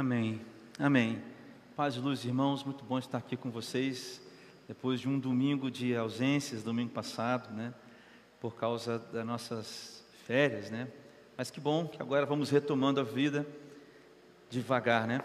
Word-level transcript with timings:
Amém. 0.00 0.40
Amém. 0.78 1.22
Paz 1.76 1.94
e 1.94 1.98
luz, 1.98 2.24
irmãos, 2.24 2.64
muito 2.64 2.82
bom 2.82 2.98
estar 2.98 3.18
aqui 3.18 3.36
com 3.36 3.50
vocês 3.50 4.18
depois 4.66 4.98
de 4.98 5.06
um 5.06 5.18
domingo 5.18 5.70
de 5.70 5.94
ausências, 5.94 6.62
domingo 6.62 6.90
passado, 6.90 7.54
né? 7.54 7.74
Por 8.40 8.54
causa 8.54 8.98
das 8.98 9.26
nossas 9.26 10.02
férias, 10.26 10.70
né? 10.70 10.88
Mas 11.36 11.50
que 11.50 11.60
bom 11.60 11.86
que 11.86 12.00
agora 12.00 12.24
vamos 12.24 12.48
retomando 12.48 12.98
a 12.98 13.02
vida 13.02 13.46
devagar, 14.48 15.06
né? 15.06 15.20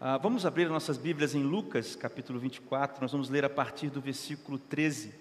Ah, 0.00 0.16
vamos 0.16 0.46
abrir 0.46 0.66
nossas 0.66 0.96
Bíblias 0.96 1.34
em 1.34 1.42
Lucas, 1.42 1.94
capítulo 1.94 2.38
24, 2.38 3.02
nós 3.02 3.12
vamos 3.12 3.28
ler 3.28 3.44
a 3.44 3.50
partir 3.50 3.90
do 3.90 4.00
versículo 4.00 4.58
13. 4.58 5.12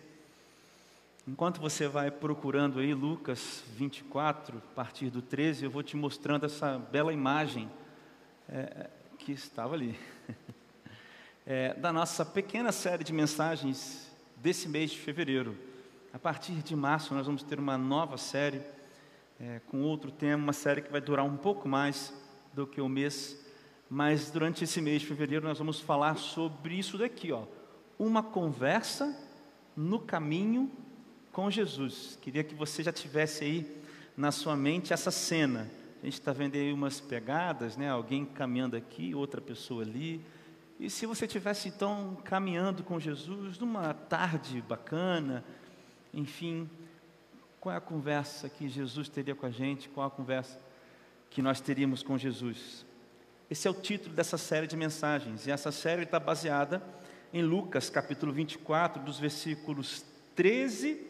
Enquanto 1.27 1.59
você 1.59 1.85
vai 1.85 2.09
procurando 2.09 2.79
aí 2.79 2.93
Lucas 2.93 3.61
24, 3.75 4.57
a 4.57 4.73
partir 4.73 5.09
do 5.09 5.21
13, 5.21 5.65
eu 5.65 5.69
vou 5.69 5.83
te 5.83 5.97
mostrando 5.97 6.45
essa 6.45 6.79
bela 6.79 7.11
imagem 7.11 7.69
é, 8.51 8.89
que 9.17 9.31
estava 9.31 9.75
ali, 9.75 9.97
é, 11.45 11.73
da 11.75 11.93
nossa 11.93 12.25
pequena 12.25 12.71
série 12.71 13.03
de 13.03 13.13
mensagens 13.13 14.09
desse 14.37 14.67
mês 14.67 14.91
de 14.91 14.97
fevereiro. 14.97 15.55
A 16.11 16.17
partir 16.17 16.53
de 16.53 16.75
março, 16.75 17.13
nós 17.13 17.25
vamos 17.25 17.43
ter 17.43 17.59
uma 17.59 17.77
nova 17.77 18.17
série 18.17 18.61
é, 19.39 19.61
com 19.67 19.81
outro 19.83 20.11
tema, 20.11 20.43
uma 20.43 20.53
série 20.53 20.81
que 20.81 20.91
vai 20.91 20.99
durar 20.99 21.25
um 21.25 21.37
pouco 21.37 21.67
mais 21.67 22.13
do 22.53 22.65
que 22.65 22.81
o 22.81 22.89
mês, 22.89 23.39
mas 23.89 24.31
durante 24.31 24.63
esse 24.63 24.81
mês 24.81 25.01
de 25.01 25.07
fevereiro 25.07 25.47
nós 25.47 25.59
vamos 25.59 25.79
falar 25.79 26.17
sobre 26.17 26.75
isso 26.75 26.97
daqui, 26.97 27.31
ó, 27.31 27.43
uma 27.97 28.23
conversa 28.23 29.15
no 29.75 29.99
caminho 29.99 30.71
com 31.31 31.49
Jesus. 31.51 32.17
Queria 32.21 32.43
que 32.43 32.55
você 32.55 32.81
já 32.81 32.91
tivesse 32.91 33.43
aí 33.43 33.81
na 34.17 34.31
sua 34.31 34.55
mente 34.55 34.91
essa 34.91 35.11
cena. 35.11 35.69
A 36.01 36.05
gente 36.05 36.13
está 36.13 36.31
vendo 36.31 36.55
aí 36.55 36.71
umas 36.71 37.01
pegadas, 37.01 37.75
né? 37.75 37.89
Alguém 37.89 38.25
caminhando 38.25 38.77
aqui, 38.77 39.13
outra 39.13 39.41
pessoa 39.41 39.83
ali. 39.83 40.23
E 40.79 40.89
se 40.89 41.05
você 41.05 41.27
tivesse 41.27 41.67
então 41.67 42.17
caminhando 42.23 42.83
com 42.83 42.97
Jesus 42.97 43.59
numa 43.59 43.93
tarde 43.93 44.61
bacana, 44.61 45.43
enfim, 46.13 46.69
qual 47.59 47.75
é 47.75 47.77
a 47.77 47.81
conversa 47.81 48.47
que 48.47 48.69
Jesus 48.69 49.09
teria 49.09 49.35
com 49.35 49.45
a 49.45 49.51
gente? 49.51 49.89
Qual 49.89 50.07
a 50.07 50.09
conversa 50.09 50.57
que 51.29 51.41
nós 51.41 51.59
teríamos 51.59 52.01
com 52.01 52.17
Jesus? 52.17 52.85
Esse 53.51 53.67
é 53.67 53.71
o 53.71 53.73
título 53.73 54.15
dessa 54.15 54.37
série 54.37 54.67
de 54.67 54.77
mensagens. 54.77 55.47
E 55.47 55.51
essa 55.51 55.69
série 55.69 56.03
está 56.03 56.17
baseada 56.17 56.81
em 57.33 57.43
Lucas, 57.43 57.89
capítulo 57.89 58.31
24, 58.31 59.03
dos 59.03 59.19
versículos 59.19 60.05
13 60.33 61.07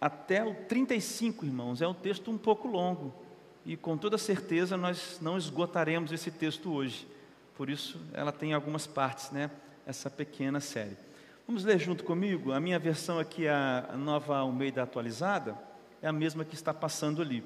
até 0.00 0.42
o 0.42 0.54
35, 0.54 1.44
irmãos. 1.44 1.82
É 1.82 1.86
um 1.86 1.92
texto 1.92 2.30
um 2.30 2.38
pouco 2.38 2.66
longo 2.66 3.23
e 3.64 3.76
com 3.76 3.96
toda 3.96 4.18
certeza 4.18 4.76
nós 4.76 5.18
não 5.20 5.38
esgotaremos 5.38 6.12
esse 6.12 6.30
texto 6.30 6.72
hoje. 6.72 7.06
Por 7.56 7.70
isso, 7.70 8.00
ela 8.12 8.32
tem 8.32 8.52
algumas 8.52 8.86
partes, 8.86 9.30
né? 9.30 9.50
Essa 9.86 10.10
pequena 10.10 10.60
série. 10.60 10.96
Vamos 11.46 11.64
ler 11.64 11.78
junto 11.78 12.04
comigo? 12.04 12.52
A 12.52 12.60
minha 12.60 12.78
versão 12.78 13.18
aqui, 13.18 13.46
a 13.46 13.94
nova 13.96 14.38
Almeida 14.38 14.82
atualizada, 14.82 15.56
é 16.02 16.08
a 16.08 16.12
mesma 16.12 16.44
que 16.44 16.54
está 16.54 16.74
passando 16.74 17.22
ali. 17.22 17.44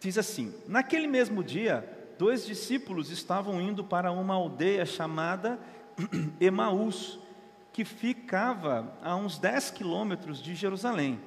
Diz 0.00 0.18
assim: 0.18 0.54
Naquele 0.66 1.06
mesmo 1.06 1.44
dia, 1.44 1.88
dois 2.18 2.46
discípulos 2.46 3.10
estavam 3.10 3.60
indo 3.60 3.84
para 3.84 4.10
uma 4.10 4.34
aldeia 4.34 4.86
chamada 4.86 5.58
Emaús, 6.40 7.18
que 7.72 7.84
ficava 7.84 8.96
a 9.02 9.16
uns 9.16 9.38
10 9.38 9.70
quilômetros 9.70 10.42
de 10.42 10.54
Jerusalém. 10.54 11.20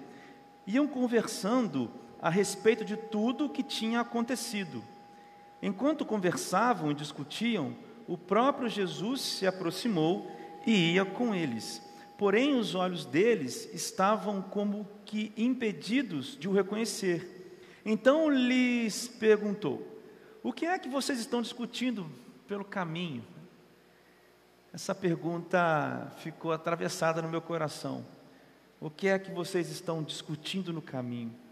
Iam 0.68 0.88
conversando 0.88 1.92
a 2.26 2.30
respeito 2.32 2.84
de 2.84 2.98
tudo 2.98 3.46
o 3.46 3.50
que 3.50 3.62
tinha 3.62 4.00
acontecido. 4.00 4.84
Enquanto 5.62 6.04
conversavam 6.04 6.90
e 6.90 6.96
discutiam, 6.96 7.76
o 8.08 8.18
próprio 8.18 8.68
Jesus 8.68 9.22
se 9.22 9.46
aproximou 9.46 10.32
e 10.66 10.94
ia 10.94 11.06
com 11.06 11.36
eles. 11.36 11.84
Porém, 12.18 12.56
os 12.56 12.74
olhos 12.74 13.06
deles 13.06 13.72
estavam 13.76 14.42
como 14.42 14.88
que 15.06 15.32
impedidos 15.38 16.36
de 16.36 16.50
o 16.50 16.52
reconhecer. 16.52 17.62
Então 17.86 18.28
lhes 18.28 19.08
perguntou: 19.08 19.88
O 20.42 20.52
que 20.52 20.66
é 20.66 20.80
que 20.80 20.90
vocês 20.90 21.20
estão 21.20 21.44
discutindo 21.44 22.10
pelo 22.48 22.66
caminho? 22.66 23.24
Essa 24.74 24.96
pergunta 24.96 26.12
ficou 26.18 26.52
atravessada 26.52 27.22
no 27.22 27.30
meu 27.30 27.40
coração. 27.40 28.04
O 28.82 28.90
que 28.90 29.10
é 29.10 29.20
que 29.20 29.30
vocês 29.30 29.70
estão 29.70 30.02
discutindo 30.02 30.74
no 30.74 30.82
caminho? 30.82 31.45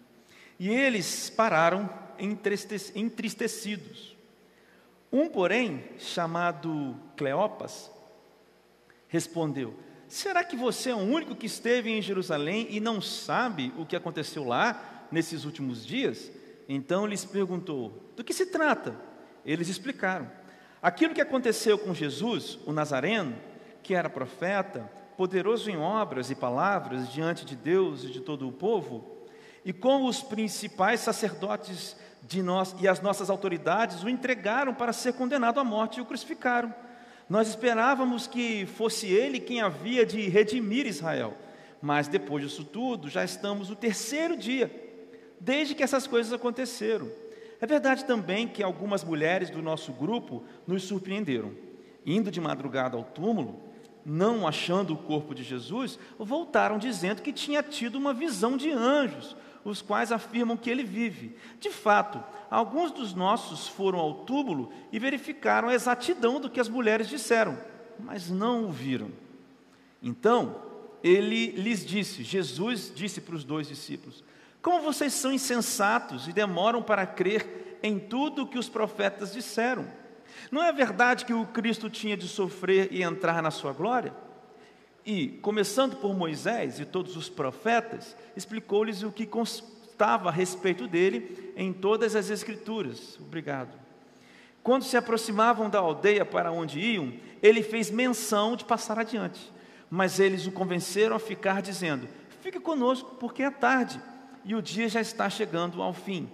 E 0.64 0.70
eles 0.70 1.30
pararam 1.30 1.90
entristecidos. 2.18 4.16
Um, 5.12 5.28
porém, 5.28 5.84
chamado 6.00 6.96
Cleopas, 7.18 7.92
respondeu: 9.10 9.78
Será 10.08 10.42
que 10.42 10.56
você 10.56 10.92
é 10.92 10.96
o 10.96 11.00
único 11.00 11.36
que 11.36 11.48
esteve 11.48 11.92
em 11.92 12.02
Jerusalém 12.02 12.66
e 12.70 12.80
não 12.80 13.02
sabe 13.02 13.74
o 13.78 13.86
que 13.86 13.94
aconteceu 13.94 14.46
lá 14.46 15.06
nesses 15.12 15.44
últimos 15.44 15.86
dias? 15.86 16.32
Então 16.70 17.06
lhes 17.06 17.26
perguntou: 17.26 18.02
Do 18.16 18.24
que 18.24 18.34
se 18.34 18.46
trata? 18.46 18.98
Eles 19.46 19.68
explicaram: 19.68 20.32
Aquilo 20.82 21.14
que 21.14 21.20
aconteceu 21.20 21.78
com 21.78 21.94
Jesus, 21.94 22.58
o 22.66 22.72
Nazareno, 22.72 23.36
que 23.84 23.94
era 23.94 24.10
profeta, 24.10 24.90
poderoso 25.18 25.70
em 25.70 25.76
obras 25.76 26.32
e 26.32 26.36
palavras 26.36 27.12
diante 27.12 27.44
de 27.44 27.58
Deus 27.58 28.06
e 28.06 28.12
de 28.12 28.22
todo 28.22 28.48
o 28.48 28.54
povo, 28.54 29.13
e 29.66 29.72
como 29.72 30.08
os 30.08 30.22
principais 30.22 31.00
sacerdotes 31.00 31.96
de 32.22 32.42
nós 32.42 32.76
e 32.80 32.88
as 32.88 33.02
nossas 33.02 33.30
autoridades 33.30 34.04
o 34.04 34.10
entregaram 34.10 34.74
para 34.74 34.94
ser 34.94 35.14
condenado 35.14 35.60
à 35.60 35.64
morte 35.64 35.98
e 35.98 36.02
o 36.02 36.06
crucificaram. 36.06 36.74
Nós 37.30 37.48
esperávamos 37.48 38.28
que 38.28 38.66
fosse 38.66 39.08
ele 39.08 39.40
quem 39.40 39.62
havia 39.62 40.06
de 40.06 40.28
redimir 40.30 40.86
Israel, 40.86 41.38
mas 41.82 42.08
depois 42.08 42.44
disso 42.44 42.64
tudo, 42.64 43.10
já 43.10 43.24
estamos 43.24 43.70
no 43.70 43.76
terceiro 43.76 44.38
dia, 44.38 44.72
desde 45.40 45.76
que 45.76 45.84
essas 45.84 46.08
coisas 46.08 46.32
aconteceram. 46.32 47.10
É 47.60 47.66
verdade 47.66 48.04
também 48.06 48.48
que 48.48 48.62
algumas 48.62 49.04
mulheres 49.04 49.50
do 49.50 49.62
nosso 49.62 49.94
grupo 49.94 50.44
nos 50.68 50.84
surpreenderam. 50.84 51.54
Indo 52.06 52.30
de 52.30 52.42
madrugada 52.42 52.98
ao 52.98 53.04
túmulo, 53.04 53.62
não 54.06 54.46
achando 54.46 54.94
o 54.94 54.98
corpo 54.98 55.34
de 55.34 55.44
Jesus, 55.44 55.98
voltaram 56.20 56.78
dizendo 56.78 57.22
que 57.22 57.32
tinha 57.32 57.64
tido 57.64 57.96
uma 57.96 58.14
visão 58.14 58.58
de 58.58 58.70
anjos, 58.70 59.36
os 59.64 59.82
quais 59.82 60.12
afirmam 60.12 60.58
que 60.58 60.70
ele 60.70 60.84
vive. 60.84 61.36
De 61.60 61.70
fato, 61.70 62.24
alguns 62.50 62.92
dos 62.92 63.14
nossos 63.14 63.68
foram 63.68 64.00
ao 64.00 64.26
túmulo 64.26 64.72
e 64.92 65.00
verificaram 65.00 65.70
a 65.70 65.74
exatidão 65.74 66.40
do 66.40 66.50
que 66.50 66.60
as 66.60 66.70
mulheres 66.70 67.08
disseram, 67.08 67.58
mas 68.00 68.30
não 68.30 68.66
o 68.66 68.72
viram. 68.72 69.12
Então, 70.02 70.62
ele 71.04 71.52
lhes 71.52 71.86
disse, 71.86 72.24
Jesus 72.24 72.92
disse 72.94 73.22
para 73.22 73.36
os 73.36 73.44
dois 73.44 73.68
discípulos: 73.68 74.24
Como 74.62 74.82
vocês 74.82 75.14
são 75.14 75.32
insensatos 75.32 76.28
e 76.28 76.34
demoram 76.34 76.82
para 76.82 77.06
crer 77.06 77.80
em 77.82 78.00
tudo 78.00 78.44
o 78.44 78.48
que 78.48 78.58
os 78.58 78.70
profetas 78.70 79.34
disseram? 79.34 79.86
Não 80.52 80.64
é 80.64 80.72
verdade 80.72 81.26
que 81.26 81.34
o 81.34 81.46
Cristo 81.46 81.90
tinha 81.90 82.18
de 82.18 82.28
sofrer 82.28 82.90
e 82.92 83.04
entrar 83.04 83.42
na 83.42 83.52
sua 83.52 83.74
glória? 83.74 84.14
E, 85.06 85.28
começando 85.42 85.98
por 85.98 86.16
Moisés 86.16 86.80
e 86.80 86.86
todos 86.86 87.18
os 87.18 87.30
profetas, 87.30 88.16
explicou-lhes 88.38 89.04
o 89.04 89.12
que 89.12 89.26
constava 89.26 90.30
a 90.30 90.32
respeito 90.32 90.88
dele 90.88 91.54
em 91.58 91.74
todas 91.74 92.16
as 92.16 92.30
Escrituras. 92.30 93.18
Obrigado. 93.20 93.78
Quando 94.64 94.84
se 94.84 94.96
aproximavam 94.96 95.70
da 95.70 95.80
aldeia 95.80 96.24
para 96.24 96.52
onde 96.52 96.80
iam, 96.80 97.12
ele 97.42 97.62
fez 97.62 97.92
menção 97.92 98.56
de 98.56 98.64
passar 98.64 98.98
adiante. 98.98 99.52
Mas 99.90 100.22
eles 100.22 100.48
o 100.48 100.52
convenceram 100.54 101.18
a 101.18 101.20
ficar, 101.20 101.62
dizendo: 101.62 102.08
Fique 102.42 102.60
conosco, 102.60 103.16
porque 103.20 103.44
é 103.44 103.52
tarde 103.52 104.00
e 104.46 104.56
o 104.56 104.62
dia 104.62 104.88
já 104.88 105.02
está 105.02 105.30
chegando 105.30 105.82
ao 105.82 105.94
fim. 105.94 106.30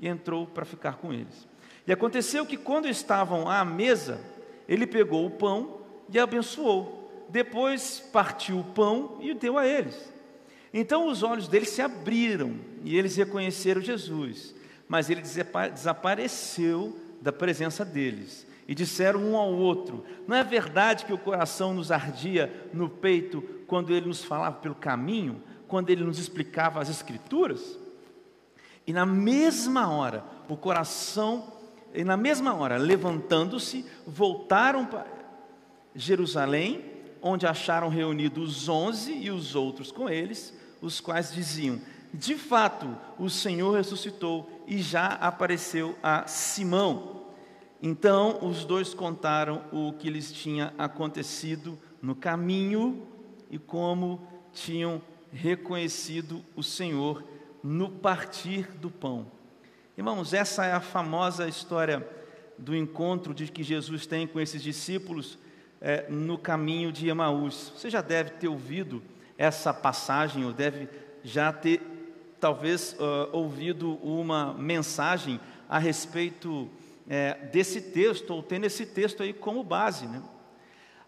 E 0.00 0.08
entrou 0.08 0.46
para 0.46 0.64
ficar 0.64 0.96
com 0.96 1.12
eles. 1.12 1.46
E 1.86 1.92
aconteceu 1.92 2.46
que, 2.46 2.56
quando 2.56 2.88
estavam 2.88 3.48
à 3.48 3.62
mesa, 3.62 4.20
ele 4.66 4.86
pegou 4.86 5.26
o 5.26 5.30
pão 5.30 5.80
e 6.08 6.18
abençoou 6.18 7.05
depois 7.28 8.00
partiu 8.12 8.60
o 8.60 8.64
pão 8.64 9.18
e 9.20 9.32
o 9.32 9.34
deu 9.34 9.58
a 9.58 9.66
eles. 9.66 10.12
Então 10.72 11.08
os 11.08 11.22
olhos 11.22 11.48
deles 11.48 11.70
se 11.70 11.82
abriram 11.82 12.56
e 12.84 12.96
eles 12.96 13.16
reconheceram 13.16 13.80
Jesus, 13.80 14.54
mas 14.88 15.08
ele 15.08 15.22
desapareceu 15.22 16.96
da 17.20 17.32
presença 17.32 17.84
deles. 17.84 18.46
E 18.68 18.74
disseram 18.74 19.20
um 19.20 19.36
ao 19.36 19.52
outro: 19.52 20.04
Não 20.26 20.36
é 20.36 20.42
verdade 20.42 21.04
que 21.04 21.12
o 21.12 21.18
coração 21.18 21.72
nos 21.72 21.92
ardia 21.92 22.68
no 22.72 22.88
peito 22.88 23.40
quando 23.66 23.94
ele 23.94 24.06
nos 24.06 24.24
falava 24.24 24.56
pelo 24.56 24.74
caminho, 24.74 25.40
quando 25.68 25.90
ele 25.90 26.04
nos 26.04 26.18
explicava 26.18 26.80
as 26.80 26.88
Escrituras? 26.88 27.78
E 28.86 28.92
na 28.92 29.06
mesma 29.06 29.88
hora, 29.88 30.24
o 30.48 30.56
coração, 30.56 31.52
e 31.94 32.04
na 32.04 32.16
mesma 32.16 32.54
hora, 32.54 32.76
levantando-se, 32.76 33.84
voltaram 34.06 34.84
para 34.84 35.06
Jerusalém 35.94 36.95
onde 37.26 37.46
acharam 37.46 37.88
reunidos 37.88 38.62
os 38.62 38.68
onze 38.68 39.12
e 39.12 39.30
os 39.30 39.54
outros 39.54 39.90
com 39.90 40.08
eles, 40.08 40.54
os 40.80 41.00
quais 41.00 41.32
diziam: 41.32 41.80
De 42.12 42.36
fato, 42.36 42.96
o 43.18 43.28
Senhor 43.28 43.76
ressuscitou 43.76 44.64
e 44.66 44.78
já 44.78 45.06
apareceu 45.06 45.96
a 46.02 46.26
Simão. 46.26 47.26
Então 47.82 48.38
os 48.42 48.64
dois 48.64 48.94
contaram 48.94 49.64
o 49.72 49.92
que 49.92 50.08
lhes 50.08 50.32
tinha 50.32 50.72
acontecido 50.78 51.78
no 52.00 52.14
caminho 52.14 53.06
e 53.50 53.58
como 53.58 54.26
tinham 54.52 55.02
reconhecido 55.32 56.42
o 56.54 56.62
Senhor 56.62 57.22
no 57.62 57.90
partir 57.90 58.70
do 58.78 58.90
pão. 58.90 59.26
Irmãos, 59.96 60.32
essa 60.32 60.64
é 60.64 60.72
a 60.72 60.80
famosa 60.80 61.48
história 61.48 62.06
do 62.58 62.74
encontro 62.74 63.34
de 63.34 63.50
que 63.50 63.62
Jesus 63.62 64.06
tem 64.06 64.26
com 64.26 64.40
esses 64.40 64.62
discípulos 64.62 65.38
é, 65.80 66.06
no 66.08 66.38
caminho 66.38 66.90
de 66.90 67.08
Emaús. 67.08 67.72
Você 67.76 67.90
já 67.90 68.00
deve 68.00 68.30
ter 68.30 68.48
ouvido 68.48 69.02
essa 69.38 69.72
passagem, 69.72 70.44
ou 70.44 70.52
deve 70.52 70.88
já 71.22 71.52
ter, 71.52 71.80
talvez, 72.40 72.94
uh, 72.94 73.28
ouvido 73.32 73.94
uma 74.02 74.54
mensagem 74.54 75.40
a 75.68 75.78
respeito 75.78 76.70
é, 77.08 77.34
desse 77.52 77.80
texto, 77.80 78.30
ou 78.30 78.42
tendo 78.42 78.64
esse 78.64 78.86
texto 78.86 79.22
aí 79.22 79.32
como 79.32 79.62
base. 79.62 80.06
Né? 80.06 80.22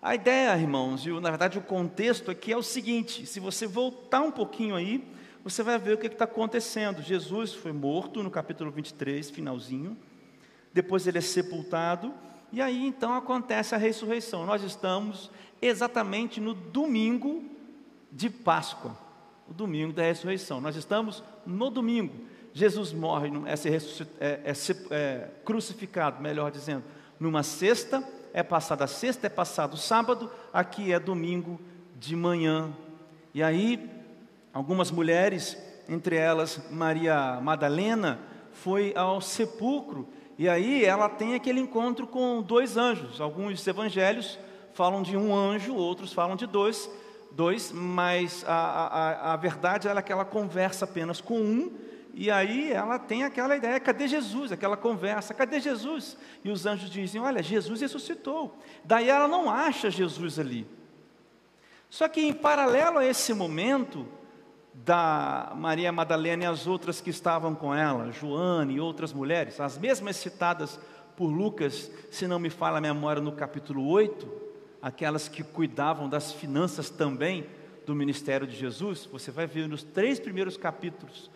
A 0.00 0.14
ideia, 0.14 0.56
irmãos, 0.56 1.04
e 1.04 1.10
na 1.10 1.30
verdade 1.30 1.58
o 1.58 1.62
contexto 1.62 2.30
aqui 2.30 2.52
é 2.52 2.56
o 2.56 2.62
seguinte: 2.62 3.26
se 3.26 3.40
você 3.40 3.66
voltar 3.66 4.20
um 4.20 4.30
pouquinho 4.30 4.76
aí, 4.76 5.04
você 5.42 5.62
vai 5.62 5.78
ver 5.78 5.94
o 5.94 5.98
que 5.98 6.06
está 6.06 6.24
acontecendo. 6.24 7.02
Jesus 7.02 7.54
foi 7.54 7.72
morto 7.72 8.22
no 8.22 8.30
capítulo 8.30 8.70
23, 8.70 9.30
finalzinho, 9.30 9.96
depois 10.72 11.06
ele 11.06 11.18
é 11.18 11.22
sepultado, 11.22 12.14
e 12.52 12.60
aí 12.60 12.86
então 12.86 13.14
acontece 13.14 13.74
a 13.74 13.78
ressurreição. 13.78 14.46
Nós 14.46 14.62
estamos 14.62 15.30
exatamente 15.60 16.40
no 16.40 16.54
domingo 16.54 17.44
de 18.10 18.30
Páscoa, 18.30 18.96
o 19.48 19.52
domingo 19.52 19.92
da 19.92 20.02
ressurreição. 20.02 20.60
Nós 20.60 20.76
estamos 20.76 21.22
no 21.46 21.70
domingo. 21.70 22.14
Jesus 22.54 22.92
morre, 22.92 23.30
é, 23.46 23.52
é, 24.20 24.50
é, 24.50 24.54
é 24.90 25.28
crucificado, 25.44 26.22
melhor 26.22 26.50
dizendo, 26.50 26.84
numa 27.20 27.42
sexta, 27.42 28.02
é 28.32 28.42
passada 28.42 28.86
sexta, 28.86 29.26
é 29.26 29.30
passado 29.30 29.76
sábado, 29.76 30.30
aqui 30.52 30.92
é 30.92 30.98
domingo 30.98 31.60
de 31.98 32.16
manhã. 32.16 32.72
E 33.34 33.42
aí, 33.42 33.90
algumas 34.52 34.90
mulheres, 34.90 35.56
entre 35.88 36.16
elas 36.16 36.60
Maria 36.70 37.40
Madalena, 37.40 38.18
foi 38.52 38.92
ao 38.96 39.20
sepulcro, 39.20 40.08
e 40.38 40.48
aí 40.48 40.84
ela 40.84 41.08
tem 41.08 41.34
aquele 41.34 41.58
encontro 41.58 42.06
com 42.06 42.40
dois 42.40 42.76
anjos. 42.76 43.20
Alguns 43.20 43.66
evangelhos 43.66 44.38
falam 44.72 45.02
de 45.02 45.16
um 45.16 45.34
anjo, 45.34 45.74
outros 45.74 46.12
falam 46.12 46.36
de 46.36 46.46
dois, 46.46 46.88
dois 47.32 47.72
mas 47.72 48.44
a, 48.46 48.54
a, 48.54 49.32
a 49.32 49.36
verdade 49.36 49.88
é 49.88 50.02
que 50.02 50.12
ela 50.12 50.24
conversa 50.24 50.84
apenas 50.84 51.20
com 51.20 51.40
um, 51.40 51.76
e 52.14 52.30
aí 52.30 52.72
ela 52.72 52.98
tem 52.98 53.24
aquela 53.24 53.56
ideia: 53.56 53.80
cadê 53.80 54.06
Jesus? 54.06 54.52
Aquela 54.52 54.76
conversa: 54.76 55.34
cadê 55.34 55.60
Jesus? 55.60 56.16
E 56.44 56.50
os 56.50 56.66
anjos 56.66 56.88
dizem: 56.88 57.20
olha, 57.20 57.42
Jesus 57.42 57.80
ressuscitou. 57.80 58.56
Daí 58.84 59.08
ela 59.08 59.26
não 59.26 59.50
acha 59.50 59.90
Jesus 59.90 60.38
ali. 60.38 60.66
Só 61.90 62.06
que 62.08 62.20
em 62.20 62.32
paralelo 62.32 62.98
a 62.98 63.04
esse 63.04 63.32
momento, 63.32 64.06
da 64.74 65.52
Maria 65.56 65.90
Madalena 65.90 66.44
e 66.44 66.46
as 66.46 66.66
outras 66.66 67.00
que 67.00 67.10
estavam 67.10 67.54
com 67.54 67.74
ela, 67.74 68.12
Joana 68.12 68.72
e 68.72 68.80
outras 68.80 69.12
mulheres, 69.12 69.60
as 69.60 69.76
mesmas 69.76 70.16
citadas 70.16 70.78
por 71.16 71.26
Lucas, 71.26 71.90
se 72.10 72.26
não 72.26 72.38
me 72.38 72.48
falha 72.48 72.78
a 72.78 72.80
memória, 72.80 73.20
no 73.20 73.32
capítulo 73.32 73.86
8, 73.88 74.30
aquelas 74.80 75.28
que 75.28 75.42
cuidavam 75.42 76.08
das 76.08 76.32
finanças 76.32 76.88
também 76.90 77.46
do 77.84 77.94
ministério 77.94 78.46
de 78.46 78.56
Jesus, 78.56 79.08
você 79.10 79.30
vai 79.30 79.46
ver 79.46 79.68
nos 79.68 79.82
três 79.82 80.20
primeiros 80.20 80.56
capítulos 80.56 81.30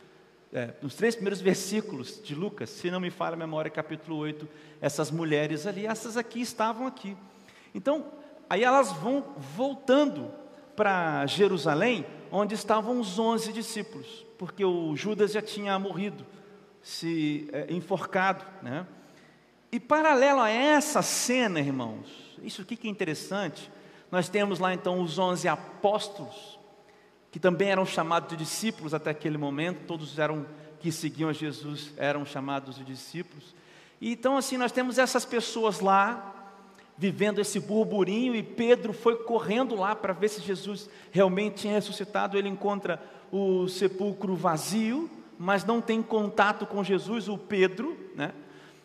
é, 0.53 0.75
nos 0.83 0.95
três 0.95 1.15
primeiros 1.15 1.41
versículos 1.41 2.21
de 2.23 2.35
Lucas, 2.35 2.69
se 2.69 2.91
não 2.91 3.01
me 3.01 3.11
falha 3.11 3.33
a 3.33 3.39
memória, 3.39 3.71
capítulo 3.71 4.19
8, 4.19 4.47
essas 4.83 5.11
mulheres 5.11 5.67
ali, 5.67 5.87
essas 5.87 6.17
aqui 6.19 6.43
estavam 6.43 6.87
aqui. 6.87 7.17
Então, 7.75 8.13
aí 8.51 8.63
elas 8.63 8.93
vão 8.93 9.25
voltando 9.57 10.31
para 10.77 11.25
Jerusalém, 11.27 12.05
onde 12.33 12.55
estavam 12.55 12.99
os 12.99 13.19
onze 13.19 13.53
discípulos, 13.53 14.25
porque 14.39 14.65
o 14.65 14.97
Judas 14.97 15.33
já 15.33 15.43
tinha 15.43 15.79
morrido, 15.79 16.25
se 16.83 17.49
é, 17.53 17.73
enforcado, 17.73 18.45
né? 18.63 18.87
E 19.71 19.79
paralelo 19.79 20.41
a 20.41 20.51
essa 20.51 21.03
cena, 21.03 21.61
irmãos, 21.61 22.39
isso 22.43 22.63
aqui 22.63 22.75
que 22.75 22.89
é 22.89 22.91
interessante, 22.91 23.71
nós 24.11 24.29
temos 24.29 24.59
lá 24.59 24.73
então 24.73 25.01
os 25.01 25.19
onze 25.19 25.47
apóstolos, 25.47 26.59
que 27.31 27.39
também 27.39 27.71
eram 27.71 27.87
chamados 27.87 28.31
de 28.31 28.37
discípulos 28.37 28.95
até 28.95 29.11
aquele 29.11 29.39
momento, 29.39 29.87
todos 29.87 30.19
eram 30.19 30.47
que 30.81 30.91
seguiam 30.91 31.31
a 31.31 31.33
Jesus 31.33 31.93
eram 31.97 32.25
chamados 32.25 32.77
de 32.77 32.85
discípulos. 32.85 33.55
E 34.01 34.13
então 34.13 34.37
assim 34.37 34.57
nós 34.57 34.73
temos 34.73 34.99
essas 34.99 35.25
pessoas 35.25 35.81
lá 35.81 36.32
vivendo 37.03 37.41
esse 37.41 37.59
burburinho 37.59 38.33
e 38.33 38.45
Pedro 38.45 38.93
foi 38.93 39.17
correndo 39.17 39.75
lá 39.75 39.93
para 39.93 40.13
ver 40.13 40.29
se 40.29 40.41
Jesus 40.41 40.89
realmente 41.11 41.63
tinha 41.63 41.73
ressuscitado. 41.73 42.39
Ele 42.39 42.49
encontra 42.49 43.03
o 43.33 43.67
sepulcro 43.67 44.37
vazio, 44.37 45.11
mas 45.37 45.65
não 45.65 45.81
tem 45.81 46.01
contato 46.01 46.65
com 46.65 46.85
Jesus, 46.85 47.29
o 47.29 47.37
Pedro, 47.37 47.99
né? 48.15 48.33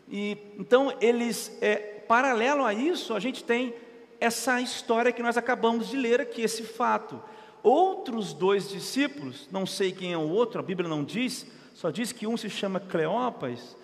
E 0.10 0.36
então 0.58 0.92
eles, 1.00 1.56
é, 1.62 1.76
paralelo 1.76 2.66
a 2.66 2.74
isso, 2.74 3.14
a 3.14 3.20
gente 3.20 3.44
tem 3.44 3.76
essa 4.20 4.60
história 4.60 5.12
que 5.12 5.22
nós 5.22 5.38
acabamos 5.38 5.88
de 5.88 5.96
ler 5.96 6.20
aqui, 6.20 6.42
esse 6.42 6.64
fato 6.64 7.22
outros 7.62 8.34
dois 8.34 8.68
discípulos, 8.68 9.48
não 9.52 9.68
sei 9.68 9.92
quem 9.92 10.14
é 10.14 10.18
o 10.18 10.28
outro, 10.28 10.60
a 10.60 10.64
Bíblia 10.64 10.90
não 10.90 11.04
diz, 11.04 11.46
só 11.76 11.92
diz 11.92 12.12
que 12.12 12.26
um 12.26 12.36
se 12.36 12.50
chama 12.50 12.80
Cleopas, 12.80 13.77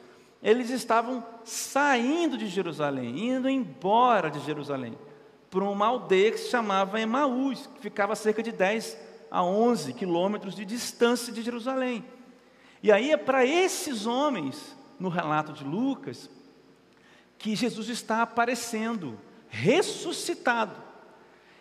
eles 0.44 0.70
estavam 0.70 1.26
saindo 1.46 2.38
de 2.38 2.48
Jerusalém, 2.48 3.30
indo 3.30 3.50
embora 3.50 4.30
de 4.30 4.42
Jerusalém, 4.42 4.98
para 5.50 5.64
uma 5.64 5.88
aldeia 5.88 6.32
que 6.32 6.38
se 6.38 6.50
chamava 6.50 7.00
Emaús, 7.00 7.70
que 7.76 7.80
ficava 7.80 8.12
a 8.12 8.16
cerca 8.16 8.44
de 8.44 8.52
10 8.52 8.98
a 9.32 9.42
11 9.42 9.94
quilômetros 9.94 10.54
de 10.54 10.66
distância 10.66 11.32
de 11.32 11.42
Jerusalém. 11.42 12.04
E 12.82 12.92
aí 12.92 13.12
é 13.12 13.18
para 13.18 13.46
esses 13.46 14.06
homens, 14.06 14.76
no 15.00 15.08
relato 15.08 15.54
de 15.54 15.64
Lucas, 15.64 16.30
que 17.38 17.56
Jesus 17.56 17.88
está 17.88 18.22
aparecendo, 18.22 19.18
ressuscitado. 19.48 20.76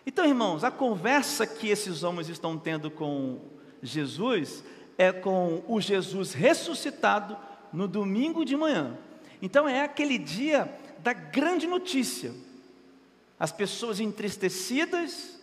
Então, 0.05 0.27
irmãos, 0.27 0.65
a 0.65 0.71
conversa 0.71 1.47
que 1.47 1.69
esses 1.69 2.03
homens 2.03 2.29
estão 2.29 2.59
tendo 2.59 2.91
com 2.91 3.39
Jesus 3.81 4.65
é 4.99 5.13
com 5.13 5.63
o 5.69 5.81
Jesus 5.81 6.33
ressuscitado 6.33 7.37
no 7.73 7.89
domingo 7.89 8.45
de 8.45 8.57
manhã. 8.57 8.97
Então, 9.41 9.69
é 9.69 9.83
aquele 9.83 10.19
dia 10.19 10.73
da 10.99 11.13
grande 11.13 11.67
notícia. 11.67 12.33
As 13.39 13.51
pessoas 13.51 13.99
entristecidas 13.99 15.41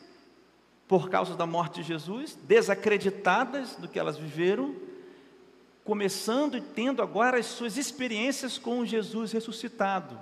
por 0.90 1.08
causa 1.08 1.36
da 1.36 1.46
morte 1.46 1.82
de 1.82 1.88
Jesus, 1.88 2.36
desacreditadas 2.48 3.76
do 3.76 3.88
que 3.88 4.00
elas 4.00 4.18
viveram, 4.18 4.76
começando 5.84 6.58
e 6.58 6.62
tendo 6.62 7.04
agora 7.04 7.38
as 7.38 7.46
suas 7.46 7.78
experiências 7.78 8.58
com 8.58 8.84
Jesus 8.84 9.32
ressuscitado. 9.32 10.20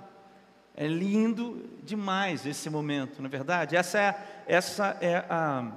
É 0.76 0.86
lindo 0.86 1.64
demais 1.82 2.44
esse 2.44 2.68
momento, 2.68 3.22
na 3.22 3.28
é 3.28 3.30
verdade. 3.30 3.76
Essa 3.76 3.98
é, 3.98 4.44
essa 4.46 4.98
é 5.00 5.24
a, 5.30 5.72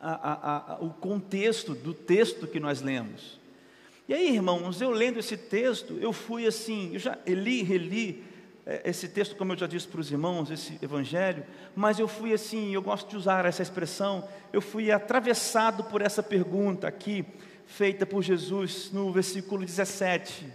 a, 0.00 0.72
a, 0.72 0.78
o 0.80 0.88
contexto 0.88 1.74
do 1.74 1.92
texto 1.92 2.46
que 2.46 2.58
nós 2.58 2.80
lemos. 2.80 3.38
E 4.06 4.12
aí, 4.12 4.34
irmãos, 4.34 4.80
eu 4.80 4.90
lendo 4.90 5.18
esse 5.18 5.36
texto, 5.36 5.98
eu 6.00 6.12
fui 6.12 6.46
assim, 6.46 6.90
eu 6.92 6.98
já 6.98 7.18
li, 7.26 7.62
reli 7.62 8.22
é, 8.66 8.82
esse 8.90 9.08
texto, 9.08 9.34
como 9.36 9.52
eu 9.52 9.56
já 9.56 9.66
disse 9.66 9.88
para 9.88 10.00
os 10.00 10.10
irmãos, 10.10 10.50
esse 10.50 10.78
evangelho, 10.82 11.44
mas 11.74 11.98
eu 11.98 12.06
fui 12.06 12.32
assim, 12.32 12.74
eu 12.74 12.82
gosto 12.82 13.08
de 13.08 13.16
usar 13.16 13.46
essa 13.46 13.62
expressão, 13.62 14.28
eu 14.52 14.60
fui 14.60 14.90
atravessado 14.90 15.84
por 15.84 16.02
essa 16.02 16.22
pergunta 16.22 16.86
aqui, 16.86 17.24
feita 17.66 18.04
por 18.04 18.22
Jesus 18.22 18.90
no 18.92 19.10
versículo 19.10 19.64
17, 19.64 20.46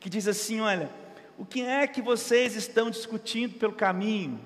que 0.00 0.10
diz 0.10 0.26
assim: 0.26 0.60
olha 0.60 0.90
o 1.38 1.44
que 1.44 1.62
é 1.62 1.86
que 1.86 2.00
vocês 2.00 2.56
estão 2.56 2.90
discutindo 2.90 3.58
pelo 3.58 3.72
caminho? 3.72 4.40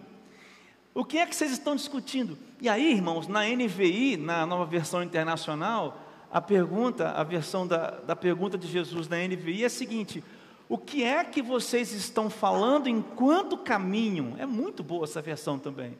O 0.93 1.05
que 1.05 1.19
é 1.19 1.27
que 1.27 1.35
vocês 1.37 1.53
estão 1.53 1.77
discutindo? 1.77 2.37
E 2.61 2.69
aí, 2.69 2.93
irmãos, 2.93 3.29
na 3.29 3.45
NVI, 3.45 4.17
na 4.17 4.45
nova 4.45 4.65
versão 4.67 5.03
internacional, 5.03 6.10
a 6.31 6.41
pergunta, 6.41 7.11
a 7.11 7.25
versão 7.25 7.67
da, 7.67 7.91
da 7.91 8.15
pergunta 8.15 8.57
de 8.57 8.69
Jesus 8.69 9.09
na 9.09 9.17
NVI 9.17 9.65
é 9.65 9.67
a 9.67 9.71
seguinte: 9.71 10.23
o 10.69 10.79
que 10.79 11.03
é 11.03 11.25
que 11.25 11.43
vocês 11.43 11.93
estão 11.93 12.31
falando 12.31 12.89
enquanto 12.89 13.59
caminham? 13.59 14.35
É 14.39 14.47
muito 14.47 14.83
boa 14.83 15.05
essa 15.05 15.21
versão 15.21 15.59
também. 15.59 15.99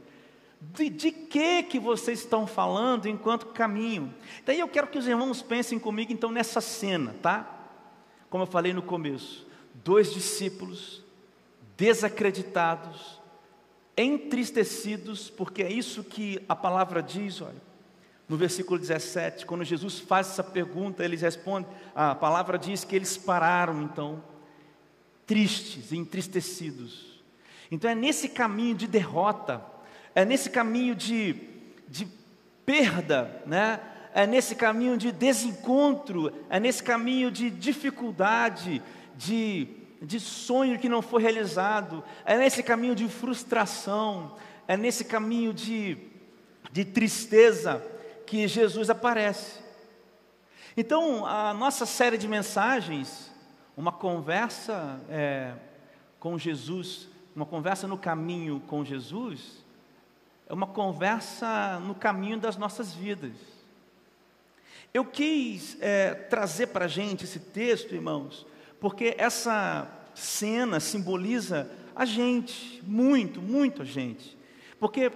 De, 0.61 0.91
de 0.91 1.11
que 1.11 1.63
que 1.65 1.81
vocês 1.81 2.21
estão 2.21 2.47
falando 2.47 3.09
enquanto 3.09 3.47
caminham? 3.47 4.15
Daí 4.45 4.61
eu 4.61 4.69
quero 4.69 4.87
que 4.87 4.99
os 4.99 5.07
irmãos 5.07 5.43
pensem 5.43 5.79
comigo 5.79 6.13
então 6.13 6.31
nessa 6.31 6.61
cena, 6.61 7.17
tá? 7.23 7.49
Como 8.29 8.45
eu 8.45 8.47
falei 8.47 8.73
no 8.73 8.83
começo 8.83 9.49
dois 9.83 10.13
discípulos 10.13 11.03
desacreditados, 11.77 13.19
entristecidos, 13.97 15.31
porque 15.31 15.63
é 15.63 15.73
isso 15.73 16.05
que 16.05 16.43
a 16.49 16.55
palavra 16.55 17.03
diz, 17.03 17.41
olha. 17.41 17.70
No 18.31 18.37
versículo 18.37 18.79
17, 18.79 19.45
quando 19.45 19.65
Jesus 19.65 19.99
faz 19.99 20.29
essa 20.29 20.45
pergunta, 20.45 21.05
eles 21.05 21.21
respondem, 21.21 21.69
a 21.93 22.15
palavra 22.15 22.57
diz 22.57 22.85
que 22.85 22.95
eles 22.95 23.17
pararam 23.17 23.83
então, 23.83 24.23
tristes, 25.27 25.93
entristecidos. 25.93 27.21
Então 27.73 27.91
é 27.91 27.95
nesse 27.97 28.29
caminho 28.29 28.77
de 28.77 28.87
derrota, 28.87 29.61
é 30.15 30.25
nesse 30.25 30.49
caminho 30.49 30.95
de, 30.95 31.35
de 31.89 32.07
perda, 32.65 33.43
né? 33.47 33.81
é 34.15 34.29
nesse 34.29 34.55
caminho 34.55 34.97
de 34.97 35.11
desencontro, 35.11 36.33
é 36.49 36.61
nesse 36.61 36.85
caminho 36.85 37.33
de 37.33 37.51
dificuldade, 37.51 38.81
de, 39.17 39.67
de 40.01 40.21
sonho 40.21 40.79
que 40.79 40.89
não 40.89 41.03
foi 41.03 41.21
realizado, 41.21 42.05
é 42.25 42.39
nesse 42.39 42.63
caminho 42.63 42.95
de 42.95 43.09
frustração, 43.09 44.37
é 44.69 44.77
nesse 44.77 45.05
caminho 45.05 45.53
de, 45.53 45.99
de 46.71 46.85
tristeza 46.85 47.85
que 48.31 48.47
Jesus 48.47 48.89
aparece. 48.89 49.59
Então, 50.77 51.27
a 51.27 51.53
nossa 51.53 51.85
série 51.85 52.17
de 52.17 52.29
mensagens, 52.29 53.29
uma 53.77 53.91
conversa 53.91 55.01
é, 55.11 55.53
com 56.21 56.39
Jesus, 56.39 57.09
uma 57.35 57.45
conversa 57.45 57.89
no 57.89 57.99
caminho 57.99 58.63
com 58.69 58.85
Jesus, 58.85 59.65
é 60.49 60.55
uma 60.55 60.69
conversa 60.69 61.81
no 61.81 61.93
caminho 61.93 62.39
das 62.39 62.57
nossas 62.57 62.95
vidas. 62.95 63.33
Eu 64.95 65.05
quis 65.05 65.77
é, 65.81 66.15
trazer 66.15 66.69
para 66.69 66.85
a 66.85 66.89
gente 66.89 67.25
esse 67.25 67.41
texto, 67.41 67.97
irmãos, 67.97 68.47
porque 68.81 69.17
essa 69.19 69.91
cena 70.15 70.79
simboliza 70.79 71.69
a 71.97 72.05
gente, 72.05 72.81
muito, 72.87 73.43
muito 73.43 73.83
a 73.83 73.85
gente. 73.85 74.39
Porque 74.79 75.11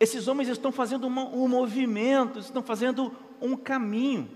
esses 0.00 0.28
homens 0.28 0.48
estão 0.48 0.70
fazendo 0.70 1.06
uma, 1.06 1.24
um 1.24 1.48
movimento, 1.48 2.38
estão 2.38 2.62
fazendo 2.62 3.14
um 3.40 3.56
caminho. 3.56 4.30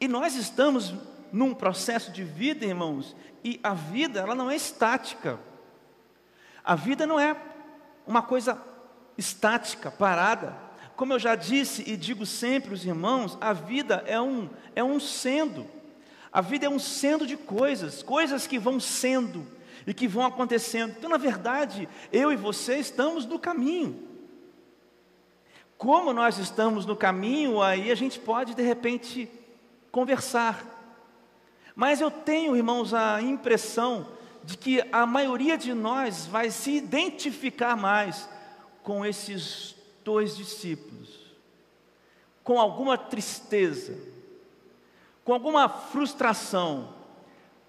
E 0.00 0.08
nós 0.08 0.34
estamos 0.34 0.94
num 1.30 1.54
processo 1.54 2.10
de 2.10 2.24
vida, 2.24 2.64
irmãos, 2.64 3.14
e 3.44 3.60
a 3.62 3.74
vida, 3.74 4.20
ela 4.20 4.34
não 4.34 4.50
é 4.50 4.56
estática. 4.56 5.38
A 6.64 6.74
vida 6.74 7.06
não 7.06 7.18
é 7.18 7.36
uma 8.06 8.22
coisa 8.22 8.60
estática, 9.16 9.90
parada. 9.90 10.56
Como 10.96 11.12
eu 11.12 11.18
já 11.18 11.34
disse 11.34 11.82
e 11.86 11.96
digo 11.96 12.24
sempre 12.24 12.72
os 12.72 12.84
irmãos, 12.84 13.36
a 13.40 13.52
vida 13.52 14.02
é 14.06 14.20
um, 14.20 14.48
é 14.74 14.82
um 14.84 15.00
sendo. 15.00 15.66
A 16.32 16.40
vida 16.40 16.66
é 16.66 16.68
um 16.68 16.78
sendo 16.78 17.26
de 17.26 17.36
coisas, 17.36 18.02
coisas 18.02 18.46
que 18.46 18.58
vão 18.58 18.80
sendo 18.80 19.46
e 19.86 19.92
que 19.92 20.08
vão 20.08 20.24
acontecendo. 20.24 20.94
Então, 20.96 21.10
na 21.10 21.18
verdade, 21.18 21.88
eu 22.10 22.32
e 22.32 22.36
você 22.36 22.76
estamos 22.76 23.26
no 23.26 23.38
caminho. 23.38 24.11
Como 25.82 26.12
nós 26.12 26.38
estamos 26.38 26.86
no 26.86 26.94
caminho, 26.94 27.60
aí 27.60 27.90
a 27.90 27.96
gente 27.96 28.20
pode 28.20 28.54
de 28.54 28.62
repente 28.62 29.28
conversar. 29.90 30.64
Mas 31.74 32.00
eu 32.00 32.08
tenho, 32.08 32.54
irmãos, 32.54 32.94
a 32.94 33.20
impressão 33.20 34.06
de 34.44 34.56
que 34.56 34.80
a 34.92 35.04
maioria 35.04 35.58
de 35.58 35.74
nós 35.74 36.24
vai 36.24 36.52
se 36.52 36.76
identificar 36.76 37.76
mais 37.76 38.28
com 38.84 39.04
esses 39.04 39.74
dois 40.04 40.36
discípulos, 40.36 41.34
com 42.44 42.60
alguma 42.60 42.96
tristeza, 42.96 43.98
com 45.24 45.32
alguma 45.32 45.68
frustração, 45.68 46.94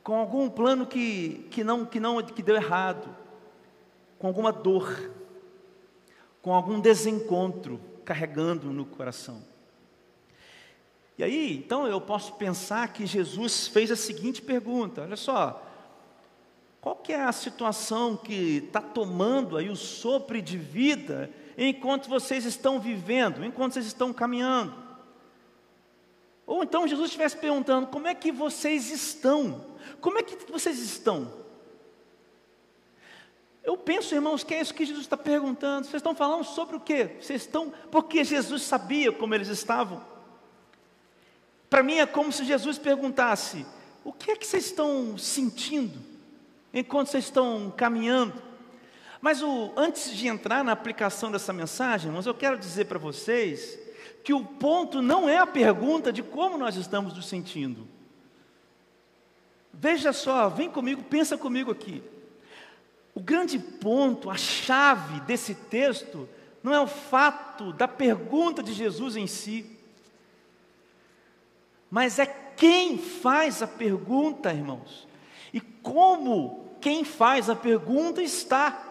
com 0.04 0.14
algum 0.14 0.52
plano 0.52 0.86
que, 0.86 1.48
que 1.50 1.64
não 1.64 1.84
que 1.84 2.00
não 2.00 2.22
que 2.22 2.44
deu 2.44 2.58
errado, 2.58 3.10
com 4.20 4.28
alguma 4.28 4.52
dor, 4.52 5.10
com 6.44 6.54
algum 6.54 6.80
desencontro 6.80 7.82
carregando 8.04 8.68
no 8.68 8.86
coração. 8.86 9.44
E 11.18 11.24
aí, 11.24 11.58
então 11.58 11.88
eu 11.88 12.02
posso 12.02 12.34
pensar 12.34 12.92
que 12.92 13.06
Jesus 13.06 13.68
fez 13.68 13.92
a 13.92 13.96
seguinte 13.96 14.42
pergunta: 14.42 15.02
olha 15.02 15.16
só, 15.16 15.62
qual 16.82 16.96
que 16.96 17.14
é 17.14 17.24
a 17.24 17.32
situação 17.32 18.18
que 18.18 18.64
está 18.66 18.82
tomando 18.82 19.58
aí 19.58 19.70
o 19.70 19.76
sopro 19.76 20.42
de 20.42 20.58
vida 20.58 21.30
enquanto 21.58 22.10
vocês 22.10 22.46
estão 22.46 22.80
vivendo, 22.80 23.46
enquanto 23.46 23.74
vocês 23.74 23.86
estão 23.86 24.12
caminhando? 24.12 24.74
Ou 26.46 26.64
então 26.64 26.88
Jesus 26.88 27.08
estivesse 27.08 27.38
perguntando: 27.38 27.88
como 27.88 28.08
é 28.08 28.16
que 28.16 28.32
vocês 28.32 28.90
estão? 28.92 29.66
Como 30.02 30.18
é 30.18 30.24
que 30.24 30.52
vocês 30.52 30.80
estão? 30.80 31.43
Eu 33.64 33.78
penso, 33.78 34.14
irmãos, 34.14 34.44
que 34.44 34.54
é 34.54 34.62
isso 34.62 34.74
que 34.74 34.86
Jesus 34.86 35.06
está 35.06 35.16
perguntando. 35.16 35.86
Vocês 35.86 35.96
estão 35.96 36.14
falando 36.14 36.44
sobre 36.44 36.76
o 36.76 36.80
quê? 36.80 37.16
Vocês 37.20 37.44
estão. 37.44 37.72
Porque 37.90 38.24
Jesus 38.24 38.64
sabia 38.64 39.12
como 39.12 39.34
eles 39.34 39.48
estavam. 39.48 40.04
Para 41.70 41.82
mim 41.82 41.96
é 41.96 42.06
como 42.06 42.32
se 42.32 42.44
Jesus 42.44 42.78
perguntasse: 42.78 43.66
o 44.04 44.12
que 44.12 44.32
é 44.32 44.36
que 44.36 44.46
vocês 44.46 44.66
estão 44.66 45.18
sentindo? 45.18 46.14
enquanto 46.74 47.10
vocês 47.10 47.26
estão 47.26 47.72
caminhando. 47.76 48.34
Mas 49.22 49.42
o, 49.42 49.72
antes 49.78 50.14
de 50.14 50.28
entrar 50.28 50.64
na 50.64 50.72
aplicação 50.72 51.32
dessa 51.32 51.54
mensagem, 51.54 52.08
irmãos, 52.08 52.26
eu 52.26 52.34
quero 52.34 52.58
dizer 52.58 52.86
para 52.86 53.00
vocês 53.00 53.80
que 54.24 54.34
o 54.34 54.44
ponto 54.44 55.02
não 55.02 55.30
é 55.30 55.38
a 55.38 55.46
pergunta 55.46 56.12
de 56.12 56.24
como 56.24 56.58
nós 56.58 56.76
estamos 56.76 57.14
nos 57.14 57.28
sentindo. 57.28 57.88
Veja 59.72 60.12
só, 60.12 60.50
vem 60.50 60.70
comigo, 60.70 61.04
pensa 61.04 61.38
comigo 61.38 61.72
aqui. 61.72 62.04
O 63.16 63.22
grande 63.22 63.60
ponto, 63.60 64.30
a 64.30 64.38
chave 64.38 65.20
desse 65.22 65.54
texto, 65.54 66.28
não 66.64 66.74
é 66.74 66.80
o 66.80 66.88
fato 66.88 67.74
da 67.74 67.88
pergunta 67.88 68.64
de 68.64 68.74
Jesus 68.74 69.16
em 69.16 69.28
si, 69.28 69.70
mas 71.92 72.18
é 72.18 72.26
quem 72.26 72.98
faz 72.98 73.62
a 73.62 73.68
pergunta, 73.68 74.52
irmãos, 74.52 75.08
e 75.54 75.62
como 75.62 76.70
quem 76.82 77.04
faz 77.04 77.50
a 77.50 77.56
pergunta 77.56 78.22
está. 78.22 78.90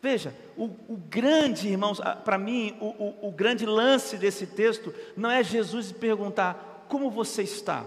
Veja, 0.00 0.34
o, 0.56 0.64
o 0.88 0.96
grande, 0.96 1.68
irmãos, 1.68 2.00
para 2.24 2.38
mim, 2.38 2.76
o, 2.80 2.86
o, 2.86 3.28
o 3.28 3.30
grande 3.30 3.66
lance 3.66 4.16
desse 4.16 4.46
texto 4.46 4.94
não 5.16 5.30
é 5.30 5.42
Jesus 5.42 5.92
perguntar 5.92 6.86
como 6.88 7.10
você 7.10 7.42
está, 7.42 7.84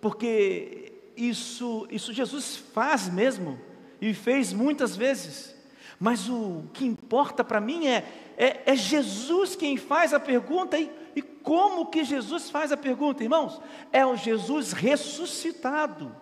porque 0.00 0.85
isso, 1.16 1.86
isso 1.90 2.12
Jesus 2.12 2.56
faz 2.56 3.08
mesmo 3.08 3.58
e 4.00 4.12
fez 4.12 4.52
muitas 4.52 4.96
vezes. 4.96 5.54
Mas 5.98 6.28
o 6.28 6.64
que 6.74 6.84
importa 6.84 7.42
para 7.42 7.60
mim 7.60 7.86
é, 7.86 8.04
é, 8.36 8.72
é, 8.72 8.76
Jesus 8.76 9.56
quem 9.56 9.76
faz 9.76 10.12
a 10.12 10.20
pergunta 10.20 10.78
e, 10.78 10.90
e 11.14 11.22
como 11.22 11.86
que 11.86 12.04
Jesus 12.04 12.50
faz 12.50 12.70
a 12.70 12.76
pergunta, 12.76 13.22
irmãos? 13.22 13.60
É 13.90 14.04
o 14.04 14.16
Jesus 14.16 14.72
ressuscitado 14.72 16.14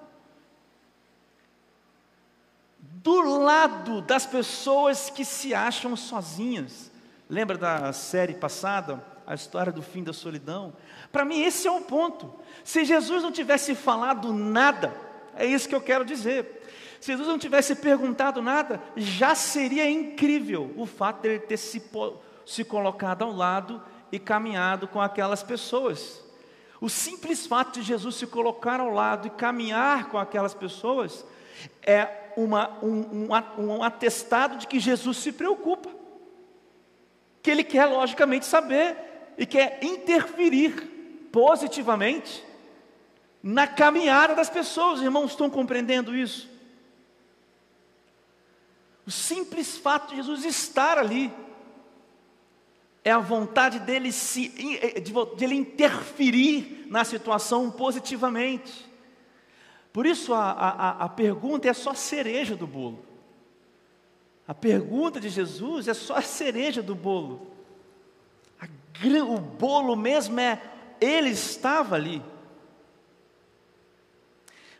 do 3.04 3.20
lado 3.20 4.00
das 4.00 4.24
pessoas 4.24 5.10
que 5.10 5.24
se 5.24 5.52
acham 5.52 5.94
sozinhas. 5.94 6.90
Lembra 7.28 7.58
da 7.58 7.92
série 7.92 8.34
passada, 8.34 9.04
a 9.26 9.34
história 9.34 9.72
do 9.72 9.82
fim 9.82 10.02
da 10.02 10.12
solidão? 10.12 10.72
Para 11.10 11.24
mim, 11.24 11.42
esse 11.42 11.66
é 11.66 11.70
o 11.70 11.80
ponto. 11.80 12.32
Se 12.62 12.84
Jesus 12.84 13.22
não 13.22 13.32
tivesse 13.32 13.74
falado 13.74 14.32
nada, 14.32 14.94
é 15.36 15.46
isso 15.46 15.68
que 15.68 15.74
eu 15.74 15.80
quero 15.80 16.04
dizer. 16.04 16.62
Se 17.00 17.12
Jesus 17.12 17.28
não 17.28 17.38
tivesse 17.38 17.74
perguntado 17.74 18.40
nada, 18.40 18.80
já 18.96 19.34
seria 19.34 19.88
incrível 19.90 20.72
o 20.76 20.86
fato 20.86 21.20
dele 21.20 21.40
ter 21.40 21.58
se, 21.58 21.82
se 22.46 22.64
colocado 22.64 23.22
ao 23.22 23.32
lado 23.32 23.82
e 24.10 24.18
caminhado 24.18 24.88
com 24.88 25.00
aquelas 25.00 25.42
pessoas. 25.42 26.24
O 26.80 26.88
simples 26.88 27.46
fato 27.46 27.78
de 27.78 27.82
Jesus 27.82 28.16
se 28.16 28.26
colocar 28.26 28.80
ao 28.80 28.90
lado 28.90 29.26
e 29.26 29.30
caminhar 29.30 30.08
com 30.08 30.18
aquelas 30.18 30.54
pessoas 30.54 31.24
é 31.82 32.32
uma, 32.36 32.70
um, 32.82 33.28
um, 33.58 33.66
um 33.76 33.82
atestado 33.82 34.58
de 34.58 34.66
que 34.66 34.80
Jesus 34.80 35.18
se 35.18 35.32
preocupa, 35.32 35.90
que 37.42 37.50
Ele 37.50 37.64
quer, 37.64 37.86
logicamente, 37.86 38.46
saber 38.46 38.96
e 39.36 39.46
quer 39.46 39.78
interferir 39.82 41.28
positivamente 41.32 42.44
na 43.42 43.66
caminhada 43.66 44.34
das 44.34 44.48
pessoas. 44.48 45.00
Irmãos, 45.00 45.32
estão 45.32 45.50
compreendendo 45.50 46.16
isso? 46.16 46.48
O 49.06 49.10
simples 49.10 49.76
fato 49.76 50.10
de 50.10 50.16
Jesus 50.16 50.44
estar 50.44 50.96
ali 50.96 51.30
é 53.04 53.10
a 53.10 53.18
vontade 53.18 53.78
dele 53.80 54.10
se, 54.10 54.48
de 54.48 55.44
ele 55.44 55.54
interferir 55.54 56.86
na 56.88 57.04
situação 57.04 57.70
positivamente. 57.70 58.88
Por 59.92 60.06
isso 60.06 60.32
a, 60.32 60.50
a, 60.50 61.04
a 61.04 61.08
pergunta 61.08 61.68
é 61.68 61.72
só 61.74 61.90
a 61.90 61.94
cereja 61.94 62.56
do 62.56 62.66
bolo. 62.66 63.04
A 64.48 64.54
pergunta 64.54 65.20
de 65.20 65.28
Jesus 65.28 65.86
é 65.86 65.94
só 65.94 66.16
a 66.16 66.22
cereja 66.22 66.82
do 66.82 66.94
bolo. 66.94 67.53
O 69.28 69.38
bolo 69.38 69.96
mesmo 69.96 70.38
é, 70.40 70.62
ele 71.00 71.30
estava 71.30 71.94
ali. 71.96 72.22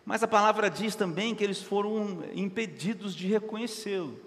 Mas 0.05 0.23
a 0.23 0.29
palavra 0.29 0.71
diz 0.71 0.95
também 0.95 1.35
que 1.35 1.43
eles 1.43 1.62
foram 1.62 2.23
impedidos 2.35 3.14
de 3.14 3.26
reconhecê-lo. 3.26 4.21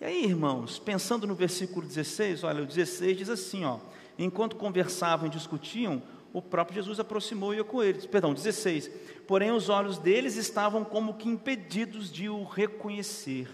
E 0.00 0.04
aí, 0.04 0.24
irmãos, 0.24 0.78
pensando 0.78 1.26
no 1.26 1.34
versículo 1.34 1.86
16, 1.86 2.44
olha, 2.44 2.62
o 2.62 2.66
16 2.66 3.16
diz 3.18 3.28
assim, 3.28 3.64
ó: 3.64 3.78
Enquanto 4.18 4.56
conversavam 4.56 5.26
e 5.26 5.30
discutiam, 5.30 6.02
o 6.32 6.40
próprio 6.40 6.76
Jesus 6.76 7.00
aproximou 7.00 7.52
e 7.52 7.58
ia 7.58 7.64
com 7.64 7.82
eles. 7.82 8.06
Perdão, 8.06 8.32
16. 8.32 8.90
Porém, 9.26 9.50
os 9.50 9.68
olhos 9.68 9.98
deles 9.98 10.36
estavam 10.36 10.84
como 10.84 11.14
que 11.14 11.28
impedidos 11.28 12.12
de 12.12 12.28
o 12.28 12.44
reconhecer. 12.44 13.48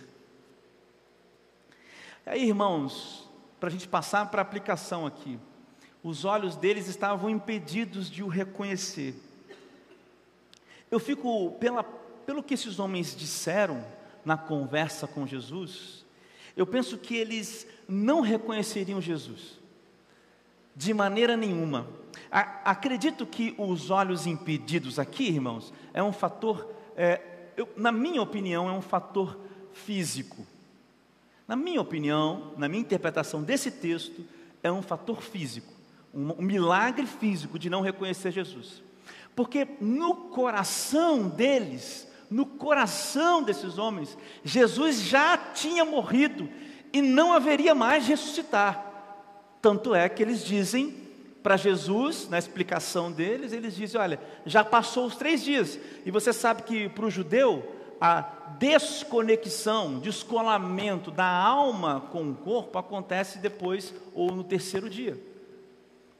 Aí, 2.26 2.46
irmãos, 2.46 3.23
para 3.64 3.70
a 3.70 3.72
gente 3.72 3.88
passar 3.88 4.30
para 4.30 4.42
a 4.42 4.44
aplicação 4.44 5.06
aqui, 5.06 5.38
os 6.02 6.26
olhos 6.26 6.54
deles 6.54 6.86
estavam 6.86 7.30
impedidos 7.30 8.10
de 8.10 8.22
o 8.22 8.28
reconhecer. 8.28 9.14
Eu 10.90 11.00
fico, 11.00 11.52
pela, 11.52 11.82
pelo 11.82 12.42
que 12.42 12.52
esses 12.52 12.78
homens 12.78 13.16
disseram 13.16 13.82
na 14.22 14.36
conversa 14.36 15.06
com 15.06 15.26
Jesus, 15.26 16.04
eu 16.54 16.66
penso 16.66 16.98
que 16.98 17.16
eles 17.16 17.66
não 17.88 18.20
reconheceriam 18.20 19.00
Jesus, 19.00 19.58
de 20.76 20.92
maneira 20.92 21.34
nenhuma. 21.34 21.88
A, 22.30 22.70
acredito 22.70 23.24
que 23.24 23.54
os 23.56 23.88
olhos 23.88 24.26
impedidos 24.26 24.98
aqui, 24.98 25.28
irmãos, 25.28 25.72
é 25.94 26.02
um 26.02 26.12
fator, 26.12 26.70
é, 26.94 27.18
eu, 27.56 27.66
na 27.78 27.90
minha 27.90 28.20
opinião, 28.20 28.68
é 28.68 28.72
um 28.72 28.82
fator 28.82 29.40
físico. 29.72 30.46
Na 31.46 31.56
minha 31.56 31.80
opinião, 31.80 32.52
na 32.56 32.68
minha 32.68 32.80
interpretação 32.80 33.42
desse 33.42 33.70
texto, 33.70 34.24
é 34.62 34.72
um 34.72 34.82
fator 34.82 35.22
físico, 35.22 35.72
um, 36.12 36.42
milagre 36.42 37.06
físico 37.06 37.58
de 37.58 37.68
não 37.68 37.82
reconhecer 37.82 38.30
Jesus. 38.30 38.82
Porque 39.36 39.66
no 39.80 40.14
coração 40.30 41.28
deles, 41.28 42.08
no 42.30 42.46
coração 42.46 43.42
desses 43.42 43.78
homens, 43.78 44.16
Jesus 44.42 45.02
já 45.02 45.36
tinha 45.36 45.84
morrido 45.84 46.48
e 46.92 47.02
não 47.02 47.32
haveria 47.32 47.74
mais 47.74 48.06
ressuscitar. 48.06 48.92
Tanto 49.60 49.94
é 49.94 50.08
que 50.08 50.22
eles 50.22 50.44
dizem 50.44 51.04
para 51.42 51.58
Jesus, 51.58 52.26
na 52.30 52.38
explicação 52.38 53.12
deles, 53.12 53.52
eles 53.52 53.76
dizem: 53.76 54.00
olha, 54.00 54.18
já 54.46 54.64
passou 54.64 55.04
os 55.04 55.16
três 55.16 55.44
dias, 55.44 55.78
e 56.06 56.10
você 56.10 56.32
sabe 56.32 56.62
que 56.62 56.88
para 56.88 57.04
o 57.04 57.10
judeu, 57.10 57.62
a 58.06 58.20
desconexão, 58.58 59.98
descolamento 59.98 61.10
da 61.10 61.24
alma 61.24 62.02
com 62.12 62.28
o 62.28 62.34
corpo 62.34 62.78
acontece 62.78 63.38
depois 63.38 63.94
ou 64.12 64.30
no 64.30 64.44
terceiro 64.44 64.90
dia. 64.90 65.18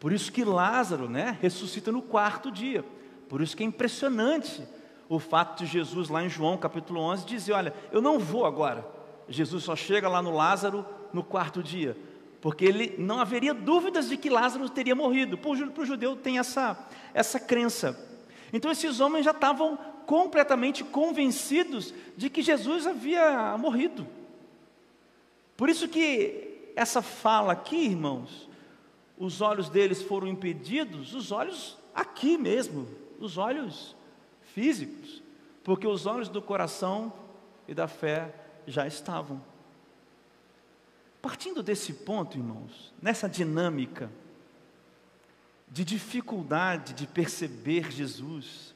Por 0.00 0.11
isso 0.11 0.33
que 0.33 0.47
Lázaro, 0.47 1.11
né, 1.11 1.37
ressuscita 1.43 1.93
no 1.93 2.00
quarto 2.00 2.50
dia. 2.50 2.83
Por 3.29 3.43
isso 3.43 3.55
que 3.55 3.62
é 3.62 3.67
impressionante 3.67 4.67
o 5.11 5.19
fato 5.19 5.62
de 5.62 5.67
Jesus, 5.67 6.09
lá 6.09 6.25
em 6.25 6.31
João 6.31 6.57
capítulo 6.57 7.00
11, 7.00 7.26
dizer: 7.26 7.53
Olha, 7.53 7.75
eu 7.93 8.00
não 8.00 8.19
vou 8.19 8.47
agora. 8.47 8.88
Jesus 9.29 9.64
só 9.64 9.76
chega 9.76 10.09
lá 10.09 10.23
no 10.23 10.35
Lázaro 10.35 10.87
no 11.12 11.23
quarto 11.23 11.62
dia, 11.62 11.95
porque 12.41 12.64
ele 12.64 12.95
não 12.97 13.21
haveria 13.21 13.53
dúvidas 13.53 14.09
de 14.09 14.17
que 14.17 14.31
Lázaro 14.31 14.71
teria 14.71 14.95
morrido. 14.95 15.37
Para 15.37 15.50
o 15.50 15.85
judeu 15.85 16.17
tem 16.17 16.38
essa, 16.38 16.79
essa 17.12 17.38
crença. 17.38 18.09
Então 18.55 18.71
esses 18.71 19.00
homens 19.00 19.26
já 19.26 19.33
estavam 19.33 19.79
completamente 20.07 20.85
convencidos 20.85 21.95
de 22.17 22.31
que 22.31 22.43
Jesus 22.43 22.87
havia 22.87 23.57
morrido. 23.59 24.07
Por 25.57 25.69
isso 25.69 25.89
que 25.89 26.73
essa 26.77 27.01
fala 27.01 27.53
aqui, 27.53 27.77
irmãos, 27.77 28.49
os 29.17 29.41
olhos 29.41 29.69
deles 29.69 30.03
foram 30.03 30.27
impedidos, 30.27 31.15
os 31.15 31.31
olhos 31.31 31.79
aqui 31.95 32.37
mesmo, 32.37 32.89
os 33.21 33.39
olhos 33.39 33.95
físicos, 34.55 35.23
porque 35.63 35.87
os 35.87 36.07
olhos 36.07 36.29
do 36.29 36.43
coração 36.43 37.13
e 37.69 37.75
da 37.75 37.87
fé 37.87 38.35
já 38.67 38.87
estavam. 38.87 39.41
Partindo 41.23 41.63
desse 41.63 41.93
ponto, 41.93 42.37
irmãos, 42.37 42.93
nessa 43.01 43.29
dinâmica 43.29 44.11
de 45.69 45.85
dificuldade 45.85 46.93
de 46.93 47.07
perceber 47.07 47.91
Jesus, 47.91 48.74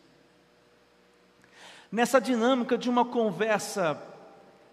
nessa 1.90 2.21
dinâmica 2.21 2.76
de 2.76 2.88
uma 2.88 3.04
conversa 3.04 4.00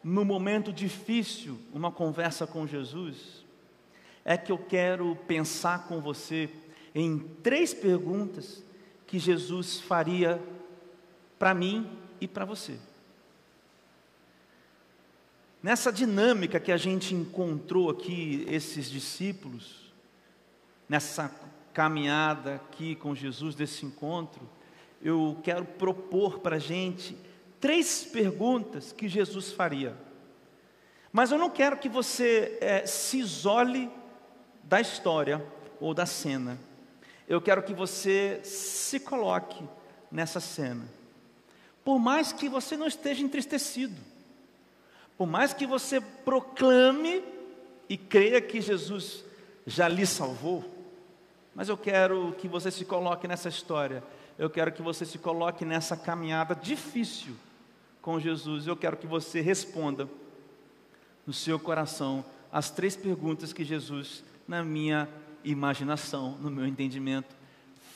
no 0.03 0.23
momento 0.23 0.71
difícil, 0.71 1.59
uma 1.73 1.91
conversa 1.91 2.45
com 2.45 2.67
Jesus, 2.67 3.43
é 4.23 4.37
que 4.37 4.51
eu 4.51 4.57
quero 4.57 5.15
pensar 5.27 5.87
com 5.87 5.99
você 5.99 6.49
em 6.93 7.19
três 7.41 7.73
perguntas 7.73 8.63
que 9.07 9.19
Jesus 9.19 9.79
faria 9.79 10.41
para 11.37 11.53
mim 11.53 11.89
e 12.21 12.27
para 12.27 12.45
você. 12.45 12.77
Nessa 15.61 15.91
dinâmica 15.91 16.59
que 16.59 16.71
a 16.71 16.77
gente 16.77 17.15
encontrou 17.15 17.89
aqui, 17.89 18.45
esses 18.47 18.89
discípulos, 18.89 19.91
nessa 20.87 21.33
caminhada 21.73 22.55
aqui 22.55 22.95
com 22.95 23.15
Jesus, 23.15 23.55
desse 23.55 23.85
encontro, 23.85 24.47
eu 25.01 25.37
quero 25.43 25.65
propor 25.65 26.39
para 26.39 26.55
a 26.55 26.59
gente 26.59 27.17
três 27.59 28.03
perguntas 28.03 28.91
que 28.91 29.07
Jesus 29.07 29.51
faria. 29.51 29.95
Mas 31.11 31.31
eu 31.31 31.37
não 31.37 31.49
quero 31.49 31.77
que 31.77 31.89
você 31.89 32.57
é, 32.59 32.85
se 32.85 33.19
isole 33.19 33.89
da 34.63 34.81
história 34.81 35.45
ou 35.79 35.93
da 35.93 36.05
cena. 36.05 36.59
Eu 37.27 37.41
quero 37.41 37.63
que 37.63 37.73
você 37.73 38.39
se 38.43 38.99
coloque 38.99 39.63
nessa 40.11 40.39
cena. 40.39 40.85
Por 41.83 41.99
mais 41.99 42.31
que 42.31 42.49
você 42.49 42.75
não 42.75 42.87
esteja 42.87 43.23
entristecido, 43.23 43.95
por 45.17 45.27
mais 45.27 45.53
que 45.53 45.65
você 45.65 46.01
proclame 46.01 47.23
e 47.87 47.97
creia 47.97 48.41
que 48.41 48.59
Jesus 48.59 49.23
já 49.65 49.87
lhe 49.87 50.05
salvou, 50.05 50.63
mas 51.53 51.69
eu 51.69 51.77
quero 51.77 52.35
que 52.37 52.47
você 52.47 52.69
se 52.69 52.83
coloque 52.83 53.27
nessa 53.27 53.49
história, 53.49 54.03
eu 54.37 54.49
quero 54.49 54.71
que 54.71 54.81
você 54.81 55.05
se 55.05 55.17
coloque 55.17 55.63
nessa 55.63 55.95
caminhada 55.95 56.55
difícil 56.55 57.35
com 58.01 58.19
Jesus, 58.19 58.67
eu 58.67 58.75
quero 58.75 58.97
que 58.97 59.07
você 59.07 59.41
responda 59.41 60.07
no 61.25 61.33
seu 61.33 61.59
coração 61.59 62.23
as 62.51 62.69
três 62.69 62.95
perguntas 62.95 63.51
que 63.51 63.63
Jesus, 63.63 64.23
na 64.47 64.63
minha 64.63 65.09
imaginação, 65.43 66.37
no 66.37 66.51
meu 66.51 66.65
entendimento, 66.65 67.35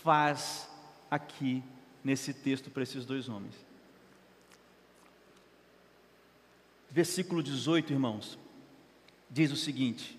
faz 0.04 0.70
aqui 1.10 1.64
nesse 2.04 2.34
texto 2.34 2.70
para 2.70 2.84
esses 2.84 3.06
dois 3.06 3.30
homens. 3.30 3.54
Versículo 6.90 7.44
18, 7.44 7.94
irmãos, 7.94 8.38
diz 9.30 9.52
o 9.52 9.56
seguinte: 9.56 10.18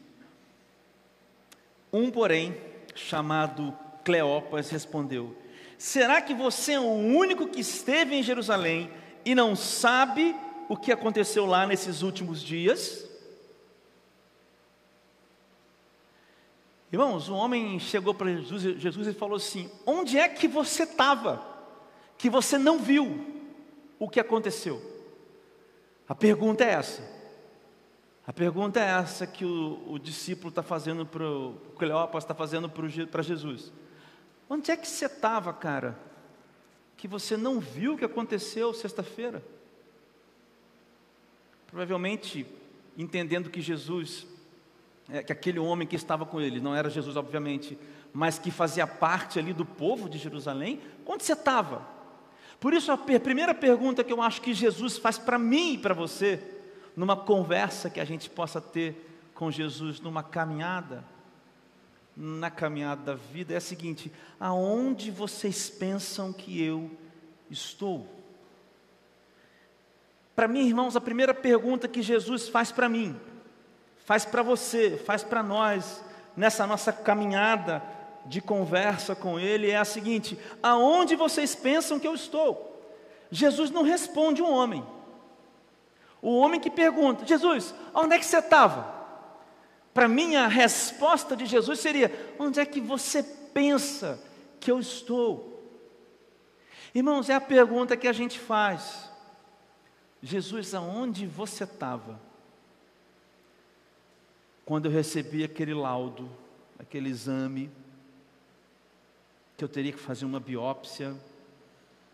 Um, 1.93 2.11
porém, 2.11 2.57
chamado 2.95 3.77
Cleopas, 4.05 4.71
respondeu: 4.71 5.37
Será 5.81 6.21
que 6.21 6.35
você 6.35 6.73
é 6.73 6.79
o 6.79 6.93
único 6.93 7.49
que 7.49 7.59
esteve 7.59 8.15
em 8.15 8.23
Jerusalém 8.23 8.93
e 9.25 9.35
não 9.35 9.57
sabe 9.57 10.37
o 10.69 10.77
que 10.77 10.93
aconteceu 10.93 11.47
lá 11.47 11.67
nesses 11.67 12.03
últimos 12.03 12.43
dias? 12.43 13.09
Irmãos, 16.93 17.31
um 17.31 17.35
homem 17.35 17.81
chegou 17.81 18.13
para 18.13 18.31
Jesus, 18.31 18.79
Jesus 18.79 19.07
e 19.07 19.15
falou 19.15 19.37
assim: 19.37 19.71
Onde 19.87 20.19
é 20.19 20.29
que 20.29 20.47
você 20.47 20.83
estava? 20.83 21.43
Que 22.19 22.29
você 22.29 22.59
não 22.59 22.79
viu 22.79 23.49
o 23.99 24.07
que 24.07 24.21
aconteceu? 24.21 24.83
A 26.07 26.15
pergunta 26.15 26.63
é 26.63 26.73
essa. 26.73 27.03
A 28.27 28.35
pergunta 28.35 28.79
é 28.79 28.85
essa 28.85 29.27
que 29.27 29.47
o, 29.47 29.83
o 29.89 29.99
discípulo 29.99 30.51
está 30.51 30.63
fazendo 30.63 31.07
para 31.07 31.27
o 31.27 31.55
Cleopas 31.79 32.23
está 32.23 32.35
fazendo 32.35 32.69
para 32.69 33.23
Jesus. 33.23 33.73
Onde 34.51 34.73
é 34.73 34.77
que 34.77 34.89
você 34.89 35.07
estava, 35.07 35.53
cara? 35.53 35.97
Que 36.97 37.07
você 37.07 37.37
não 37.37 37.61
viu 37.61 37.95
o 37.95 37.97
que 37.97 38.05
aconteceu 38.05 38.75
sexta-feira? 38.75 39.43
Provavelmente 41.69 42.45
entendendo 42.99 43.49
que 43.49 43.61
Jesus 43.61 44.27
é, 45.13 45.23
que 45.23 45.33
aquele 45.33 45.59
homem 45.59 45.87
que 45.89 45.97
estava 45.97 46.25
com 46.25 46.41
ele, 46.41 46.61
não 46.61 46.75
era 46.75 46.89
Jesus, 46.89 47.17
obviamente, 47.17 47.77
mas 48.13 48.39
que 48.39 48.51
fazia 48.51 48.87
parte 48.87 49.39
ali 49.39 49.53
do 49.53 49.65
povo 49.65 50.09
de 50.09 50.19
Jerusalém, 50.19 50.81
onde 51.05 51.25
você 51.25 51.33
estava? 51.33 51.85
Por 52.61 52.73
isso, 52.73 52.93
a 52.93 52.97
primeira 52.97 53.55
pergunta 53.55 54.05
que 54.05 54.13
eu 54.13 54.23
acho 54.23 54.41
que 54.41 54.55
Jesus 54.55 54.99
faz 54.99 55.19
para 55.19 55.39
mim 55.39 55.75
e 55.75 55.79
para 55.79 55.95
você, 55.95 56.41
numa 56.95 57.17
conversa 57.17 57.91
que 57.91 57.99
a 57.99 58.05
gente 58.05 58.31
possa 58.31 58.61
ter 58.61 59.31
com 59.35 59.51
Jesus, 59.51 60.01
numa 60.01 60.23
caminhada, 60.23 61.05
na 62.17 62.51
caminhada 62.51 63.03
da 63.03 63.15
vida, 63.15 63.55
é 63.55 63.57
a 63.57 63.61
seguinte: 63.61 64.13
aonde 64.39 65.11
vocês 65.11 65.71
pensam 65.71 66.33
que 66.33 66.63
eu 66.63 66.91
estou? 67.51 68.07
Para 70.35 70.49
mim, 70.49 70.67
irmãos, 70.67 70.97
a 70.97 71.01
primeira 71.01 71.35
pergunta 71.35 71.89
que 71.89 72.03
Jesus 72.03 72.49
faz 72.49 72.73
para 72.73 72.89
mim, 72.89 73.19
faz 74.05 74.25
para 74.25 74.43
você, 74.43 74.97
faz 74.97 75.23
para 75.23 75.43
nós, 75.43 76.03
nessa 76.37 76.67
nossa 76.67 76.93
caminhada 76.93 77.83
de 78.27 78.41
conversa 78.41 79.15
com 79.15 79.39
Ele, 79.39 79.71
é 79.71 79.77
a 79.77 79.85
seguinte: 79.85 80.39
aonde 80.63 81.17
vocês 81.17 81.55
pensam 81.55 81.99
que 81.99 82.07
eu 82.07 82.15
estou? 82.15 82.69
Jesus 83.31 83.71
não 83.71 83.83
responde 83.83 84.43
um 84.43 84.51
homem. 84.51 84.85
O 86.23 86.39
homem 86.39 86.61
que 86.61 86.71
pergunta: 86.71 87.27
Jesus, 87.27 87.75
onde 87.95 88.15
é 88.15 88.19
que 88.19 88.27
você 88.27 88.39
estava? 88.39 89.00
Para 89.93 90.09
mim, 90.09 90.37
a 90.37 90.47
resposta 90.47 91.37
de 91.37 91.47
Jesus 91.47 91.81
seria: 91.81 92.11
onde 92.39 92.61
é 92.61 92.67
que 92.67 92.81
você 92.81 93.23
pensa 93.23 94.23
que 94.61 94.71
eu 94.71 94.79
estou? 94.79 95.51
Irmãos, 96.95 97.29
é 97.29 97.35
a 97.35 97.41
pergunta 97.41 97.97
que 97.97 98.09
a 98.09 98.13
gente 98.13 98.39
faz. 98.39 99.11
Jesus, 100.23 100.75
aonde 100.75 101.27
você 101.27 101.65
estava? 101.65 102.21
Quando 104.65 104.87
eu 104.87 104.93
recebi 104.93 105.43
aquele 105.43 105.75
laudo, 105.75 106.31
aquele 106.79 107.09
exame, 107.09 107.71
que 109.57 109.65
eu 109.65 109.69
teria 109.69 109.93
que 109.93 109.99
fazer 109.99 110.25
uma 110.25 110.41
biópsia, 110.41 111.17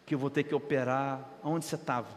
que 0.05 0.15
eu 0.15 0.19
vou 0.19 0.31
ter 0.31 0.45
que 0.45 0.55
operar, 0.55 1.29
aonde 1.43 1.65
você 1.65 1.75
estava? 1.75 2.09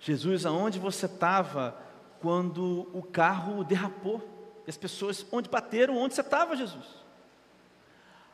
Jesus, 0.00 0.46
aonde 0.46 0.78
você 0.78 1.06
estava 1.06 1.83
quando 2.24 2.88
o 2.94 3.02
carro 3.02 3.62
derrapou? 3.62 4.18
E 4.66 4.70
as 4.70 4.78
pessoas, 4.78 5.26
onde 5.30 5.50
bateram, 5.50 5.98
onde 5.98 6.14
você 6.14 6.22
estava, 6.22 6.56
Jesus? 6.56 6.86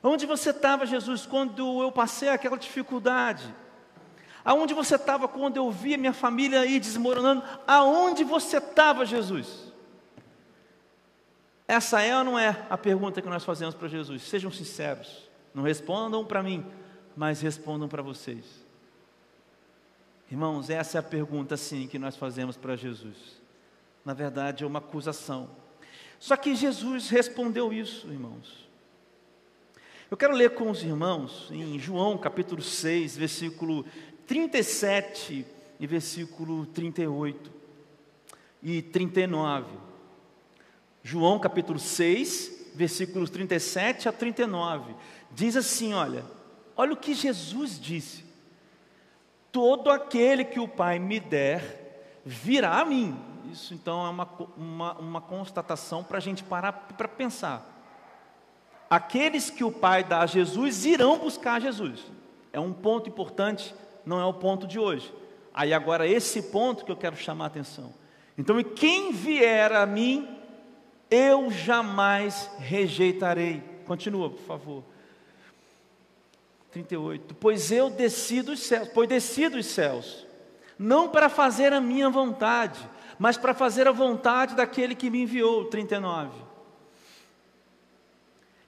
Onde 0.00 0.26
você 0.26 0.50
estava, 0.50 0.86
Jesus, 0.86 1.26
quando 1.26 1.82
eu 1.82 1.90
passei 1.90 2.28
aquela 2.28 2.56
dificuldade? 2.56 3.52
Aonde 4.44 4.74
você 4.74 4.94
estava 4.94 5.26
quando 5.26 5.56
eu 5.56 5.72
vi 5.72 5.94
a 5.94 5.98
minha 5.98 6.12
família 6.12 6.60
aí 6.60 6.78
desmoronando? 6.78 7.42
Aonde 7.66 8.22
você 8.22 8.58
estava, 8.58 9.04
Jesus? 9.04 9.72
Essa 11.66 12.00
é 12.00 12.16
ou 12.16 12.22
não 12.22 12.38
é 12.38 12.64
a 12.70 12.78
pergunta 12.78 13.20
que 13.20 13.28
nós 13.28 13.44
fazemos 13.44 13.74
para 13.74 13.88
Jesus? 13.88 14.22
Sejam 14.22 14.52
sinceros, 14.52 15.28
não 15.52 15.64
respondam 15.64 16.24
para 16.24 16.44
mim, 16.44 16.64
mas 17.16 17.40
respondam 17.40 17.88
para 17.88 18.02
vocês. 18.02 18.44
Irmãos, 20.30 20.70
essa 20.70 20.96
é 20.96 21.00
a 21.00 21.02
pergunta 21.02 21.56
sim 21.56 21.88
que 21.88 21.98
nós 21.98 22.14
fazemos 22.14 22.56
para 22.56 22.76
Jesus. 22.76 23.39
Na 24.04 24.14
verdade, 24.14 24.64
é 24.64 24.66
uma 24.66 24.78
acusação. 24.78 25.50
Só 26.18 26.36
que 26.36 26.54
Jesus 26.54 27.08
respondeu 27.08 27.72
isso, 27.72 28.06
irmãos. 28.08 28.68
Eu 30.10 30.16
quero 30.16 30.34
ler 30.34 30.50
com 30.50 30.70
os 30.70 30.82
irmãos 30.82 31.48
em 31.50 31.78
João 31.78 32.18
capítulo 32.18 32.60
6, 32.60 33.16
versículo 33.16 33.84
37 34.26 35.46
e 35.78 35.86
versículo 35.86 36.66
38 36.66 37.50
e 38.62 38.82
39. 38.82 39.66
João 41.02 41.38
capítulo 41.38 41.78
6, 41.78 42.72
versículos 42.74 43.30
37 43.30 44.08
a 44.08 44.12
39. 44.12 44.94
Diz 45.30 45.56
assim: 45.56 45.94
olha, 45.94 46.24
olha 46.76 46.92
o 46.92 46.96
que 46.96 47.14
Jesus 47.14 47.80
disse: 47.80 48.24
Todo 49.52 49.90
aquele 49.90 50.44
que 50.44 50.60
o 50.60 50.68
Pai 50.68 50.98
me 50.98 51.18
der, 51.18 52.20
virá 52.24 52.80
a 52.80 52.84
mim. 52.84 53.16
Isso 53.52 53.74
então 53.74 54.06
é 54.06 54.08
uma, 54.10 54.28
uma, 54.56 54.92
uma 54.94 55.20
constatação 55.20 56.04
para 56.04 56.18
a 56.18 56.20
gente 56.20 56.44
parar 56.44 56.72
para 56.72 57.08
pensar. 57.08 57.66
Aqueles 58.88 59.50
que 59.50 59.64
o 59.64 59.70
Pai 59.70 60.02
dá 60.02 60.20
a 60.20 60.26
Jesus 60.26 60.84
irão 60.84 61.18
buscar 61.18 61.60
Jesus. 61.60 62.00
É 62.52 62.58
um 62.58 62.72
ponto 62.72 63.08
importante, 63.08 63.74
não 64.04 64.20
é 64.20 64.24
o 64.24 64.34
ponto 64.34 64.66
de 64.66 64.78
hoje. 64.78 65.12
Aí 65.54 65.72
agora 65.72 66.06
esse 66.06 66.42
ponto 66.42 66.84
que 66.84 66.90
eu 66.90 66.96
quero 66.96 67.16
chamar 67.16 67.44
a 67.44 67.46
atenção. 67.48 67.92
Então, 68.36 68.58
e 68.58 68.64
quem 68.64 69.12
vier 69.12 69.72
a 69.72 69.84
mim, 69.84 70.28
eu 71.10 71.50
jamais 71.50 72.50
rejeitarei. 72.58 73.62
Continua, 73.86 74.30
por 74.30 74.40
favor. 74.40 74.84
38. 76.70 77.34
Pois 77.34 77.70
eu 77.70 77.90
desci 77.90 78.42
dos 78.42 78.60
céus, 78.60 78.88
pois 78.94 79.08
desci 79.08 79.48
dos 79.48 79.66
céus, 79.66 80.26
não 80.78 81.08
para 81.08 81.28
fazer 81.28 81.72
a 81.72 81.80
minha 81.80 82.08
vontade, 82.08 82.80
mas 83.20 83.36
para 83.36 83.52
fazer 83.52 83.86
a 83.86 83.92
vontade 83.92 84.56
daquele 84.56 84.94
que 84.94 85.10
me 85.10 85.20
enviou. 85.20 85.66
39. 85.66 86.30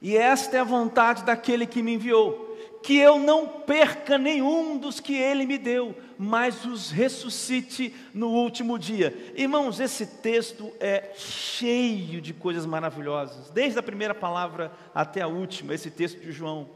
E 0.03 0.15
esta 0.15 0.59
é 0.59 0.61
a 0.61 0.65
vontade 0.65 1.25
daquele 1.25 1.67
que 1.67 1.83
me 1.83 1.95
enviou, 1.95 2.59
que 2.83 2.99
eu 2.99 3.19
não 3.19 3.49
perca 3.49 4.19
nenhum 4.19 4.77
dos 4.77 5.01
que 5.01 5.15
ele 5.15 5.47
me 5.47 5.57
deu, 5.57 5.97
mas 6.19 6.67
os 6.67 6.91
ressuscite 6.91 7.95
no 8.12 8.29
último 8.29 8.79
dia. 8.79 9.33
Irmãos, 9.35 9.81
esse 9.81 10.05
texto 10.05 10.71
é 10.79 11.12
cheio 11.15 12.21
de 12.21 12.35
coisas 12.35 12.67
maravilhosas, 12.67 13.49
desde 13.51 13.79
a 13.79 13.83
primeira 13.83 14.15
palavra 14.15 14.71
até 14.95 15.23
a 15.23 15.29
última, 15.29 15.73
esse 15.73 15.91
texto 15.91 16.21
de 16.21 16.31
João. 16.31 16.69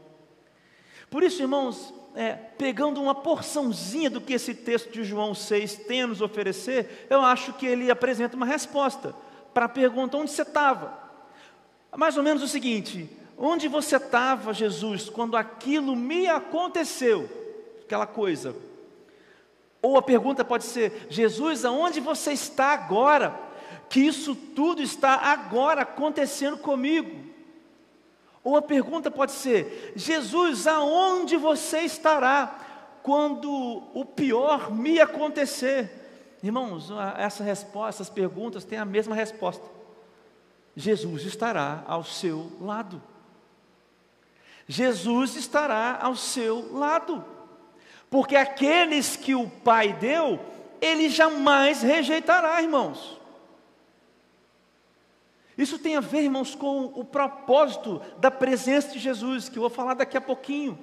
Por 1.11 1.21
isso, 1.21 1.43
irmãos, 1.43 1.93
é, 2.17 2.33
pegando 2.33 2.99
uma 2.99 3.13
porçãozinha 3.13 4.09
do 4.09 4.19
que 4.19 4.33
esse 4.33 4.55
texto 4.55 4.91
de 4.91 5.03
João 5.03 5.35
6 5.35 5.75
tem 5.87 6.01
a 6.01 6.07
nos 6.07 6.19
oferecer, 6.19 7.05
eu 7.11 7.21
acho 7.21 7.53
que 7.53 7.67
ele 7.67 7.91
apresenta 7.91 8.35
uma 8.35 8.45
resposta 8.45 9.13
para 9.53 9.65
a 9.65 9.69
pergunta: 9.69 10.17
onde 10.17 10.31
você 10.31 10.41
estava? 10.41 10.97
Mais 11.95 12.17
ou 12.17 12.23
menos 12.23 12.41
o 12.41 12.47
seguinte: 12.47 13.07
onde 13.37 13.67
você 13.67 13.97
estava, 13.97 14.51
Jesus, 14.51 15.09
quando 15.09 15.37
aquilo 15.37 15.95
me 15.95 16.27
aconteceu? 16.27 17.29
Aquela 17.85 18.07
coisa. 18.07 18.55
Ou 19.79 19.95
a 19.95 20.01
pergunta 20.01 20.43
pode 20.43 20.63
ser: 20.63 21.05
Jesus, 21.11 21.65
aonde 21.65 21.99
você 21.99 22.31
está 22.31 22.73
agora? 22.73 23.39
Que 23.89 23.99
isso 23.99 24.33
tudo 24.35 24.81
está 24.81 25.13
agora 25.13 25.83
acontecendo 25.83 26.57
comigo. 26.57 27.27
Ou 28.47 28.55
a 28.55 28.61
pergunta 28.61 29.11
pode 29.11 29.33
ser: 29.33 29.91
Jesus, 29.93 30.67
aonde 30.67 31.35
você 31.35 31.79
estará 31.79 32.57
quando 33.03 33.51
o 33.93 34.05
pior 34.05 34.71
me 34.71 35.01
acontecer? 35.01 36.37
Irmãos, 36.41 36.89
essa 37.17 37.43
resposta, 37.43 37.89
essas 37.89 38.09
perguntas 38.09 38.63
têm 38.63 38.79
a 38.79 38.85
mesma 38.85 39.13
resposta. 39.13 39.65
Jesus 40.77 41.23
estará 41.23 41.83
ao 41.85 42.05
seu 42.05 42.49
lado. 42.61 43.03
Jesus 44.65 45.35
estará 45.35 45.99
ao 46.01 46.15
seu 46.15 46.73
lado. 46.73 47.25
Porque 48.09 48.37
aqueles 48.37 49.17
que 49.17 49.35
o 49.35 49.49
Pai 49.49 49.91
deu, 49.91 50.39
ele 50.79 51.09
jamais 51.09 51.81
rejeitará, 51.81 52.61
irmãos. 52.61 53.16
Isso 55.57 55.79
tem 55.79 55.95
a 55.95 55.99
ver, 55.99 56.23
irmãos, 56.23 56.53
com 56.53 56.85
o 56.85 57.03
propósito 57.03 57.99
da 58.19 58.29
presença 58.29 58.93
de 58.93 58.99
Jesus, 58.99 59.49
que 59.49 59.57
eu 59.57 59.61
vou 59.61 59.71
falar 59.71 59.95
daqui 59.95 60.15
a 60.15 60.21
pouquinho. 60.21 60.77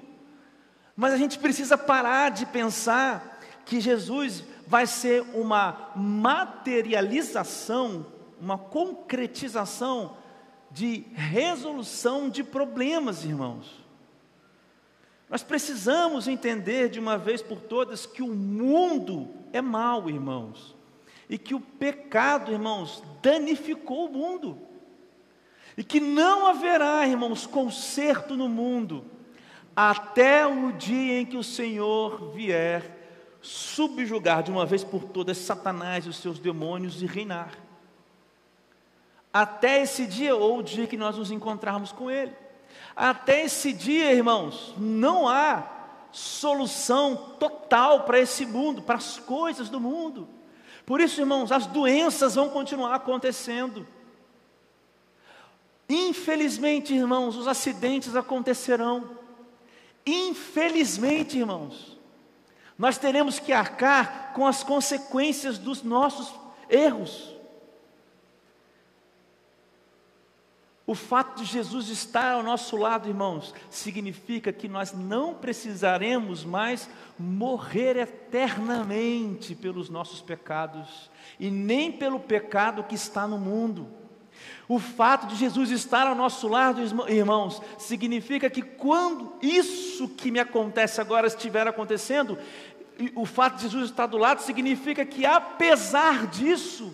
Mas 0.97 1.13
a 1.13 1.17
gente 1.17 1.39
precisa 1.39 1.79
parar 1.79 2.31
de 2.31 2.45
pensar 2.45 3.39
que 3.65 3.81
Jesus 3.81 4.43
vai 4.67 4.87
ser 4.87 5.23
uma 5.33 5.93
materialização, 5.95 8.07
uma 8.41 8.59
concretização 8.59 10.17
de 10.73 11.05
resolução 11.15 12.29
de 12.29 12.43
problemas, 12.43 13.25
irmãos. 13.25 13.85
Nós 15.31 15.45
precisamos 15.45 16.27
entender 16.27 16.89
de 16.89 16.99
uma 16.99 17.17
vez 17.17 17.41
por 17.41 17.61
todas 17.61 18.07
que 18.07 18.23
o 18.23 18.35
mundo 18.35 19.29
é 19.53 19.63
mau, 19.63 20.11
irmãos 20.11 20.75
e 21.29 21.39
que 21.39 21.55
o 21.55 21.61
pecado, 21.61 22.53
irmãos, 22.53 23.03
danificou 23.23 24.07
o 24.07 24.13
mundo. 24.13 24.59
E 25.77 25.83
que 25.83 25.99
não 25.99 26.47
haverá, 26.47 27.07
irmãos, 27.07 27.47
conserto 27.47 28.37
no 28.37 28.49
mundo, 28.49 29.05
até 29.75 30.47
o 30.47 30.73
dia 30.73 31.21
em 31.21 31.27
que 31.27 31.37
o 31.37 31.43
Senhor 31.43 32.33
vier 32.33 32.95
subjugar 33.43 34.43
de 34.43 34.51
uma 34.51 34.65
vez 34.65 34.85
por 34.85 35.05
todas 35.05 35.37
Satanás 35.37 36.07
e 36.07 36.09
os 36.09 36.17
seus 36.17 36.39
demônios 36.39 37.03
e 37.03 37.07
reinar. 37.07 37.53
Até 39.33 39.83
esse 39.83 40.07
dia, 40.07 40.37
ou 40.37 40.59
o 40.59 40.63
dia 40.63 40.87
que 40.87 40.97
nós 40.97 41.19
nos 41.19 41.31
encontrarmos 41.31 41.91
com 41.91 42.11
Ele. 42.11 42.33
Até 42.95 43.45
esse 43.45 43.73
dia, 43.73 44.13
irmãos, 44.13 44.73
não 44.79 45.29
há 45.29 45.75
solução 46.13 47.17
total 47.41 48.05
para 48.05 48.21
esse 48.21 48.47
mundo, 48.47 48.81
para 48.81 48.95
as 48.95 49.19
coisas 49.19 49.69
do 49.69 49.81
mundo. 49.81 50.29
Por 50.87 51.01
isso, 51.01 51.21
irmãos, 51.21 51.51
as 51.51 51.67
doenças 51.67 52.35
vão 52.35 52.51
continuar 52.51 52.95
acontecendo. 52.95 53.87
Infelizmente, 55.89 56.95
irmãos, 56.95 57.37
os 57.37 57.49
acidentes 57.49 58.15
acontecerão. 58.15 59.19
Infelizmente, 60.07 61.39
irmãos, 61.39 61.99
nós 62.79 62.99
teremos 62.99 63.39
que 63.39 63.53
arcar 63.53 64.33
com 64.35 64.47
as 64.47 64.63
consequências 64.63 65.59
dos 65.59 65.83
nossos 65.83 66.35
erros. 66.69 67.34
O 70.87 70.95
fato 70.95 71.43
de 71.43 71.45
Jesus 71.47 71.89
estar 71.89 72.33
ao 72.33 72.43
nosso 72.43 72.77
lado, 72.77 73.09
irmãos, 73.09 73.55
significa 73.71 74.53
que 74.53 74.69
nós 74.69 74.93
não 74.93 75.33
precisaremos 75.33 76.45
mais 76.45 76.91
morrer 77.19 77.97
eternamente 77.97 79.55
pelos 79.55 79.89
nossos 79.89 80.21
pecados 80.21 81.11
e 81.41 81.51
nem 81.51 81.91
pelo 81.91 82.21
pecado 82.21 82.85
que 82.85 82.95
está 82.95 83.27
no 83.27 83.39
mundo. 83.39 83.89
O 84.69 84.79
fato 84.79 85.27
de 85.27 85.37
Jesus 85.37 85.71
estar 85.71 86.07
ao 86.07 86.15
nosso 86.15 86.49
lado, 86.49 86.83
irmãos, 87.09 87.63
significa 87.79 88.51
que 88.51 88.61
quando 88.61 89.33
isso 89.41 90.07
que 90.09 90.31
me 90.31 90.39
acontece 90.39 91.01
agora 91.01 91.27
estiver 91.27 91.67
acontecendo, 91.67 92.37
o 93.15 93.25
fato 93.25 93.57
de 93.57 93.63
Jesus 93.63 93.89
estar 93.89 94.07
do 94.07 94.19
lado 94.19 94.43
significa 94.43 95.05
que 95.07 95.25
apesar 95.25 96.27
disso, 96.27 96.93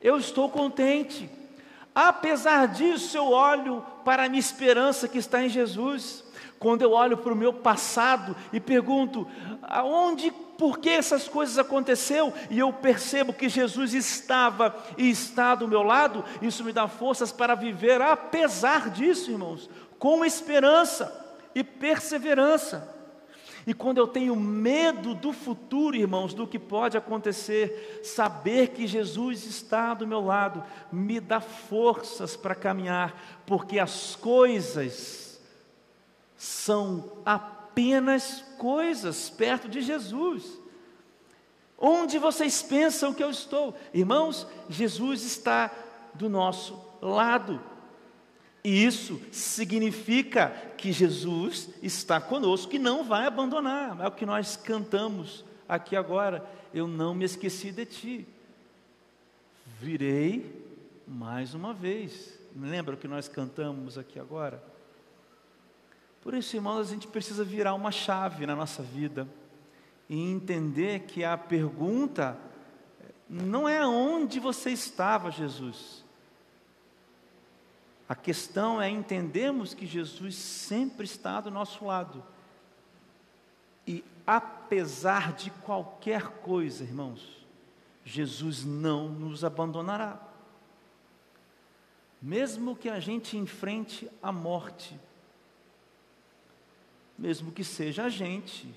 eu 0.00 0.18
estou 0.18 0.48
contente 0.48 1.28
Apesar 1.98 2.68
disso, 2.68 3.16
eu 3.16 3.30
olho 3.30 3.82
para 4.04 4.26
a 4.26 4.28
minha 4.28 4.38
esperança 4.38 5.08
que 5.08 5.16
está 5.16 5.42
em 5.42 5.48
Jesus. 5.48 6.22
Quando 6.58 6.82
eu 6.82 6.92
olho 6.92 7.16
para 7.16 7.32
o 7.32 7.36
meu 7.36 7.54
passado 7.54 8.36
e 8.52 8.60
pergunto, 8.60 9.26
aonde, 9.62 10.30
por 10.58 10.78
que 10.78 10.90
essas 10.90 11.26
coisas 11.26 11.56
aconteceram? 11.56 12.34
E 12.50 12.58
eu 12.58 12.70
percebo 12.70 13.32
que 13.32 13.48
Jesus 13.48 13.94
estava 13.94 14.76
e 14.98 15.08
está 15.08 15.54
do 15.54 15.66
meu 15.66 15.82
lado, 15.82 16.22
isso 16.42 16.62
me 16.62 16.72
dá 16.72 16.86
forças 16.86 17.32
para 17.32 17.54
viver, 17.54 18.02
apesar 18.02 18.90
disso, 18.90 19.30
irmãos, 19.30 19.70
com 19.98 20.22
esperança 20.22 21.10
e 21.54 21.64
perseverança. 21.64 22.95
E 23.66 23.74
quando 23.74 23.98
eu 23.98 24.06
tenho 24.06 24.36
medo 24.36 25.12
do 25.12 25.32
futuro, 25.32 25.96
irmãos, 25.96 26.32
do 26.32 26.46
que 26.46 26.58
pode 26.58 26.96
acontecer, 26.96 28.00
saber 28.04 28.68
que 28.68 28.86
Jesus 28.86 29.44
está 29.44 29.92
do 29.92 30.06
meu 30.06 30.20
lado 30.20 30.62
me 30.92 31.18
dá 31.18 31.40
forças 31.40 32.36
para 32.36 32.54
caminhar, 32.54 33.42
porque 33.44 33.80
as 33.80 34.14
coisas 34.14 35.40
são 36.36 37.12
apenas 37.24 38.44
coisas 38.56 39.28
perto 39.28 39.68
de 39.68 39.80
Jesus. 39.80 40.60
Onde 41.76 42.18
vocês 42.18 42.62
pensam 42.62 43.12
que 43.12 43.22
eu 43.22 43.30
estou? 43.30 43.74
Irmãos, 43.92 44.46
Jesus 44.68 45.24
está 45.24 45.72
do 46.14 46.28
nosso 46.28 46.80
lado. 47.02 47.60
E 48.66 48.84
isso 48.84 49.22
significa 49.30 50.48
que 50.76 50.90
Jesus 50.90 51.70
está 51.80 52.20
conosco 52.20 52.74
e 52.74 52.80
não 52.80 53.04
vai 53.04 53.24
abandonar. 53.24 54.00
É 54.00 54.08
o 54.08 54.10
que 54.10 54.26
nós 54.26 54.56
cantamos 54.56 55.44
aqui 55.68 55.94
agora. 55.94 56.44
Eu 56.74 56.88
não 56.88 57.14
me 57.14 57.24
esqueci 57.24 57.70
de 57.70 57.86
ti. 57.86 58.26
Virei 59.80 60.52
mais 61.06 61.54
uma 61.54 61.72
vez. 61.72 62.40
Lembra 62.56 62.96
o 62.96 62.98
que 62.98 63.06
nós 63.06 63.28
cantamos 63.28 63.96
aqui 63.96 64.18
agora? 64.18 64.60
Por 66.20 66.34
isso, 66.34 66.56
irmãos, 66.56 66.88
a 66.88 66.92
gente 66.92 67.06
precisa 67.06 67.44
virar 67.44 67.72
uma 67.72 67.92
chave 67.92 68.46
na 68.46 68.56
nossa 68.56 68.82
vida 68.82 69.28
e 70.08 70.18
entender 70.18 71.02
que 71.02 71.22
a 71.22 71.38
pergunta 71.38 72.36
não 73.30 73.68
é 73.68 73.86
onde 73.86 74.40
você 74.40 74.70
estava, 74.70 75.30
Jesus 75.30 76.04
a 78.08 78.14
questão 78.14 78.80
é 78.80 78.88
entendermos 78.88 79.74
que 79.74 79.86
Jesus 79.86 80.36
sempre 80.36 81.04
está 81.04 81.40
do 81.40 81.50
nosso 81.50 81.84
lado. 81.84 82.22
E 83.86 84.04
apesar 84.26 85.32
de 85.32 85.50
qualquer 85.50 86.28
coisa, 86.38 86.84
irmãos, 86.84 87.44
Jesus 88.04 88.64
não 88.64 89.08
nos 89.08 89.44
abandonará. 89.44 90.20
Mesmo 92.22 92.76
que 92.76 92.88
a 92.88 93.00
gente 93.00 93.36
enfrente 93.36 94.08
a 94.22 94.30
morte, 94.30 94.98
mesmo 97.18 97.50
que 97.50 97.64
seja 97.64 98.04
a 98.04 98.08
gente 98.08 98.72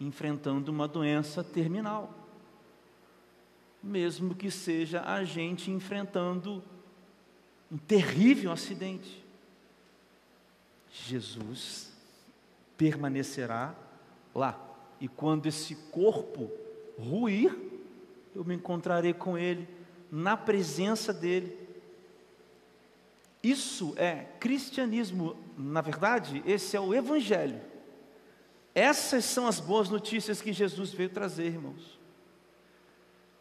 enfrentando 0.00 0.70
uma 0.70 0.86
doença 0.86 1.42
terminal, 1.42 2.14
mesmo 3.82 4.34
que 4.34 4.50
seja 4.50 5.02
a 5.02 5.24
gente 5.24 5.70
enfrentando 5.70 6.62
um 7.70 7.76
terrível 7.76 8.50
acidente. 8.50 9.24
Jesus 10.90 11.92
permanecerá 12.76 13.74
lá. 14.34 14.58
E 15.00 15.06
quando 15.06 15.46
esse 15.46 15.74
corpo 15.90 16.50
ruir, 16.98 17.56
eu 18.34 18.44
me 18.44 18.54
encontrarei 18.54 19.12
com 19.12 19.36
ele, 19.36 19.68
na 20.10 20.36
presença 20.36 21.12
dele. 21.12 21.56
Isso 23.42 23.94
é 23.96 24.26
cristianismo, 24.40 25.36
na 25.56 25.80
verdade, 25.80 26.42
esse 26.46 26.76
é 26.76 26.80
o 26.80 26.94
evangelho. 26.94 27.60
Essas 28.74 29.24
são 29.24 29.46
as 29.46 29.60
boas 29.60 29.88
notícias 29.88 30.40
que 30.40 30.52
Jesus 30.52 30.92
veio 30.92 31.08
trazer, 31.08 31.46
irmãos. 31.46 31.98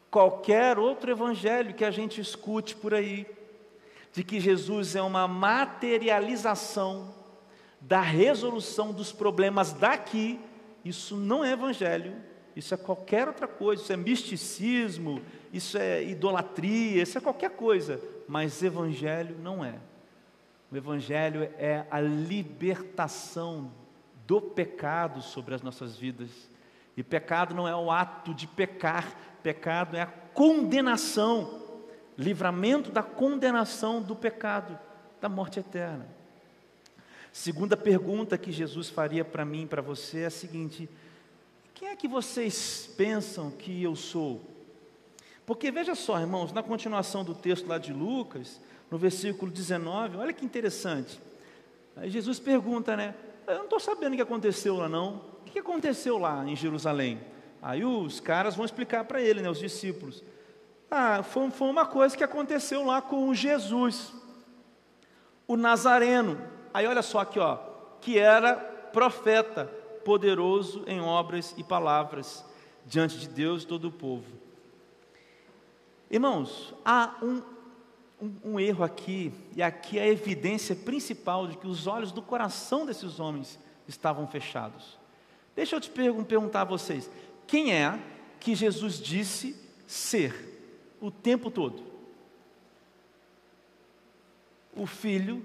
Qualquer 0.10 0.80
outro 0.80 1.12
evangelho 1.12 1.74
que 1.74 1.86
a 1.86 1.92
gente 1.92 2.22
escute 2.22 2.76
por 2.76 2.94
aí, 2.94 3.26
de 4.18 4.24
que 4.24 4.40
Jesus 4.40 4.96
é 4.96 5.02
uma 5.04 5.28
materialização 5.28 7.14
da 7.80 8.02
resolução 8.02 8.92
dos 8.92 9.12
problemas 9.12 9.74
daqui, 9.74 10.40
isso 10.84 11.16
não 11.16 11.46
é 11.46 11.52
evangelho, 11.52 12.16
isso 12.56 12.74
é 12.74 12.78
qualquer 12.78 13.28
outra 13.28 13.48
coisa, 13.48 13.84
isso 13.84 13.94
é 13.94 13.96
misticismo, 13.96 15.22
isso 15.54 15.78
é 15.78 16.04
idolatria, 16.04 17.04
isso 17.04 17.16
é 17.16 17.22
qualquer 17.22 17.52
coisa, 17.52 18.02
mas 18.28 18.64
evangelho 18.64 19.38
não 19.40 19.64
é. 19.64 19.76
O 20.72 20.76
evangelho 20.76 21.44
é 21.60 21.86
a 21.92 22.02
libertação 22.02 23.72
do 24.26 24.42
pecado 24.42 25.22
sobre 25.22 25.54
as 25.54 25.62
nossas 25.62 25.96
vidas. 25.96 26.32
E 26.98 27.04
pecado 27.04 27.54
não 27.54 27.68
é 27.68 27.76
o 27.76 27.92
ato 27.92 28.34
de 28.34 28.48
pecar, 28.48 29.16
pecado 29.44 29.96
é 29.96 30.02
a 30.02 30.08
condenação 30.08 31.67
livramento 32.18 32.92
da 32.92 33.04
condenação 33.04 34.02
do 34.02 34.16
pecado, 34.16 34.78
da 35.22 35.30
morte 35.30 35.60
eterna. 35.60 36.08
Segunda 37.32 37.78
pergunta 37.78 38.38
que 38.38 38.52
Jesus 38.52 38.90
faria 38.90 39.24
para 39.24 39.46
mim 39.46 39.68
para 39.68 39.82
você 39.82 40.22
é 40.22 40.26
a 40.26 40.32
seguinte: 40.32 40.90
quem 41.74 41.90
é 41.90 41.96
que 41.96 42.08
vocês 42.08 42.92
pensam 42.98 43.52
que 43.52 43.84
eu 43.84 43.96
sou? 43.96 44.42
Porque 45.46 45.72
veja 45.72 45.96
só, 45.96 46.20
irmãos, 46.20 46.52
na 46.52 46.64
continuação 46.64 47.24
do 47.24 47.34
texto 47.36 47.68
lá 47.68 47.78
de 47.78 47.94
Lucas, 47.94 48.60
no 48.90 48.98
versículo 48.98 49.52
19, 49.52 50.18
olha 50.18 50.34
que 50.34 50.44
interessante. 50.44 51.22
Aí 51.96 52.10
Jesus 52.10 52.40
pergunta, 52.40 52.98
né? 52.98 53.16
Eu 53.46 53.58
não 53.58 53.64
estou 53.64 53.80
sabendo 53.80 54.14
o 54.14 54.16
que 54.16 54.22
aconteceu 54.22 54.76
lá, 54.76 54.90
não. 54.90 55.22
O 55.42 55.44
que 55.46 55.60
aconteceu 55.60 56.18
lá 56.18 56.44
em 56.46 56.56
Jerusalém? 56.56 57.22
Aí 57.62 57.86
os 57.86 58.20
caras 58.20 58.56
vão 58.56 58.66
explicar 58.66 59.06
para 59.06 59.22
ele, 59.22 59.42
né, 59.42 59.50
os 59.50 59.60
discípulos. 59.60 60.24
Ah, 60.90 61.22
foi, 61.22 61.50
foi 61.52 61.70
uma 61.70 61.86
coisa 61.86 62.16
que 62.16 62.24
aconteceu 62.24 62.86
lá 62.86 63.02
com 63.02 63.34
Jesus, 63.34 64.14
o 65.46 65.58
Nazareno. 65.58 66.40
Aí 66.74 66.88
olha 66.88 67.02
só 67.02 67.20
aqui, 67.20 67.40
ó, 67.40 67.58
que 68.00 68.18
era 68.18 68.56
profeta, 68.56 69.66
poderoso 70.06 70.84
em 70.88 71.02
obras 71.02 71.54
e 71.58 71.64
palavras 71.64 72.46
diante 72.86 73.18
de 73.18 73.28
Deus 73.28 73.64
e 73.64 73.68
todo 73.68 73.90
o 73.90 73.92
povo. 73.92 74.26
Irmãos, 76.10 76.74
há 76.86 77.16
um, 77.22 77.42
um, 78.22 78.54
um, 78.54 78.60
erro 78.60 78.86
aqui, 78.86 79.34
e 79.54 79.62
aqui 79.62 80.00
é 80.00 80.04
a 80.04 80.08
evidência 80.08 80.74
principal 80.74 81.48
de 81.48 81.58
que 81.58 81.68
os 81.68 81.86
olhos 81.86 82.14
do 82.14 82.22
coração 82.22 82.86
desses 82.86 83.20
homens 83.20 83.60
estavam 83.86 84.26
fechados. 84.26 84.98
Deixa 85.54 85.76
eu 85.76 85.82
te 85.82 85.90
perguntar 85.90 86.62
a 86.62 86.66
vocês: 86.66 87.10
quem 87.46 87.74
é 87.74 88.00
que 88.40 88.56
Jesus 88.56 89.02
disse 89.02 89.54
ser? 89.86 90.57
O 91.00 91.12
tempo 91.12 91.50
todo. 91.52 91.84
O 94.76 94.86
filho, 94.86 95.44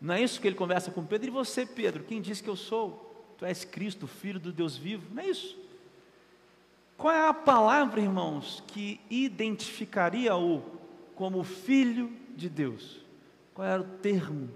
não 0.00 0.14
é 0.14 0.22
isso 0.22 0.40
que 0.40 0.46
ele 0.46 0.56
conversa 0.56 0.90
com 0.90 1.04
Pedro? 1.04 1.28
E 1.28 1.30
você, 1.30 1.66
Pedro, 1.66 2.04
quem 2.04 2.20
diz 2.20 2.40
que 2.40 2.48
eu 2.48 2.56
sou? 2.56 3.34
Tu 3.38 3.44
és 3.44 3.64
Cristo, 3.64 4.06
filho 4.06 4.38
do 4.38 4.52
Deus 4.52 4.76
vivo? 4.76 5.12
Não 5.12 5.22
é 5.22 5.28
isso? 5.28 5.58
Qual 6.96 7.12
é 7.12 7.26
a 7.26 7.34
palavra, 7.34 8.00
irmãos, 8.00 8.62
que 8.68 9.00
identificaria-o 9.10 10.62
como 11.16 11.42
filho 11.42 12.12
de 12.36 12.48
Deus? 12.48 13.00
Qual 13.54 13.66
era 13.66 13.80
o 13.80 13.84
termo? 13.98 14.48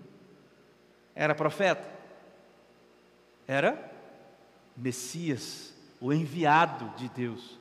Era 1.15 1.35
profeta? 1.35 1.93
Era 3.49 3.93
Messias, 4.77 5.75
o 6.01 6.13
enviado 6.13 6.93
de 6.97 7.09
Deus. 7.09 7.59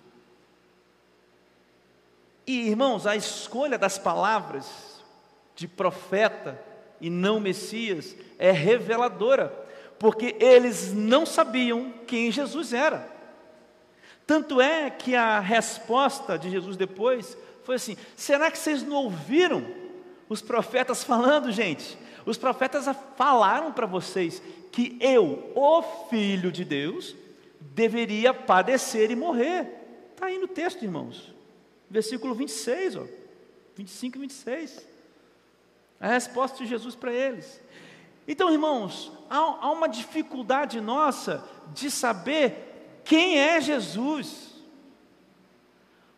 E 2.47 2.67
irmãos, 2.67 3.07
a 3.07 3.15
escolha 3.15 3.77
das 3.77 3.97
palavras 3.97 5.03
de 5.55 5.67
profeta 5.67 6.61
e 7.01 7.09
não 7.09 7.39
Messias 7.39 8.15
é 8.37 8.51
reveladora, 8.51 9.49
porque 9.97 10.35
eles 10.39 10.93
não 10.93 11.25
sabiam 11.25 11.93
quem 12.05 12.31
Jesus 12.31 12.73
era. 12.73 13.09
Tanto 14.27 14.61
é 14.61 14.89
que 14.89 15.15
a 15.15 15.39
resposta 15.39 16.37
de 16.37 16.49
Jesus 16.51 16.77
depois 16.77 17.37
foi 17.63 17.75
assim: 17.75 17.97
será 18.15 18.51
que 18.51 18.57
vocês 18.57 18.83
não 18.83 18.95
ouviram 18.95 19.65
os 20.29 20.41
profetas 20.41 21.03
falando, 21.03 21.51
gente? 21.51 21.97
Os 22.25 22.37
profetas 22.37 22.85
falaram 23.15 23.71
para 23.71 23.85
vocês 23.85 24.41
que 24.71 24.97
eu, 24.99 25.51
o 25.55 25.81
Filho 26.09 26.51
de 26.51 26.65
Deus, 26.65 27.15
deveria 27.59 28.33
padecer 28.33 29.09
e 29.09 29.15
morrer. 29.15 29.67
Está 30.11 30.27
aí 30.27 30.37
no 30.37 30.47
texto, 30.47 30.83
irmãos 30.83 31.34
versículo 31.95 32.35
26, 32.35 32.97
ó, 32.97 33.05
25 33.75 34.17
e 34.17 34.21
26. 34.21 34.87
A 35.99 36.07
resposta 36.07 36.57
de 36.57 36.67
Jesus 36.67 36.93
para 36.93 37.13
eles. 37.13 37.61
Então, 38.27 38.51
irmãos, 38.51 39.11
há, 39.29 39.37
há 39.37 39.71
uma 39.71 39.87
dificuldade 39.87 40.81
nossa 40.81 41.47
de 41.73 41.89
saber 41.89 42.99
quem 43.05 43.39
é 43.39 43.61
Jesus. 43.61 44.53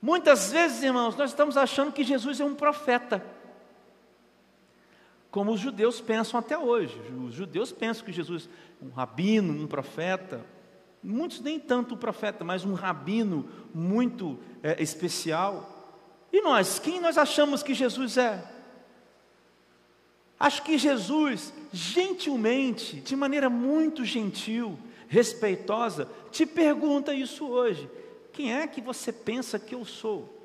Muitas 0.02 0.52
vezes, 0.52 0.82
irmãos, 0.82 1.16
nós 1.16 1.30
estamos 1.30 1.56
achando 1.58 1.92
que 1.92 2.04
Jesus 2.04 2.40
é 2.40 2.46
um 2.46 2.56
profeta. 2.56 3.24
como 5.30 5.52
os 5.52 5.60
judeus 5.60 6.02
pensam 6.02 6.40
até 6.40 6.58
hoje. 6.58 7.00
Os 7.28 7.36
judeus 7.36 7.72
pensam 7.72 8.04
que 8.04 8.12
Jesus 8.12 8.50
é 8.82 8.86
um 8.86 8.90
rabino, 8.90 9.54
um 9.54 9.68
profeta, 9.68 10.44
muitos 11.04 11.42
nem 11.42 11.60
tanto 11.60 11.96
um 11.96 11.98
profeta, 11.98 12.44
mas 12.44 12.66
um 12.66 12.74
rabino 12.74 13.48
muito 13.74 14.40
é, 14.62 14.82
especial. 14.82 15.96
E 16.32 16.42
nós, 16.42 16.80
quem 16.80 17.00
nós 17.00 17.18
achamos 17.18 17.64
que 17.64 17.74
Jesus 17.74 18.18
é? 18.18 18.44
Acho 20.40 20.62
que 20.64 20.78
Jesus, 20.78 21.54
gentilmente, 21.74 23.00
de 23.00 23.16
maneira 23.16 23.50
muito 23.50 24.06
gentil, 24.06 24.78
respeitosa, 25.08 26.08
te 26.32 26.46
pergunta 26.46 27.14
isso 27.14 27.48
hoje: 27.48 27.90
quem 28.32 28.54
é 28.54 28.68
que 28.68 28.82
você 28.82 29.12
pensa 29.12 29.58
que 29.58 29.74
eu 29.74 29.84
sou? 29.84 30.36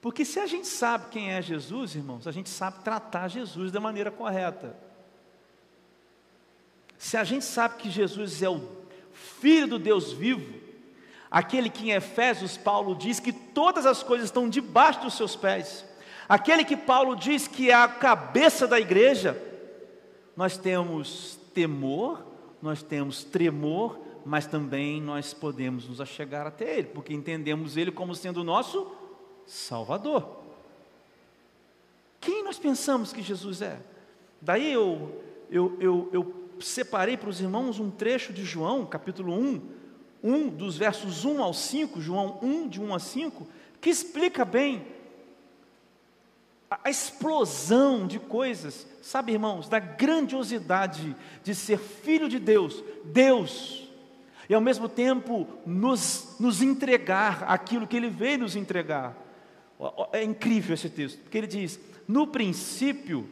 Porque 0.00 0.24
se 0.24 0.40
a 0.40 0.46
gente 0.46 0.66
sabe 0.66 1.10
quem 1.10 1.30
é 1.30 1.40
Jesus, 1.40 1.94
irmãos, 1.94 2.26
a 2.26 2.32
gente 2.32 2.50
sabe 2.50 2.82
tratar 2.82 3.28
Jesus 3.28 3.70
da 3.70 3.80
maneira 3.80 4.10
correta. 4.10 4.76
Se 7.02 7.16
a 7.16 7.24
gente 7.24 7.44
sabe 7.44 7.78
que 7.78 7.90
Jesus 7.90 8.44
é 8.44 8.48
o 8.48 8.62
Filho 9.12 9.66
do 9.66 9.76
Deus 9.76 10.12
vivo, 10.12 10.54
aquele 11.28 11.68
que 11.68 11.90
em 11.90 11.90
Efésios 11.90 12.56
Paulo 12.56 12.94
diz 12.94 13.18
que 13.18 13.32
todas 13.32 13.84
as 13.86 14.04
coisas 14.04 14.26
estão 14.26 14.48
debaixo 14.48 15.00
dos 15.00 15.14
seus 15.14 15.34
pés, 15.34 15.84
aquele 16.28 16.64
que 16.64 16.76
Paulo 16.76 17.16
diz 17.16 17.48
que 17.48 17.72
é 17.72 17.74
a 17.74 17.88
cabeça 17.88 18.68
da 18.68 18.78
igreja, 18.78 19.36
nós 20.36 20.56
temos 20.56 21.40
temor, 21.52 22.24
nós 22.62 22.84
temos 22.84 23.24
tremor, 23.24 23.98
mas 24.24 24.46
também 24.46 25.02
nós 25.02 25.34
podemos 25.34 25.88
nos 25.88 26.00
achegar 26.00 26.46
até 26.46 26.78
Ele, 26.78 26.86
porque 26.86 27.12
entendemos 27.12 27.76
Ele 27.76 27.90
como 27.90 28.14
sendo 28.14 28.42
o 28.42 28.44
nosso 28.44 28.86
Salvador. 29.44 30.36
Quem 32.20 32.44
nós 32.44 32.60
pensamos 32.60 33.12
que 33.12 33.20
Jesus 33.20 33.60
é? 33.60 33.80
Daí 34.40 34.72
eu, 34.72 35.20
eu, 35.50 35.76
eu, 35.80 36.08
eu 36.12 36.41
separei 36.64 37.16
para 37.16 37.28
os 37.28 37.40
irmãos 37.40 37.78
um 37.78 37.90
trecho 37.90 38.32
de 38.32 38.44
João, 38.44 38.86
capítulo 38.86 39.34
1, 39.34 39.60
1, 40.22 40.48
dos 40.48 40.76
versos 40.76 41.24
1 41.24 41.42
ao 41.42 41.52
5, 41.52 42.00
João 42.00 42.38
1, 42.42 42.68
de 42.68 42.80
1 42.80 42.94
a 42.94 42.98
5, 42.98 43.46
que 43.80 43.90
explica 43.90 44.44
bem 44.44 44.86
a, 46.70 46.88
explosão 46.88 48.06
de 48.06 48.18
coisas, 48.18 48.86
sabe, 49.02 49.32
irmãos, 49.32 49.68
da 49.68 49.78
grandiosidade 49.78 51.14
de 51.42 51.54
ser 51.54 51.78
filho 51.78 52.28
de 52.28 52.38
Deus, 52.38 52.82
Deus, 53.04 53.88
e 54.48 54.54
ao 54.54 54.60
mesmo 54.60 54.88
tempo 54.88 55.46
nos, 55.66 56.36
nos 56.38 56.62
entregar 56.62 57.44
aquilo 57.44 57.86
que 57.86 57.96
Ele 57.96 58.08
veio 58.08 58.38
nos 58.38 58.56
entregar. 58.56 59.16
É 60.12 60.22
incrível 60.22 60.74
esse 60.74 60.88
texto, 60.88 61.18
porque 61.22 61.38
ele 61.38 61.46
diz: 61.46 61.80
no 62.06 62.26
princípio, 62.26 63.28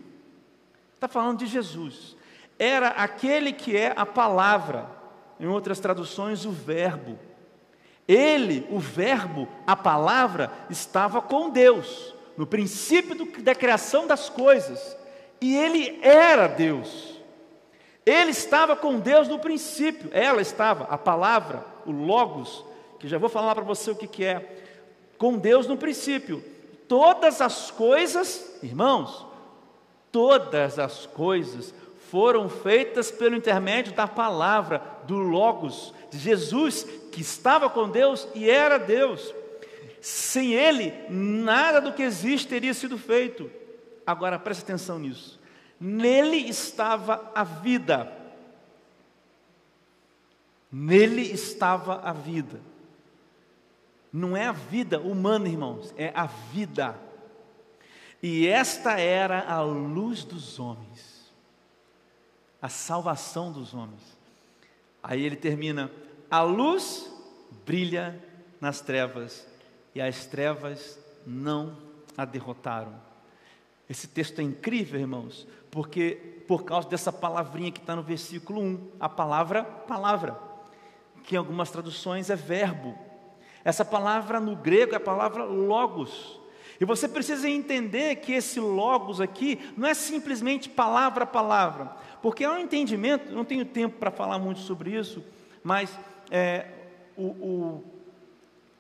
está 0.95 1.07
falando 1.07 1.39
de 1.39 1.47
Jesus, 1.47 2.17
era 2.61 2.89
aquele 2.89 3.55
que 3.55 3.75
é 3.75 3.95
a 3.97 4.05
palavra, 4.05 4.87
em 5.41 5.47
outras 5.47 5.81
traduções, 5.81 6.45
o 6.45 6.51
Verbo. 6.51 7.19
Ele, 8.07 8.67
o 8.71 8.79
Verbo, 8.79 9.49
a 9.67 9.75
palavra, 9.75 10.53
estava 10.69 11.23
com 11.23 11.49
Deus, 11.49 12.15
no 12.37 12.47
princípio 12.47 13.15
do, 13.15 13.43
da 13.43 13.55
criação 13.55 14.07
das 14.07 14.29
coisas, 14.29 14.95
e 15.41 15.57
ele 15.57 15.99
era 16.03 16.49
Deus. 16.49 17.19
Ele 18.05 18.31
estava 18.31 18.77
com 18.77 19.01
Deus 19.01 19.27
no 19.27 19.39
princípio, 19.39 20.11
ela 20.13 20.43
estava, 20.43 20.85
a 20.85 20.99
palavra, 20.99 21.65
o 21.87 21.91
Logos, 21.91 22.63
que 22.99 23.09
já 23.09 23.17
vou 23.17 23.31
falar 23.31 23.55
para 23.55 23.65
você 23.65 23.91
o 23.91 23.97
que, 23.97 24.07
que 24.07 24.25
é 24.25 24.59
com 25.17 25.39
Deus 25.39 25.67
no 25.67 25.79
princípio. 25.79 26.45
Todas 26.87 27.41
as 27.41 27.71
coisas, 27.71 28.59
irmãos, 28.63 29.25
todas 30.13 30.79
as 30.79 31.07
coisas 31.07 31.73
foram 32.11 32.49
feitas 32.49 33.11
pelo 33.11 33.37
intermédio 33.37 33.95
da 33.95 34.07
palavra, 34.07 34.83
do 35.07 35.17
Logos, 35.17 35.95
de 36.11 36.19
Jesus, 36.19 36.85
que 37.13 37.21
estava 37.21 37.71
com 37.71 37.89
Deus 37.89 38.27
e 38.35 38.51
era 38.51 38.79
Deus. 38.79 39.35
Sem 40.01 40.55
Ele, 40.55 40.93
nada 41.09 41.81
do 41.81 41.93
que 41.93 42.03
existe 42.03 42.49
teria 42.49 42.75
sido 42.75 42.99
feito. 42.99 43.51
Agora 44.07 44.39
preste 44.39 44.63
atenção 44.63 44.99
nisso. 44.99 45.39
Nele 45.79 46.49
estava 46.49 47.31
a 47.35 47.45
vida. 47.45 48.11
Nele 50.71 51.23
estava 51.23 52.01
a 52.03 52.13
vida. 52.13 52.61
Não 54.13 54.37
é 54.37 54.47
a 54.47 54.53
vida 54.53 54.99
humana, 55.01 55.49
irmãos, 55.49 55.95
é 55.97 56.13
a 56.15 56.27
vida. 56.27 56.99
E 58.23 58.47
esta 58.47 58.99
era 58.99 59.49
a 59.49 59.63
luz 59.63 60.25
dos 60.25 60.59
homens, 60.59 61.10
a 62.61 62.69
salvação 62.69 63.51
dos 63.51 63.75
homens. 63.75 64.03
Aí 65.03 65.25
ele 65.25 65.37
termina: 65.37 65.91
a 66.31 66.43
luz 66.43 67.11
brilha 67.65 68.23
nas 68.61 68.81
trevas, 68.81 69.47
e 69.95 70.01
as 70.01 70.27
trevas 70.27 70.99
não 71.27 71.77
a 72.17 72.25
derrotaram. 72.25 72.95
Esse 73.89 74.07
texto 74.07 74.41
é 74.41 74.43
incrível, 74.43 75.01
irmãos, 75.01 75.47
porque 75.71 76.43
por 76.47 76.65
causa 76.65 76.89
dessa 76.89 77.13
palavrinha 77.13 77.73
que 77.73 77.81
está 77.81 77.97
no 77.97 78.03
versículo 78.03 78.61
1, 78.61 78.91
a 79.01 79.09
palavra 79.09 79.65
palavra, 79.65 80.39
que 81.25 81.35
em 81.35 81.39
algumas 81.39 81.71
traduções 81.71 82.31
é 82.31 82.37
verbo. 82.37 82.97
Essa 83.65 83.85
palavra 83.85 84.41
no 84.41 84.57
grego 84.57 84.93
é 84.93 84.97
a 84.97 85.01
palavra 85.01 85.45
logos. 85.45 86.39
E 86.81 86.85
você 86.85 87.07
precisa 87.07 87.49
entender 87.49 88.17
que 88.17 88.33
esse 88.33 88.59
logos 88.59 89.21
aqui 89.21 89.59
não 89.77 89.87
é 89.87 89.93
simplesmente 89.93 90.69
palavra 90.69 91.27
palavra, 91.27 91.95
porque 92.23 92.45
há 92.45 92.53
um 92.53 92.59
entendimento, 92.59 93.33
não 93.33 93.45
tenho 93.45 93.65
tempo 93.65 93.99
para 93.99 94.11
falar 94.11 94.39
muito 94.39 94.61
sobre 94.61 94.97
isso, 94.97 95.25
mas 95.63 95.97
é, 96.31 96.67
o, 97.17 97.25
o, 97.25 97.85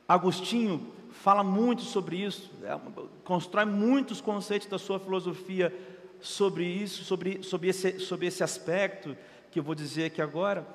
Agostinho 0.07 0.87
fala 1.11 1.42
muito 1.44 1.83
sobre 1.83 2.16
isso, 2.16 2.50
é, 2.62 2.79
constrói 3.24 3.64
muitos 3.64 4.20
conceitos 4.20 4.68
da 4.68 4.79
sua 4.79 4.98
filosofia 4.98 5.74
sobre 6.20 6.64
isso, 6.64 7.05
sobre, 7.05 7.42
sobre, 7.42 7.68
esse, 7.68 7.98
sobre 7.98 8.26
esse 8.26 8.42
aspecto 8.42 9.16
que 9.50 9.59
eu 9.59 9.62
vou 9.62 9.74
dizer 9.74 10.07
aqui 10.07 10.20
agora 10.20 10.66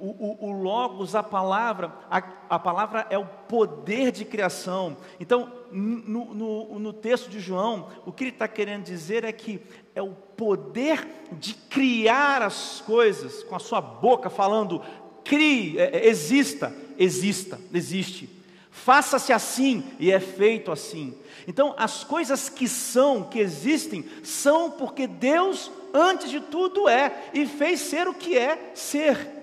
o, 0.00 0.38
o, 0.40 0.48
o 0.48 0.62
logos, 0.62 1.14
a 1.14 1.22
palavra, 1.22 1.92
a, 2.10 2.22
a, 2.48 2.58
palavra 2.58 3.06
é 3.10 3.18
o 3.18 3.26
poder 3.26 4.10
de 4.10 4.24
criação. 4.24 4.96
Então, 5.20 5.52
no, 5.70 6.34
no, 6.34 6.78
no 6.78 6.92
texto 6.92 7.28
de 7.28 7.38
João, 7.38 7.88
o 8.06 8.10
que 8.10 8.24
ele 8.24 8.30
está 8.30 8.48
querendo 8.48 8.84
dizer 8.84 9.24
é 9.24 9.32
que 9.32 9.60
é 9.94 10.00
o 10.00 10.12
poder 10.12 11.06
de 11.32 11.52
criar 11.52 12.40
as 12.40 12.80
coisas 12.80 13.42
com 13.42 13.54
a 13.54 13.60
sua 13.60 13.82
boca, 13.82 14.30
falando, 14.30 14.82
crie, 15.22 15.78
é, 15.78 15.98
é 15.98 16.08
exista, 16.08 16.74
exista, 16.98 17.60
existe. 17.72 18.40
Faça-se 18.70 19.32
assim 19.32 19.84
e 19.98 20.10
é 20.10 20.18
feito 20.18 20.72
assim. 20.72 21.14
Então, 21.46 21.74
as 21.76 22.04
coisas 22.04 22.48
que 22.48 22.66
são, 22.66 23.24
que 23.24 23.38
existem, 23.38 24.04
são 24.22 24.70
porque 24.70 25.06
Deus, 25.06 25.70
antes 25.92 26.30
de 26.30 26.40
tudo, 26.40 26.88
é 26.88 27.28
e 27.34 27.44
fez 27.44 27.80
ser 27.80 28.08
o 28.08 28.14
que 28.14 28.38
é 28.38 28.72
ser. 28.74 29.39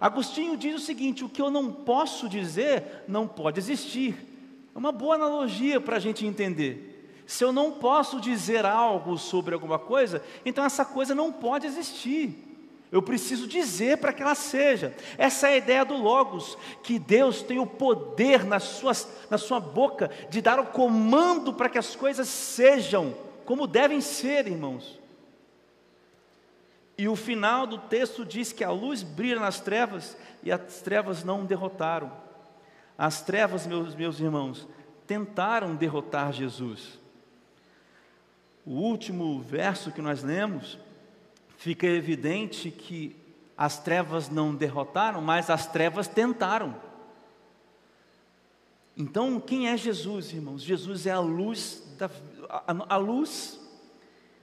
Agostinho 0.00 0.56
diz 0.56 0.74
o 0.74 0.84
seguinte: 0.84 1.24
o 1.24 1.28
que 1.28 1.42
eu 1.42 1.50
não 1.50 1.72
posso 1.72 2.28
dizer 2.28 3.04
não 3.06 3.26
pode 3.26 3.58
existir. 3.58 4.14
É 4.74 4.78
uma 4.78 4.92
boa 4.92 5.16
analogia 5.16 5.80
para 5.80 5.96
a 5.96 6.00
gente 6.00 6.26
entender. 6.26 7.22
Se 7.26 7.44
eu 7.44 7.52
não 7.52 7.72
posso 7.72 8.20
dizer 8.20 8.64
algo 8.64 9.18
sobre 9.18 9.52
alguma 9.52 9.78
coisa, 9.78 10.22
então 10.46 10.64
essa 10.64 10.84
coisa 10.84 11.14
não 11.14 11.30
pode 11.30 11.66
existir. 11.66 12.44
Eu 12.90 13.02
preciso 13.02 13.46
dizer 13.46 13.98
para 13.98 14.14
que 14.14 14.22
ela 14.22 14.34
seja. 14.34 14.94
Essa 15.18 15.48
é 15.48 15.54
a 15.54 15.56
ideia 15.58 15.84
do 15.84 15.94
Logos, 15.94 16.56
que 16.82 16.98
Deus 16.98 17.42
tem 17.42 17.58
o 17.58 17.66
poder 17.66 18.44
nas 18.44 18.62
suas, 18.62 19.06
na 19.28 19.36
sua 19.36 19.60
boca 19.60 20.10
de 20.30 20.40
dar 20.40 20.58
o 20.58 20.66
comando 20.66 21.52
para 21.52 21.68
que 21.68 21.76
as 21.76 21.94
coisas 21.94 22.28
sejam 22.28 23.14
como 23.48 23.66
devem 23.66 24.02
ser, 24.02 24.46
irmãos. 24.46 24.97
E 26.98 27.08
o 27.08 27.14
final 27.14 27.64
do 27.64 27.78
texto 27.78 28.24
diz 28.24 28.52
que 28.52 28.64
a 28.64 28.72
luz 28.72 29.04
brilha 29.04 29.38
nas 29.38 29.60
trevas 29.60 30.16
e 30.42 30.50
as 30.50 30.82
trevas 30.82 31.22
não 31.22 31.46
derrotaram. 31.46 32.10
As 32.98 33.22
trevas, 33.22 33.64
meus, 33.64 33.94
meus 33.94 34.18
irmãos, 34.18 34.66
tentaram 35.06 35.76
derrotar 35.76 36.32
Jesus. 36.32 36.98
O 38.66 38.72
último 38.72 39.40
verso 39.40 39.92
que 39.92 40.02
nós 40.02 40.24
lemos, 40.24 40.76
fica 41.56 41.86
evidente 41.86 42.68
que 42.72 43.16
as 43.56 43.78
trevas 43.78 44.28
não 44.28 44.52
derrotaram, 44.52 45.22
mas 45.22 45.48
as 45.48 45.66
trevas 45.66 46.08
tentaram. 46.08 46.74
Então, 48.96 49.38
quem 49.38 49.68
é 49.68 49.76
Jesus, 49.76 50.32
irmãos? 50.32 50.62
Jesus 50.62 51.06
é 51.06 51.12
a 51.12 51.20
luz, 51.20 51.80
da, 51.96 52.10
a, 52.48 52.94
a 52.94 52.96
luz, 52.96 53.60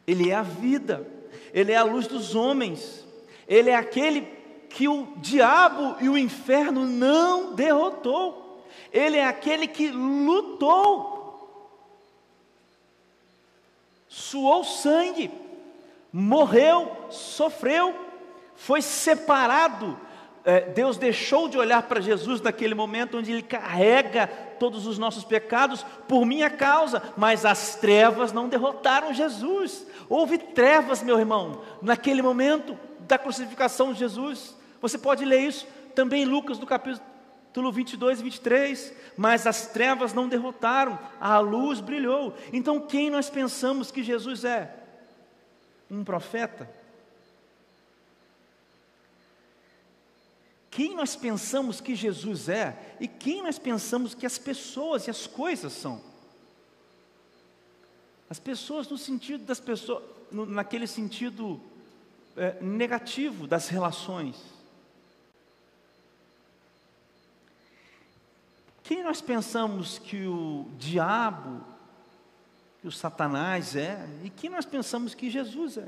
Ele 0.07 0.29
é 0.29 0.35
a 0.35 0.41
vida. 0.41 1.05
Ele 1.55 1.71
é 1.71 1.77
a 1.77 1.83
luz 1.83 2.05
dos 2.05 2.35
homens, 2.35 3.03
Ele 3.47 3.71
é 3.71 3.75
aquele 3.75 4.21
que 4.69 4.87
o 4.87 5.07
diabo 5.17 5.95
e 5.99 6.07
o 6.07 6.17
inferno 6.17 6.85
não 6.85 7.55
derrotou, 7.55 8.63
Ele 8.93 9.17
é 9.17 9.25
aquele 9.25 9.67
que 9.67 9.87
lutou 9.89 11.15
suou 14.15 14.63
sangue, 14.63 15.29
morreu, 16.11 16.89
sofreu, 17.09 17.93
foi 18.55 18.81
separado. 18.81 19.99
É, 20.45 20.61
Deus 20.61 20.95
deixou 20.95 21.49
de 21.49 21.57
olhar 21.57 21.81
para 21.83 21.99
Jesus 21.99 22.39
naquele 22.39 22.75
momento 22.75 23.17
onde 23.17 23.31
Ele 23.31 23.41
carrega 23.41 24.27
todos 24.59 24.85
os 24.85 24.99
nossos 24.99 25.23
pecados 25.23 25.83
por 26.07 26.23
minha 26.23 26.51
causa, 26.51 27.01
mas 27.17 27.45
as 27.45 27.75
trevas 27.75 28.31
não 28.31 28.47
derrotaram 28.47 29.11
Jesus. 29.11 29.87
Houve 30.07 30.37
trevas, 30.37 31.01
meu 31.01 31.17
irmão, 31.17 31.63
naquele 31.81 32.21
momento 32.21 32.77
da 32.99 33.17
crucificação 33.17 33.91
de 33.91 33.97
Jesus. 33.97 34.55
Você 34.79 34.99
pode 34.99 35.25
ler 35.25 35.41
isso 35.41 35.67
também 35.95 36.21
em 36.21 36.27
Lucas, 36.27 36.59
no 36.59 36.67
capítulo 36.67 37.71
22 37.71 38.19
e 38.19 38.23
23. 38.23 38.93
Mas 39.17 39.47
as 39.47 39.65
trevas 39.65 40.13
não 40.13 40.29
derrotaram, 40.29 40.99
a 41.19 41.39
luz 41.39 41.79
brilhou. 41.79 42.35
Então, 42.53 42.79
quem 42.79 43.09
nós 43.09 43.31
pensamos 43.31 43.89
que 43.89 44.03
Jesus 44.03 44.45
é? 44.45 44.75
Um 45.89 46.03
profeta? 46.03 46.69
Quem 50.75 50.93
nós 50.93 51.15
pensamos 51.15 51.79
que 51.79 51.95
Jesus 51.95 52.49
é 52.49 52.97
e 52.99 53.07
quem 53.07 53.41
nós 53.41 53.57
pensamos 53.57 54.13
que 54.13 54.25
as 54.25 54.37
pessoas 54.37 55.07
e 55.07 55.09
as 55.09 55.25
coisas 55.25 55.71
são? 55.71 56.01
As 58.29 58.41
pessoas 58.41 58.85
no 58.89 58.97
sentido 58.97 59.45
das 59.45 59.57
pessoas, 59.57 60.03
naquele 60.29 60.85
sentido 60.85 61.61
é, 62.35 62.61
negativo 62.61 63.47
das 63.47 63.69
relações. 63.69 64.35
Quem 68.83 69.01
nós 69.01 69.21
pensamos 69.21 69.97
que 69.97 70.25
o 70.25 70.69
diabo, 70.77 71.63
que 72.81 72.87
o 72.89 72.91
Satanás 72.91 73.77
é, 73.77 74.05
e 74.25 74.29
quem 74.29 74.49
nós 74.49 74.65
pensamos 74.65 75.15
que 75.15 75.29
Jesus 75.29 75.77
é? 75.77 75.87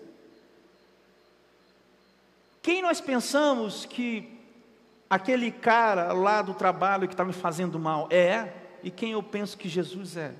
Quem 2.61 2.81
nós 2.81 3.01
pensamos 3.01 3.85
que 3.85 4.36
aquele 5.09 5.51
cara 5.51 6.11
lá 6.13 6.41
do 6.41 6.53
trabalho 6.53 7.07
que 7.07 7.13
está 7.13 7.23
me 7.23 7.33
fazendo 7.33 7.79
mal 7.79 8.07
é, 8.11 8.53
e 8.83 8.91
quem 8.91 9.11
eu 9.11 9.23
penso 9.23 9.57
que 9.57 9.69
Jesus 9.69 10.17
é? 10.17 10.33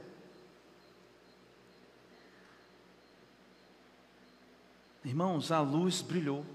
Irmãos, 5.04 5.52
a 5.52 5.62
luz 5.62 6.02
brilhou. 6.02 6.46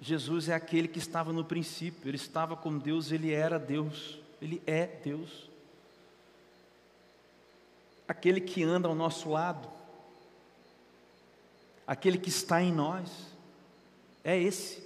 Jesus 0.00 0.48
é 0.48 0.54
aquele 0.54 0.88
que 0.88 0.98
estava 0.98 1.32
no 1.32 1.44
princípio, 1.44 2.08
ele 2.08 2.16
estava 2.16 2.56
com 2.56 2.78
Deus, 2.78 3.12
ele 3.12 3.32
era 3.32 3.58
Deus, 3.58 4.18
ele 4.40 4.62
é 4.66 4.86
Deus. 4.86 5.50
Aquele 8.06 8.40
que 8.40 8.62
anda 8.62 8.88
ao 8.88 8.94
nosso 8.94 9.30
lado, 9.30 9.66
aquele 11.86 12.18
que 12.18 12.28
está 12.28 12.62
em 12.62 12.72
nós, 12.72 13.10
é 14.22 14.38
esse. 14.38 14.83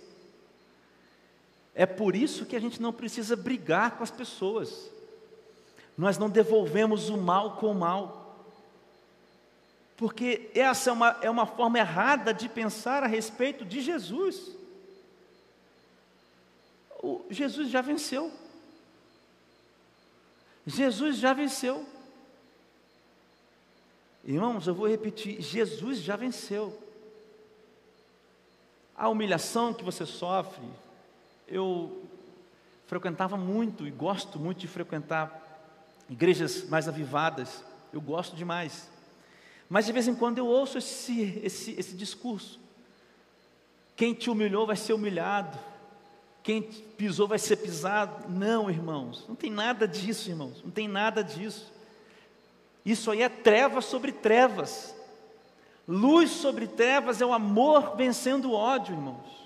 É 1.78 1.86
por 1.86 2.14
isso 2.14 2.44
que 2.44 2.54
a 2.54 2.60
gente 2.60 2.82
não 2.82 2.92
precisa 2.92 3.34
brigar 3.34 3.96
com 3.96 4.02
as 4.02 4.10
pessoas, 4.10 4.90
nós 5.96 6.18
não 6.18 6.28
devolvemos 6.28 7.08
o 7.08 7.16
mal 7.16 7.56
com 7.56 7.70
o 7.70 7.74
mal 7.74 8.28
porque 9.98 10.48
essa 10.54 10.90
é 10.90 10.92
uma, 10.92 11.18
é 11.22 11.28
uma 11.28 11.44
forma 11.44 11.76
errada 11.76 12.32
de 12.32 12.48
pensar 12.48 13.02
a 13.02 13.08
respeito 13.08 13.64
de 13.64 13.80
Jesus. 13.80 14.52
O, 17.02 17.26
Jesus 17.28 17.68
já 17.68 17.80
venceu. 17.80 18.32
Jesus 20.64 21.16
já 21.16 21.32
venceu. 21.32 21.84
Irmãos, 24.24 24.68
eu 24.68 24.74
vou 24.74 24.86
repetir: 24.86 25.42
Jesus 25.42 25.98
já 25.98 26.14
venceu. 26.14 26.80
A 28.96 29.08
humilhação 29.08 29.74
que 29.74 29.82
você 29.82 30.06
sofre, 30.06 30.64
eu 31.48 32.04
frequentava 32.86 33.36
muito 33.36 33.86
e 33.86 33.90
gosto 33.90 34.38
muito 34.38 34.58
de 34.58 34.68
frequentar 34.68 35.46
igrejas 36.08 36.68
mais 36.68 36.88
avivadas, 36.88 37.62
eu 37.92 38.00
gosto 38.00 38.34
demais. 38.34 38.88
Mas 39.68 39.86
de 39.86 39.92
vez 39.92 40.08
em 40.08 40.14
quando 40.14 40.38
eu 40.38 40.46
ouço 40.46 40.78
esse, 40.78 41.40
esse, 41.44 41.72
esse 41.72 41.94
discurso. 41.94 42.58
Quem 43.94 44.14
te 44.14 44.30
humilhou 44.30 44.66
vai 44.66 44.76
ser 44.76 44.94
humilhado. 44.94 45.58
Quem 46.42 46.62
pisou 46.62 47.28
vai 47.28 47.38
ser 47.38 47.56
pisado. 47.56 48.30
Não, 48.30 48.70
irmãos, 48.70 49.26
não 49.28 49.34
tem 49.34 49.50
nada 49.50 49.86
disso, 49.86 50.30
irmãos. 50.30 50.62
Não 50.64 50.70
tem 50.70 50.88
nada 50.88 51.22
disso. 51.22 51.70
Isso 52.84 53.10
aí 53.10 53.22
é 53.22 53.28
trevas 53.28 53.84
sobre 53.84 54.12
trevas. 54.12 54.94
Luz 55.86 56.30
sobre 56.30 56.66
trevas 56.66 57.20
é 57.20 57.26
o 57.26 57.34
amor 57.34 57.96
vencendo 57.96 58.50
o 58.50 58.54
ódio, 58.54 58.94
irmãos. 58.94 59.37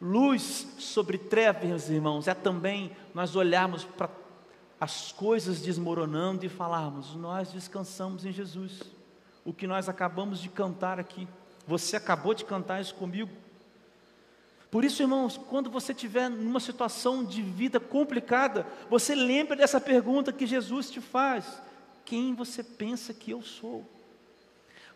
Luz 0.00 0.66
sobre 0.78 1.18
trevas, 1.18 1.90
irmãos, 1.90 2.26
é 2.26 2.32
também 2.32 2.96
nós 3.12 3.36
olharmos 3.36 3.84
para 3.84 4.08
as 4.80 5.12
coisas 5.12 5.60
desmoronando 5.60 6.46
e 6.46 6.48
falarmos: 6.48 7.14
nós 7.14 7.52
descansamos 7.52 8.24
em 8.24 8.32
Jesus 8.32 8.80
o 9.44 9.52
que 9.52 9.66
nós 9.66 9.88
acabamos 9.88 10.40
de 10.40 10.48
cantar 10.48 10.98
aqui. 10.98 11.28
Você 11.66 11.96
acabou 11.96 12.32
de 12.32 12.46
cantar 12.46 12.80
isso 12.80 12.94
comigo. 12.94 13.30
Por 14.70 14.84
isso, 14.84 15.02
irmãos, 15.02 15.36
quando 15.36 15.68
você 15.68 15.92
estiver 15.92 16.30
numa 16.30 16.60
situação 16.60 17.24
de 17.24 17.42
vida 17.42 17.78
complicada, 17.78 18.66
você 18.88 19.14
lembra 19.14 19.56
dessa 19.56 19.80
pergunta 19.80 20.32
que 20.32 20.46
Jesus 20.46 20.90
te 20.90 21.00
faz: 21.00 21.60
Quem 22.06 22.34
você 22.34 22.62
pensa 22.62 23.12
que 23.12 23.32
eu 23.32 23.42
sou? 23.42 23.84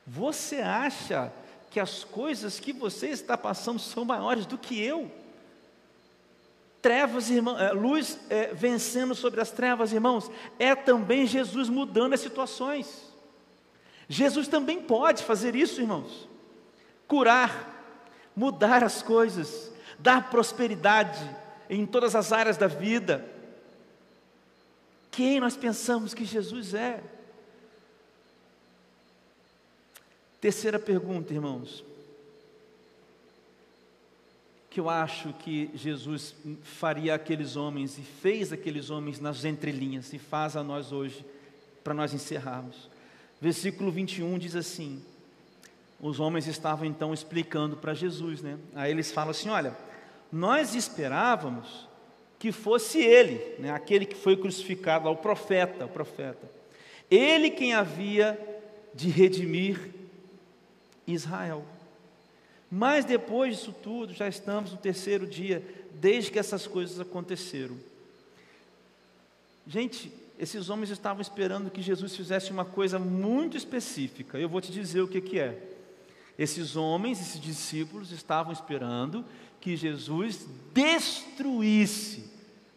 Você 0.07 0.57
acha 0.57 1.31
que 1.75 1.81
as 1.81 2.05
coisas 2.05 2.61
que 2.61 2.73
você 2.73 3.09
está 3.09 3.37
passando 3.37 3.81
são 3.81 4.05
maiores 4.05 4.47
do 4.47 4.57
que 4.57 4.81
eu? 4.81 5.11
Trevas, 6.81 7.29
irmão, 7.31 7.59
é, 7.59 7.73
luz 7.73 8.17
é, 8.31 8.55
vencendo 8.55 9.13
sobre 9.13 9.41
as 9.41 9.51
trevas, 9.51 9.93
irmãos, 9.93 10.31
é 10.57 10.77
também 10.77 11.27
Jesus 11.27 11.69
mudando 11.69 12.13
as 12.13 12.21
situações. 12.21 13.13
Jesus 14.09 14.47
também 14.47 14.83
pode 14.83 15.25
fazer 15.25 15.57
isso, 15.57 15.81
irmãos. 15.81 16.29
Curar, 17.09 17.99
mudar 18.37 18.85
as 18.85 19.03
coisas, 19.03 19.73
dar 19.99 20.31
prosperidade 20.31 21.29
em 21.69 21.85
todas 21.85 22.15
as 22.15 22.33
áreas 22.33 22.57
da 22.57 22.69
vida. 22.69 23.29
Quem 25.11 25.41
nós 25.41 25.57
pensamos 25.57 26.15
que 26.15 26.25
Jesus 26.25 26.73
é? 26.73 27.03
Terceira 30.45 30.79
pergunta, 30.79 31.33
irmãos. 31.33 31.83
Que 34.69 34.79
eu 34.79 34.91
acho 34.91 35.33
que 35.39 35.71
Jesus 35.75 36.35
faria 36.61 37.15
aqueles 37.15 37.57
homens 37.57 37.97
e 37.97 38.03
fez 38.03 38.53
aqueles 38.53 38.91
homens 38.91 39.19
nas 39.19 39.47
entrelinhas 39.47 40.13
e 40.13 40.19
faz 40.19 40.55
a 40.55 40.63
nós 40.63 40.93
hoje, 40.93 41.25
para 41.83 41.95
nós 41.95 42.13
encerrarmos. 42.13 42.91
Versículo 43.41 43.91
21 43.91 44.39
diz 44.39 44.55
assim: 44.55 45.03
os 45.99 46.21
homens 46.21 46.47
estavam 46.47 46.85
então 46.85 47.15
explicando 47.15 47.79
para 47.79 47.95
Jesus, 47.95 48.43
né? 48.43 48.59
Aí 48.75 48.91
eles 48.91 49.11
falam 49.11 49.31
assim: 49.31 49.49
olha, 49.49 49.75
nós 50.31 50.75
esperávamos 50.75 51.89
que 52.39 52.53
fosse 52.53 52.99
ele, 52.99 53.41
né? 53.59 53.71
aquele 53.71 54.05
que 54.05 54.15
foi 54.15 54.37
crucificado, 54.37 55.09
o 55.09 55.17
profeta, 55.17 55.87
o 55.87 55.89
profeta. 55.89 56.47
Ele 57.11 57.49
quem 57.49 57.73
havia 57.73 58.39
de 58.93 59.09
redimir 59.09 60.04
Israel. 61.07 61.65
Mas 62.71 63.05
depois 63.05 63.57
disso 63.57 63.73
tudo, 63.83 64.13
já 64.13 64.27
estamos 64.29 64.73
no 64.73 64.77
terceiro 64.77 65.27
dia, 65.27 65.65
desde 65.93 66.31
que 66.31 66.39
essas 66.39 66.67
coisas 66.67 66.99
aconteceram. 66.99 67.77
Gente, 69.67 70.13
esses 70.39 70.69
homens 70.69 70.91
estavam 70.91 71.23
esperando 71.23 71.71
que 71.71 71.81
Jesus 71.81 72.17
fizesse 72.17 72.51
uma 72.51 72.65
coisa 72.65 72.99
muito 72.99 73.57
específica. 73.57 74.39
Eu 74.39 74.49
vou 74.49 74.61
te 74.61 74.73
dizer 74.73 75.01
o 75.01 75.09
que, 75.09 75.21
que 75.21 75.39
é. 75.39 75.57
Esses 76.39 76.75
homens, 76.75 77.21
esses 77.21 77.41
discípulos, 77.41 78.11
estavam 78.11 78.53
esperando 78.53 79.25
que 79.61 79.77
Jesus 79.77 80.47
destruísse, 80.75 82.31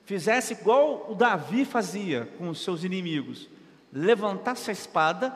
fizesse 0.05 0.53
igual 0.53 1.07
o 1.09 1.15
Davi 1.15 1.65
fazia 1.65 2.29
com 2.37 2.49
os 2.49 2.63
seus 2.63 2.83
inimigos, 2.83 3.49
levantasse 3.91 4.69
a 4.69 4.73
espada 4.73 5.35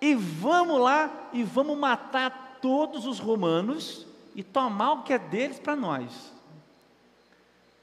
e 0.00 0.14
vamos 0.14 0.80
lá 0.80 1.30
e 1.32 1.42
vamos 1.42 1.76
matar 1.76 2.58
todos 2.62 3.06
os 3.06 3.18
romanos 3.18 4.06
e 4.34 4.42
tomar 4.42 4.92
o 4.92 5.02
que 5.02 5.12
é 5.12 5.18
deles 5.18 5.58
para 5.58 5.76
nós. 5.76 6.32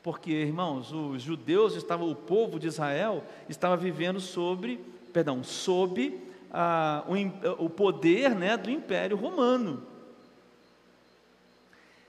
Porque, 0.01 0.31
irmãos, 0.31 0.91
os 0.91 1.21
judeus 1.21 1.75
estavam, 1.75 2.09
o 2.09 2.15
povo 2.15 2.59
de 2.59 2.67
Israel 2.67 3.23
estava 3.49 3.75
vivendo 3.75 4.19
sobre, 4.19 4.77
perdão, 5.11 5.43
sob 5.43 6.17
ah, 6.51 7.03
o, 7.07 7.65
o 7.65 7.69
poder 7.69 8.33
né, 8.33 8.55
do 8.55 8.69
Império 8.69 9.17
Romano. 9.17 9.85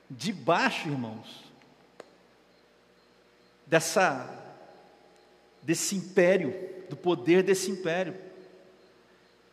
Debaixo, 0.09 0.89
irmãos, 0.89 1.45
dessa 3.67 4.35
desse 5.69 5.97
império, 5.97 6.55
do 6.89 6.97
poder 6.97 7.43
desse 7.43 7.71
império. 7.71 8.15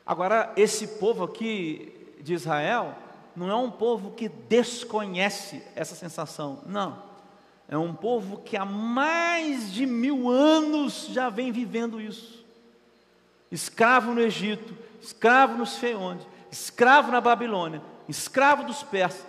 Agora, 0.05 0.53
esse 0.55 0.87
povo 0.87 1.23
aqui 1.23 2.15
de 2.21 2.33
Israel 2.33 2.95
não 3.35 3.49
é 3.49 3.55
um 3.55 3.71
povo 3.71 4.11
que 4.11 4.29
desconhece 4.29 5.61
essa 5.75 5.95
sensação, 5.95 6.61
não. 6.65 7.03
É 7.67 7.77
um 7.77 7.93
povo 7.93 8.37
que 8.37 8.55
há 8.55 8.63
mais 8.63 9.73
de 9.73 9.85
mil 9.85 10.29
anos 10.29 11.07
já 11.09 11.29
vem 11.29 11.51
vivendo 11.51 11.99
isso. 11.99 12.45
Escravo 13.51 14.13
no 14.13 14.21
Egito, 14.21 14.75
escravo 15.01 15.57
não 15.57 15.65
sei 15.65 15.95
onde, 15.95 16.25
escravo 16.51 17.11
na 17.11 17.19
Babilônia, 17.19 17.81
escravo 18.07 18.63
dos 18.63 18.83
persas, 18.83 19.25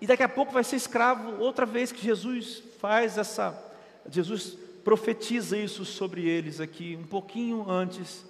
e 0.00 0.06
daqui 0.06 0.22
a 0.22 0.28
pouco 0.28 0.52
vai 0.52 0.64
ser 0.64 0.76
escravo 0.76 1.40
outra 1.40 1.64
vez 1.64 1.92
que 1.92 2.02
Jesus 2.02 2.62
faz 2.80 3.16
essa, 3.16 3.56
Jesus 4.08 4.56
profetiza 4.84 5.56
isso 5.56 5.84
sobre 5.84 6.28
eles 6.28 6.60
aqui, 6.60 6.96
um 7.00 7.06
pouquinho 7.06 7.68
antes. 7.68 8.24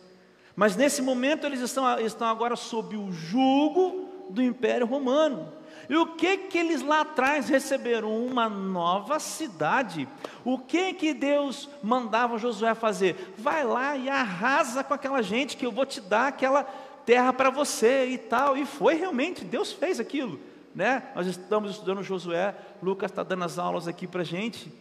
Mas 0.57 0.75
nesse 0.75 1.03
momento 1.03 1.47
eles 1.47 1.61
estão, 1.61 2.01
estão 2.01 2.27
agora 2.27 2.57
sob 2.57 2.97
o 2.97 3.13
jugo 3.13 4.09
do 4.31 4.43
Império 4.43 4.87
Romano. 4.87 5.53
E 5.89 5.95
o 5.95 6.15
que 6.15 6.37
que 6.39 6.59
eles 6.59 6.83
lá 6.83 7.03
atrás 7.03 7.49
receberam? 7.49 8.27
Uma 8.27 8.49
nova 8.49 9.21
cidade. 9.21 10.09
O 10.45 10.59
que 10.59 10.95
que 10.95 11.15
Deus 11.15 11.69
mandava 11.83 12.39
Josué 12.39 12.75
fazer? 12.75 13.35
Vai 13.39 13.63
lá 13.63 13.97
e 13.97 14.09
arrasa 14.09 14.83
com 14.83 14.95
aquela 14.95 15.23
gente 15.23 15.57
que 15.57 15.65
eu 15.65 15.71
vou 15.71 15.87
te 15.87 16.01
dar 16.01 16.29
aquela 16.29 16.65
terra 17.05 17.33
para 17.33 17.51
você 17.51 18.07
e 18.07 18.19
tal. 18.19 18.57
E 18.57 18.65
foi 18.65 18.95
realmente, 18.95 19.45
Deus 19.45 19.73
fez 19.73 20.01
aquilo. 20.01 20.41
Né? 20.75 21.03
Nós 21.15 21.27
estamos 21.27 21.71
estudando 21.71 22.03
Josué, 22.03 22.55
Lucas 22.83 23.11
está 23.11 23.23
dando 23.23 23.45
as 23.45 23.59
aulas 23.59 23.87
aqui 23.87 24.07
para 24.07 24.25
gente. 24.25 24.73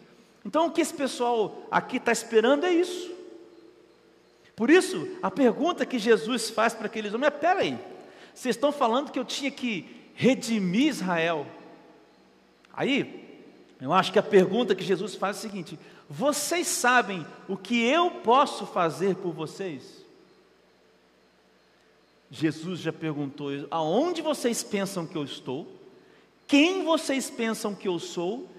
Então 0.43 0.67
o 0.67 0.71
que 0.71 0.82
esse 0.82 0.93
pessoal 0.93 1.55
aqui 1.69 1.97
está 1.97 2.11
esperando 2.11 2.65
é 2.65 2.71
isso. 2.71 3.14
Por 4.56 4.70
isso, 4.70 5.08
a 5.22 5.30
pergunta 5.30 5.86
que 5.86 5.99
Jesus 5.99 6.49
faz 6.49 6.74
para 6.74 6.86
aqueles 6.86 7.14
homens 7.14 7.28
é: 7.28 7.32
peraí, 7.32 7.78
vocês 8.34 8.56
estão 8.56 8.72
falando 8.72 9.12
que 9.12 9.20
eu 9.20 9.26
tinha 9.26 9.51
que 9.51 9.86
redimir 10.14 10.88
Israel. 10.88 11.45
Aí, 12.74 13.43
eu 13.82 13.91
acho 13.91 14.12
que 14.12 14.20
a 14.20 14.24
pergunta 14.24 14.74
que 14.74 14.84
Jesus 14.84 15.16
faz 15.16 15.38
é 15.38 15.39
a 15.39 15.41
seguinte: 15.41 15.80
vocês 16.10 16.68
sabem 16.68 17.26
o 17.47 17.58
que 17.58 17.84
eu 17.84 18.10
posso 18.10 18.66
fazer 18.66 19.16
por 19.16 19.34
vocês? 19.34 20.06
Jesus 22.32 22.80
já 22.80 22.93
perguntou: 22.93 23.49
aonde 23.70 24.22
vocês 24.22 24.64
pensam 24.64 25.06
que 25.06 25.18
eu 25.18 25.26
estou? 25.26 25.68
Quem 26.47 26.84
vocês 26.84 27.30
pensam 27.30 27.76
que 27.76 27.88
eu 27.88 27.99
sou? 27.99 28.49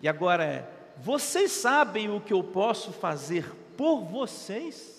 E 0.00 0.08
agora 0.08 0.44
é: 0.44 0.70
vocês 0.96 1.52
sabem 1.52 2.10
o 2.10 2.20
que 2.20 2.32
eu 2.32 2.42
posso 2.42 2.90
fazer 2.90 3.44
por 3.76 4.02
vocês? 4.04 4.95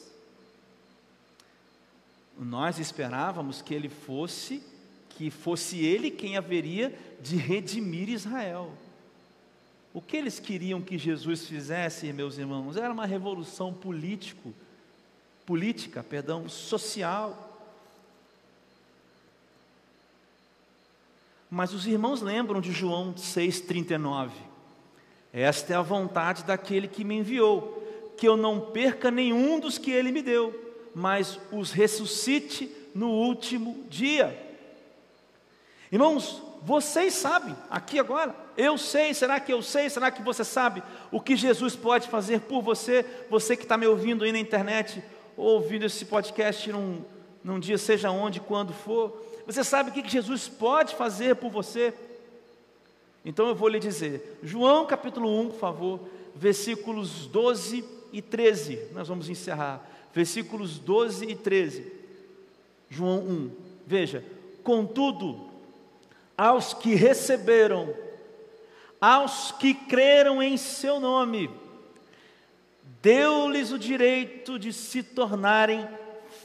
Nós 2.39 2.77
esperávamos 2.77 3.61
que 3.61 3.73
ele 3.73 3.89
fosse, 3.89 4.63
que 5.09 5.31
fosse 5.31 5.83
ele 5.83 6.11
quem 6.11 6.37
haveria 6.37 6.97
de 7.19 7.35
redimir 7.35 8.09
Israel. 8.09 8.71
O 9.93 10.01
que 10.01 10.15
eles 10.15 10.39
queriam 10.39 10.79
que 10.79 10.97
Jesus 10.97 11.47
fizesse, 11.47 12.13
meus 12.13 12.37
irmãos, 12.37 12.77
era 12.77 12.93
uma 12.93 13.07
revolução 13.07 13.73
político, 13.73 14.53
política, 15.45 16.03
perdão, 16.03 16.47
social. 16.47 17.43
Mas 21.49 21.73
os 21.73 21.87
irmãos 21.87 22.21
lembram 22.21 22.61
de 22.61 22.71
João 22.71 23.13
6,39. 23.13 24.31
Esta 25.33 25.73
é 25.73 25.75
a 25.75 25.81
vontade 25.81 26.43
daquele 26.43 26.87
que 26.87 27.03
me 27.03 27.15
enviou, 27.15 27.83
que 28.17 28.27
eu 28.27 28.37
não 28.37 28.59
perca 28.59 29.09
nenhum 29.09 29.59
dos 29.59 29.77
que 29.77 29.89
ele 29.89 30.11
me 30.11 30.21
deu, 30.21 30.66
mas 30.97 31.39
os 31.51 31.71
ressuscite 31.71 32.75
no 32.95 33.11
último 33.11 33.85
dia. 33.87 34.35
Irmãos, 35.91 36.41
vocês 36.63 37.13
sabem, 37.13 37.55
aqui 37.69 37.99
agora, 37.99 38.35
eu 38.57 38.79
sei, 38.79 39.13
será 39.13 39.39
que 39.39 39.53
eu 39.53 39.61
sei, 39.61 39.91
será 39.91 40.09
que 40.09 40.23
você 40.23 40.43
sabe 40.43 40.81
o 41.11 41.21
que 41.21 41.35
Jesus 41.35 41.75
pode 41.75 42.07
fazer 42.07 42.41
por 42.41 42.63
você, 42.63 43.05
você 43.29 43.55
que 43.55 43.61
está 43.61 43.77
me 43.77 43.85
ouvindo 43.85 44.23
aí 44.23 44.31
na 44.31 44.39
internet, 44.39 45.03
ou 45.37 45.49
ouvindo 45.49 45.85
esse 45.85 46.03
podcast 46.03 46.71
num, 46.71 47.05
num 47.43 47.59
dia, 47.59 47.77
seja 47.77 48.09
onde, 48.09 48.39
quando 48.39 48.73
for, 48.73 49.23
você 49.45 49.63
sabe 49.63 49.91
o 49.91 49.93
que 49.93 50.09
Jesus 50.09 50.47
pode 50.47 50.95
fazer 50.95 51.35
por 51.35 51.51
você? 51.51 51.93
Então 53.23 53.47
eu 53.47 53.53
vou 53.53 53.69
lhe 53.69 53.79
dizer, 53.79 54.39
João 54.41 54.87
capítulo 54.87 55.41
1, 55.41 55.49
por 55.49 55.59
favor, 55.59 55.99
versículos 56.35 57.27
12 57.27 57.85
e 58.11 58.19
13, 58.19 58.87
nós 58.93 59.07
vamos 59.07 59.29
encerrar, 59.29 59.87
versículos 60.17 60.79
12 60.79 61.25
e 61.25 61.35
13, 61.35 61.93
João 62.89 63.19
1, 63.19 63.51
veja, 63.85 64.23
contudo, 64.63 65.47
aos 66.35 66.73
que 66.73 66.95
receberam, 66.95 67.93
aos 68.99 69.51
que 69.51 69.75
creram 69.75 70.41
em 70.41 70.57
seu 70.57 70.99
nome, 70.99 71.51
deu-lhes 72.99 73.71
o 73.71 73.77
direito 73.77 74.57
de 74.57 74.73
se 74.73 75.03
tornarem 75.03 75.87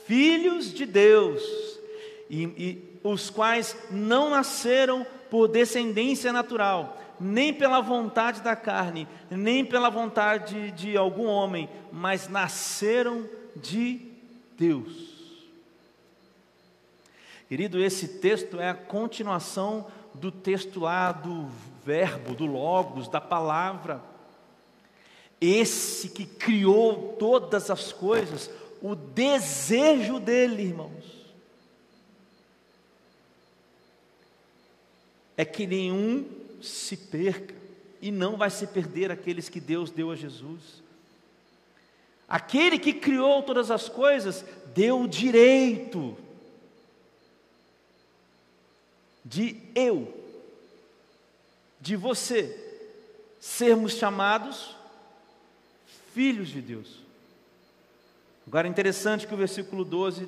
filhos 0.07 0.71
de 0.75 0.85
Deus, 0.85 1.43
e, 2.29 2.43
e 2.43 2.99
os 3.03 3.31
quais 3.31 3.75
não 3.91 4.29
nasceram 4.29 5.07
por 5.31 5.49
descendência 5.49 6.31
natural, 6.31 7.01
nem 7.19 7.55
pela 7.55 7.81
vontade 7.81 8.43
da 8.43 8.55
carne, 8.55 9.09
nem 9.31 9.65
pela 9.65 9.89
vontade 9.89 10.73
de 10.73 10.95
algum 10.95 11.25
homem, 11.25 11.71
mas 11.91 12.29
nasceram 12.29 13.27
de 13.57 14.01
Deus. 14.59 15.13
Querido, 17.49 17.83
esse 17.83 18.09
texto 18.09 18.59
é 18.59 18.71
a 18.71 18.75
continuação 18.75 19.87
do 20.15 20.31
texto 20.31 20.81
lá 20.81 21.13
do 21.13 21.49
verbo, 21.85 22.35
do 22.35 22.47
logos, 22.47 23.09
da 23.09 23.21
palavra. 23.21 24.03
Esse 25.41 26.09
que 26.09 26.25
criou 26.25 27.17
todas 27.19 27.71
as 27.71 27.93
coisas, 27.93 28.51
o 28.81 28.95
desejo 28.95 30.19
dele, 30.19 30.63
irmãos, 30.63 31.05
é 35.37 35.45
que 35.45 35.67
nenhum 35.67 36.25
se 36.63 36.97
perca, 36.97 37.55
e 38.01 38.11
não 38.11 38.37
vai 38.37 38.51
se 38.51 38.67
perder 38.67 39.11
aqueles 39.11 39.49
que 39.49 39.61
Deus 39.61 39.91
deu 39.91 40.11
a 40.11 40.17
Jesus. 40.17 40.82
Aquele 42.33 42.79
que 42.79 42.95
criou 42.95 43.43
todas 43.43 43.71
as 43.71 43.91
coisas 43.91 44.43
deu 44.75 45.03
o 45.03 45.07
direito 45.07 46.17
de 49.23 49.61
eu, 49.75 50.11
de 51.79 51.95
você, 51.95 52.59
sermos 53.39 53.93
chamados 53.93 54.75
filhos 56.15 56.49
de 56.49 56.63
Deus. 56.63 57.01
Agora 58.47 58.67
é 58.67 58.71
interessante 58.71 59.27
que 59.27 59.35
o 59.35 59.37
versículo 59.37 59.85
12 59.85 60.27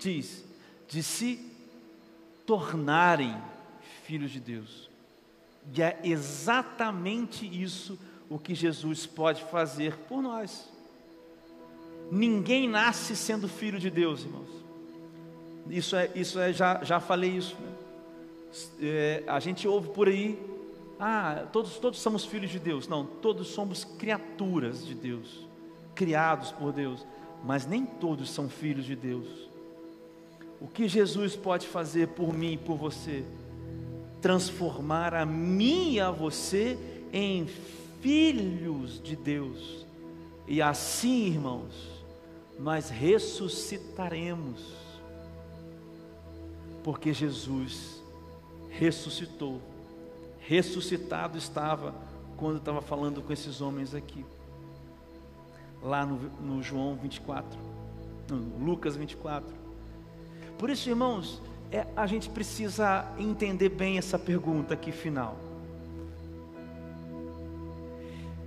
diz: 0.00 0.42
de 0.88 1.00
se 1.00 1.48
tornarem 2.44 3.40
filhos 4.02 4.32
de 4.32 4.40
Deus. 4.40 4.90
E 5.72 5.80
é 5.80 5.96
exatamente 6.02 7.46
isso 7.46 7.96
o 8.28 8.36
que 8.36 8.52
Jesus 8.52 9.06
pode 9.06 9.44
fazer 9.44 9.96
por 10.08 10.20
nós. 10.20 10.68
Ninguém 12.10 12.68
nasce 12.68 13.14
sendo 13.14 13.48
filho 13.48 13.78
de 13.78 13.90
Deus, 13.90 14.24
irmãos. 14.24 14.48
Isso 15.68 15.94
é, 15.94 16.10
isso 16.14 16.38
é 16.38 16.52
já, 16.52 16.82
já 16.82 16.98
falei 17.00 17.30
isso. 17.30 17.56
Né? 17.60 17.68
É, 18.80 19.24
a 19.26 19.38
gente 19.38 19.68
ouve 19.68 19.90
por 19.90 20.08
aí, 20.08 20.38
ah, 20.98 21.46
todos, 21.52 21.78
todos 21.78 22.00
somos 22.00 22.24
filhos 22.24 22.50
de 22.50 22.58
Deus. 22.58 22.88
Não, 22.88 23.04
todos 23.04 23.48
somos 23.48 23.84
criaturas 23.84 24.84
de 24.84 24.94
Deus, 24.94 25.46
criados 25.94 26.50
por 26.50 26.72
Deus, 26.72 27.06
mas 27.44 27.66
nem 27.66 27.86
todos 27.86 28.30
são 28.30 28.48
filhos 28.48 28.84
de 28.84 28.96
Deus. 28.96 29.48
O 30.60 30.66
que 30.66 30.88
Jesus 30.88 31.36
pode 31.36 31.66
fazer 31.68 32.08
por 32.08 32.34
mim 32.34 32.54
e 32.54 32.58
por 32.58 32.76
você? 32.76 33.24
transformar 34.20 35.14
a 35.14 35.24
mim 35.24 35.94
e 35.94 36.00
a 36.00 36.10
você 36.10 36.78
em 37.12 37.46
filhos 38.00 39.02
de 39.02 39.16
Deus. 39.16 39.86
E 40.46 40.60
assim, 40.60 41.26
irmãos, 41.26 41.89
nós 42.60 42.90
ressuscitaremos. 42.90 44.60
Porque 46.84 47.12
Jesus 47.12 48.02
ressuscitou. 48.68 49.60
Ressuscitado 50.40 51.38
estava 51.38 51.94
quando 52.36 52.58
estava 52.58 52.82
falando 52.82 53.22
com 53.22 53.32
esses 53.32 53.60
homens 53.60 53.94
aqui. 53.94 54.24
Lá 55.82 56.04
no, 56.04 56.16
no 56.40 56.62
João 56.62 56.94
24, 56.96 57.58
no 58.28 58.64
Lucas 58.64 58.94
24. 58.94 59.48
Por 60.58 60.68
isso, 60.68 60.90
irmãos, 60.90 61.40
é, 61.72 61.86
a 61.96 62.06
gente 62.06 62.28
precisa 62.28 63.10
entender 63.18 63.70
bem 63.70 63.96
essa 63.96 64.18
pergunta 64.18 64.74
aqui 64.74 64.92
final. 64.92 65.38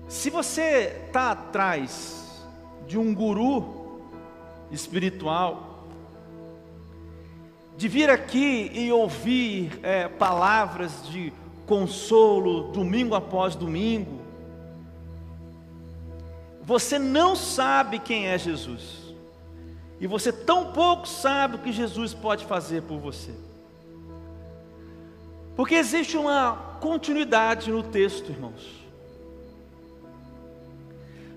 Se 0.08 0.30
você 0.30 1.02
está 1.08 1.32
atrás 1.32 2.46
de 2.86 3.00
um 3.00 3.16
guru 3.16 3.83
espiritual, 4.74 5.88
de 7.78 7.88
vir 7.88 8.10
aqui 8.10 8.72
e 8.74 8.92
ouvir 8.92 9.80
é, 9.84 10.08
palavras 10.08 11.08
de 11.08 11.32
consolo 11.66 12.72
domingo 12.72 13.16
após 13.16 13.56
domingo, 13.56 14.22
você 16.62 16.98
não 16.98 17.36
sabe 17.36 18.00
quem 18.00 18.28
é 18.28 18.38
Jesus, 18.38 19.14
e 20.00 20.08
você 20.08 20.32
tão 20.32 20.72
pouco 20.72 21.08
sabe 21.08 21.56
o 21.56 21.60
que 21.60 21.72
Jesus 21.72 22.14
pode 22.14 22.46
fazer 22.46 22.84
por 22.84 23.00
você, 23.00 23.34
porque 25.56 25.76
existe 25.76 26.18
uma 26.18 26.78
continuidade 26.80 27.72
no 27.72 27.84
texto, 27.84 28.32
irmãos. 28.32 28.84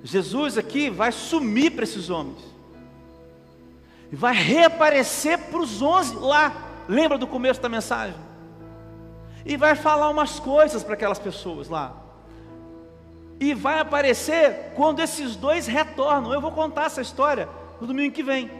Jesus 0.02 0.56
aqui 0.56 0.88
vai 0.88 1.10
sumir 1.10 1.72
para 1.72 1.82
esses 1.82 2.08
homens, 2.08 2.55
e 4.10 4.16
vai 4.16 4.34
reaparecer 4.34 5.38
para 5.38 5.58
os 5.58 5.82
onze 5.82 6.14
lá, 6.14 6.84
lembra 6.88 7.18
do 7.18 7.26
começo 7.26 7.60
da 7.60 7.68
mensagem? 7.68 8.16
E 9.44 9.56
vai 9.56 9.74
falar 9.74 10.08
umas 10.08 10.40
coisas 10.40 10.82
para 10.82 10.94
aquelas 10.94 11.18
pessoas 11.18 11.68
lá 11.68 12.06
e 13.38 13.54
vai 13.54 13.78
aparecer 13.78 14.72
quando 14.74 15.00
esses 15.00 15.36
dois 15.36 15.66
retornam. 15.66 16.32
Eu 16.32 16.40
vou 16.40 16.52
contar 16.52 16.86
essa 16.86 17.02
história 17.02 17.48
no 17.80 17.86
domingo 17.86 18.14
que 18.14 18.22
vem. 18.22 18.50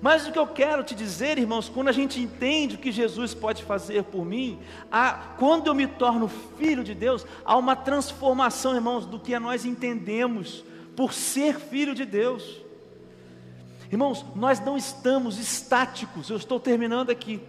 Mas 0.00 0.26
o 0.26 0.32
que 0.32 0.38
eu 0.38 0.46
quero 0.46 0.84
te 0.84 0.94
dizer, 0.94 1.38
irmãos, 1.38 1.68
quando 1.68 1.88
a 1.88 1.92
gente 1.92 2.20
entende 2.20 2.76
o 2.76 2.78
que 2.78 2.92
Jesus 2.92 3.34
pode 3.34 3.64
fazer 3.64 4.04
por 4.04 4.24
mim, 4.24 4.60
há, 4.92 5.12
quando 5.36 5.66
eu 5.66 5.74
me 5.74 5.88
torno 5.88 6.28
filho 6.28 6.84
de 6.84 6.94
Deus, 6.94 7.26
há 7.44 7.56
uma 7.56 7.74
transformação, 7.74 8.76
irmãos, 8.76 9.06
do 9.06 9.18
que 9.18 9.36
nós 9.38 9.64
entendemos 9.64 10.64
por 10.94 11.12
ser 11.12 11.58
filho 11.58 11.96
de 11.96 12.04
Deus. 12.04 12.60
Irmãos, 13.90 14.24
nós 14.34 14.60
não 14.60 14.76
estamos 14.76 15.38
estáticos, 15.38 16.28
eu 16.28 16.36
estou 16.36 16.60
terminando 16.60 17.10
aqui. 17.10 17.40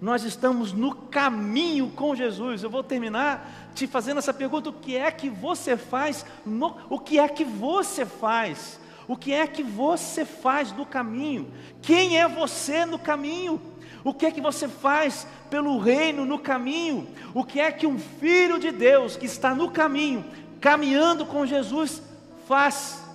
Nós 0.00 0.22
estamos 0.24 0.72
no 0.72 0.94
caminho 0.94 1.90
com 1.90 2.14
Jesus. 2.14 2.62
Eu 2.62 2.70
vou 2.70 2.82
terminar 2.82 3.70
te 3.74 3.86
fazendo 3.86 4.18
essa 4.18 4.32
pergunta: 4.32 4.70
o 4.70 4.72
que 4.72 4.96
é 4.96 5.10
que 5.10 5.28
você 5.28 5.76
faz? 5.76 6.24
No, 6.46 6.76
o 6.88 6.98
que 6.98 7.18
é 7.18 7.28
que 7.28 7.44
você 7.44 8.06
faz? 8.06 8.80
O 9.06 9.16
que 9.16 9.32
é 9.32 9.46
que 9.46 9.62
você 9.62 10.24
faz 10.24 10.72
no 10.72 10.86
caminho? 10.86 11.50
Quem 11.82 12.16
é 12.16 12.28
você 12.28 12.86
no 12.86 12.98
caminho? 12.98 13.60
O 14.04 14.14
que 14.14 14.24
é 14.24 14.30
que 14.30 14.40
você 14.40 14.68
faz 14.68 15.26
pelo 15.50 15.78
reino 15.78 16.24
no 16.24 16.38
caminho? 16.38 17.08
O 17.34 17.44
que 17.44 17.60
é 17.60 17.70
que 17.72 17.86
um 17.86 17.98
filho 17.98 18.58
de 18.58 18.70
Deus 18.70 19.16
que 19.16 19.26
está 19.26 19.54
no 19.54 19.70
caminho, 19.70 20.24
caminhando 20.60 21.26
com 21.26 21.44
Jesus, 21.44 22.00
faz? 22.46 23.09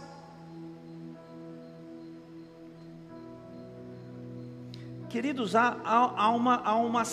Queridos, 5.16 5.56
há, 5.56 5.78
há, 5.86 6.24
há, 6.24 6.30
uma, 6.32 6.56
há, 6.56 6.76
uma, 6.76 7.04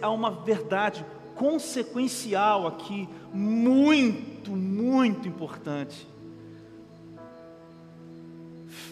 há 0.00 0.10
uma 0.10 0.30
verdade 0.30 1.04
consequencial 1.34 2.66
aqui, 2.66 3.06
muito, 3.30 4.52
muito 4.52 5.28
importante. 5.28 6.08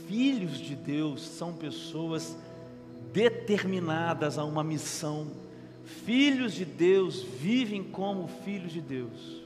Filhos 0.07 0.59
de 0.59 0.77
Deus 0.77 1.27
são 1.27 1.55
pessoas 1.55 2.37
determinadas 3.11 4.37
a 4.37 4.45
uma 4.45 4.63
missão. 4.63 5.29
Filhos 6.05 6.53
de 6.53 6.67
Deus 6.67 7.23
vivem 7.23 7.83
como 7.83 8.29
filhos 8.45 8.73
de 8.73 8.83
Deus. 8.83 9.43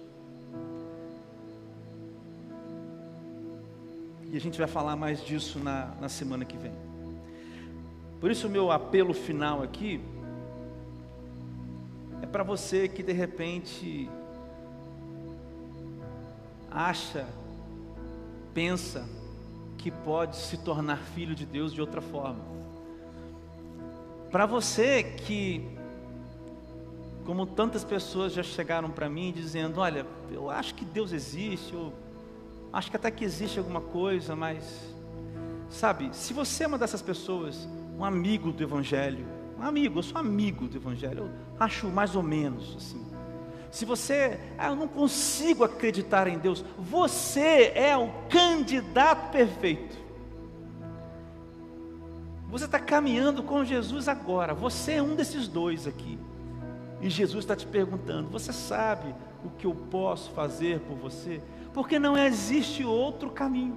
E 4.28 4.36
a 4.36 4.40
gente 4.40 4.58
vai 4.58 4.66
falar 4.66 4.96
mais 4.96 5.24
disso 5.24 5.60
na, 5.60 5.94
na 6.00 6.08
semana 6.08 6.44
que 6.44 6.56
vem. 6.56 6.93
Por 8.24 8.30
isso, 8.30 8.46
o 8.46 8.50
meu 8.50 8.72
apelo 8.72 9.12
final 9.12 9.62
aqui 9.62 10.00
é 12.22 12.26
para 12.26 12.42
você 12.42 12.88
que 12.88 13.02
de 13.02 13.12
repente 13.12 14.08
acha, 16.70 17.26
pensa 18.54 19.06
que 19.76 19.90
pode 19.90 20.36
se 20.36 20.56
tornar 20.56 20.96
filho 20.96 21.34
de 21.34 21.44
Deus 21.44 21.70
de 21.70 21.82
outra 21.82 22.00
forma. 22.00 22.40
Para 24.30 24.46
você 24.46 25.02
que, 25.02 25.62
como 27.26 27.44
tantas 27.44 27.84
pessoas 27.84 28.32
já 28.32 28.42
chegaram 28.42 28.90
para 28.90 29.06
mim 29.06 29.34
dizendo: 29.36 29.80
Olha, 29.80 30.06
eu 30.32 30.48
acho 30.48 30.74
que 30.74 30.86
Deus 30.86 31.12
existe, 31.12 31.74
eu 31.74 31.92
acho 32.72 32.90
que 32.90 32.96
até 32.96 33.10
que 33.10 33.22
existe 33.22 33.58
alguma 33.58 33.82
coisa, 33.82 34.34
mas, 34.34 34.64
sabe, 35.68 36.08
se 36.16 36.32
você 36.32 36.64
é 36.64 36.66
uma 36.66 36.78
dessas 36.78 37.02
pessoas, 37.02 37.68
um 37.98 38.04
amigo 38.04 38.52
do 38.52 38.62
Evangelho, 38.62 39.26
um 39.58 39.62
amigo, 39.62 39.98
eu 39.98 40.02
sou 40.02 40.18
amigo 40.18 40.66
do 40.66 40.76
Evangelho, 40.76 41.20
eu 41.20 41.30
acho 41.58 41.86
mais 41.88 42.14
ou 42.16 42.22
menos 42.22 42.76
assim. 42.76 43.04
Se 43.70 43.84
você, 43.84 44.38
ah, 44.56 44.68
eu 44.68 44.76
não 44.76 44.86
consigo 44.86 45.64
acreditar 45.64 46.28
em 46.28 46.38
Deus, 46.38 46.64
você 46.78 47.72
é 47.74 47.96
o 47.96 48.08
candidato 48.28 49.32
perfeito. 49.32 49.96
Você 52.48 52.66
está 52.66 52.78
caminhando 52.78 53.42
com 53.42 53.64
Jesus 53.64 54.06
agora, 54.06 54.54
você 54.54 54.92
é 54.92 55.02
um 55.02 55.16
desses 55.16 55.48
dois 55.48 55.88
aqui. 55.88 56.18
E 57.00 57.10
Jesus 57.10 57.44
está 57.44 57.56
te 57.56 57.66
perguntando: 57.66 58.28
você 58.28 58.52
sabe 58.52 59.12
o 59.44 59.50
que 59.50 59.66
eu 59.66 59.74
posso 59.74 60.30
fazer 60.30 60.78
por 60.80 60.96
você? 60.96 61.42
Porque 61.72 61.98
não 61.98 62.16
existe 62.16 62.84
outro 62.84 63.28
caminho 63.30 63.76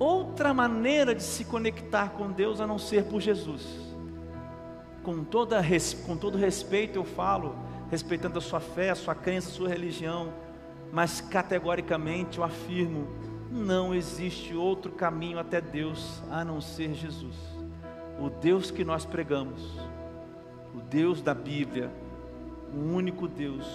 outra 0.00 0.54
maneira 0.54 1.14
de 1.14 1.22
se 1.22 1.44
conectar 1.44 2.12
com 2.12 2.32
Deus 2.32 2.58
a 2.58 2.66
não 2.66 2.78
ser 2.78 3.04
por 3.04 3.20
Jesus. 3.20 3.62
Com, 5.02 5.22
toda, 5.22 5.62
com 6.06 6.16
todo 6.16 6.38
respeito 6.38 6.98
eu 6.98 7.04
falo, 7.04 7.54
respeitando 7.90 8.38
a 8.38 8.40
sua 8.42 8.60
fé, 8.60 8.90
a 8.90 8.94
sua 8.94 9.14
crença, 9.14 9.50
a 9.50 9.52
sua 9.52 9.68
religião, 9.68 10.32
mas 10.90 11.20
categoricamente 11.20 12.38
eu 12.38 12.44
afirmo: 12.44 13.06
não 13.50 13.94
existe 13.94 14.54
outro 14.54 14.90
caminho 14.92 15.38
até 15.38 15.60
Deus 15.60 16.22
a 16.30 16.44
não 16.44 16.60
ser 16.60 16.94
Jesus. 16.94 17.36
O 18.18 18.30
Deus 18.30 18.70
que 18.70 18.84
nós 18.84 19.04
pregamos, 19.04 19.62
o 20.74 20.80
Deus 20.80 21.20
da 21.20 21.34
Bíblia, 21.34 21.90
o 22.74 22.78
único 22.78 23.28
Deus, 23.28 23.66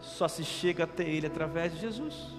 só 0.00 0.26
se 0.26 0.44
chega 0.44 0.84
até 0.84 1.02
Ele 1.02 1.26
através 1.26 1.72
de 1.74 1.80
Jesus. 1.80 2.34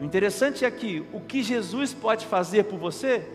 O 0.00 0.04
interessante 0.04 0.64
é 0.64 0.70
que 0.70 1.04
o 1.12 1.20
que 1.20 1.42
Jesus 1.42 1.94
pode 1.94 2.26
fazer 2.26 2.64
por 2.64 2.78
você, 2.78 3.26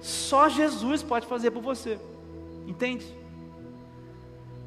só 0.00 0.48
Jesus 0.48 1.02
pode 1.02 1.26
fazer 1.26 1.50
por 1.50 1.62
você. 1.62 1.98
Entende? 2.66 3.06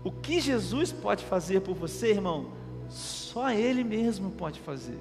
O 0.04 0.12
que 0.12 0.40
Jesus 0.40 0.92
pode 0.92 1.24
fazer 1.26 1.62
por 1.62 1.76
você, 1.76 2.12
irmão, 2.12 2.52
só 2.90 3.52
Ele 3.52 3.84
mesmo 3.84 4.32
pode 4.32 4.60
fazer. 4.60 4.98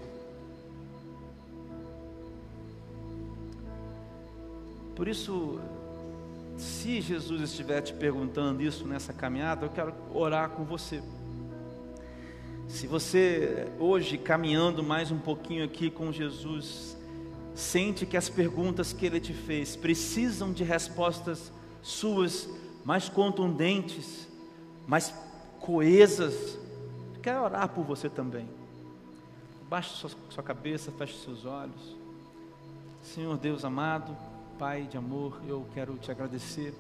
Por 4.95 5.09
isso, 5.09 5.59
se 6.59 7.01
Jesus 7.01 7.41
estiver 7.41 7.81
te 7.81 7.95
perguntando 7.95 8.63
isso 8.63 8.87
nessa 8.87 9.15
caminhada, 9.15 9.65
eu 9.65 9.71
quero 9.71 9.95
orar 10.13 10.51
com 10.51 10.65
você. 10.65 11.03
Se 12.71 12.87
você 12.87 13.67
hoje 13.81 14.17
caminhando 14.17 14.81
mais 14.81 15.11
um 15.11 15.19
pouquinho 15.19 15.65
aqui 15.65 15.91
com 15.91 16.13
Jesus, 16.13 16.97
sente 17.53 18.07
que 18.07 18.17
as 18.17 18.29
perguntas 18.29 18.93
que 18.93 19.05
ele 19.05 19.19
te 19.19 19.35
fez 19.35 19.75
precisam 19.75 20.53
de 20.53 20.63
respostas 20.63 21.53
suas 21.83 22.49
mais 22.85 23.09
contundentes, 23.09 24.29
mais 24.87 25.13
coesas, 25.59 26.57
quero 27.21 27.43
orar 27.43 27.69
por 27.69 27.85
você 27.85 28.09
também. 28.09 28.49
Baixe 29.69 29.91
sua, 29.97 30.11
sua 30.31 30.43
cabeça, 30.43 30.93
feche 30.93 31.19
seus 31.19 31.45
olhos. 31.45 31.97
Senhor 33.03 33.37
Deus 33.37 33.65
amado, 33.65 34.17
Pai 34.59 34.83
de 34.85 34.97
amor, 34.97 35.41
eu 35.47 35.67
quero 35.75 35.99
te 35.99 36.11
agradecer 36.11 36.73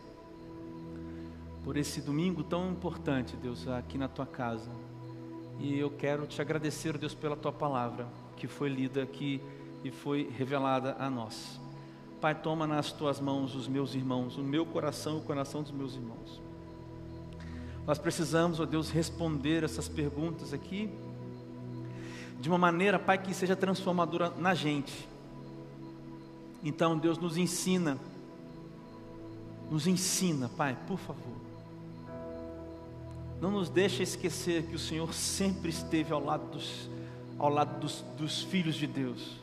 por 1.64 1.76
esse 1.76 2.00
domingo 2.00 2.44
tão 2.44 2.70
importante, 2.70 3.36
Deus, 3.36 3.66
aqui 3.66 3.98
na 3.98 4.06
tua 4.06 4.24
casa. 4.26 4.70
E 5.60 5.78
eu 5.78 5.90
quero 5.90 6.26
te 6.26 6.40
agradecer, 6.40 6.96
Deus, 6.96 7.14
pela 7.14 7.36
tua 7.36 7.52
palavra 7.52 8.08
que 8.34 8.48
foi 8.48 8.70
lida 8.70 9.02
aqui 9.02 9.42
e 9.84 9.90
foi 9.90 10.30
revelada 10.34 10.96
a 10.98 11.10
nós. 11.10 11.60
Pai, 12.18 12.34
toma 12.34 12.66
nas 12.66 12.90
tuas 12.92 13.20
mãos 13.20 13.54
os 13.54 13.68
meus 13.68 13.94
irmãos, 13.94 14.38
o 14.38 14.42
meu 14.42 14.64
coração 14.64 15.16
e 15.16 15.18
o 15.18 15.22
coração 15.22 15.62
dos 15.62 15.70
meus 15.70 15.94
irmãos. 15.94 16.40
Nós 17.86 17.98
precisamos, 17.98 18.58
ó 18.58 18.64
Deus, 18.64 18.90
responder 18.90 19.62
essas 19.62 19.86
perguntas 19.86 20.54
aqui 20.54 20.90
de 22.40 22.48
uma 22.48 22.56
maneira, 22.56 22.98
Pai, 22.98 23.18
que 23.18 23.34
seja 23.34 23.54
transformadora 23.54 24.30
na 24.38 24.54
gente. 24.54 25.06
Então, 26.64 26.96
Deus 26.96 27.18
nos 27.18 27.36
ensina, 27.36 27.98
nos 29.70 29.86
ensina, 29.86 30.48
Pai, 30.48 30.74
por 30.86 30.98
favor 30.98 31.49
não 33.40 33.50
nos 33.50 33.70
deixa 33.70 34.02
esquecer 34.02 34.64
que 34.66 34.74
o 34.74 34.78
Senhor 34.78 35.14
sempre 35.14 35.70
esteve 35.70 36.12
ao 36.12 36.22
lado 36.22 36.50
dos, 36.50 36.90
ao 37.38 37.48
lado 37.48 37.80
dos, 37.80 38.04
dos 38.18 38.42
filhos 38.42 38.74
de 38.74 38.86
Deus. 38.86 39.36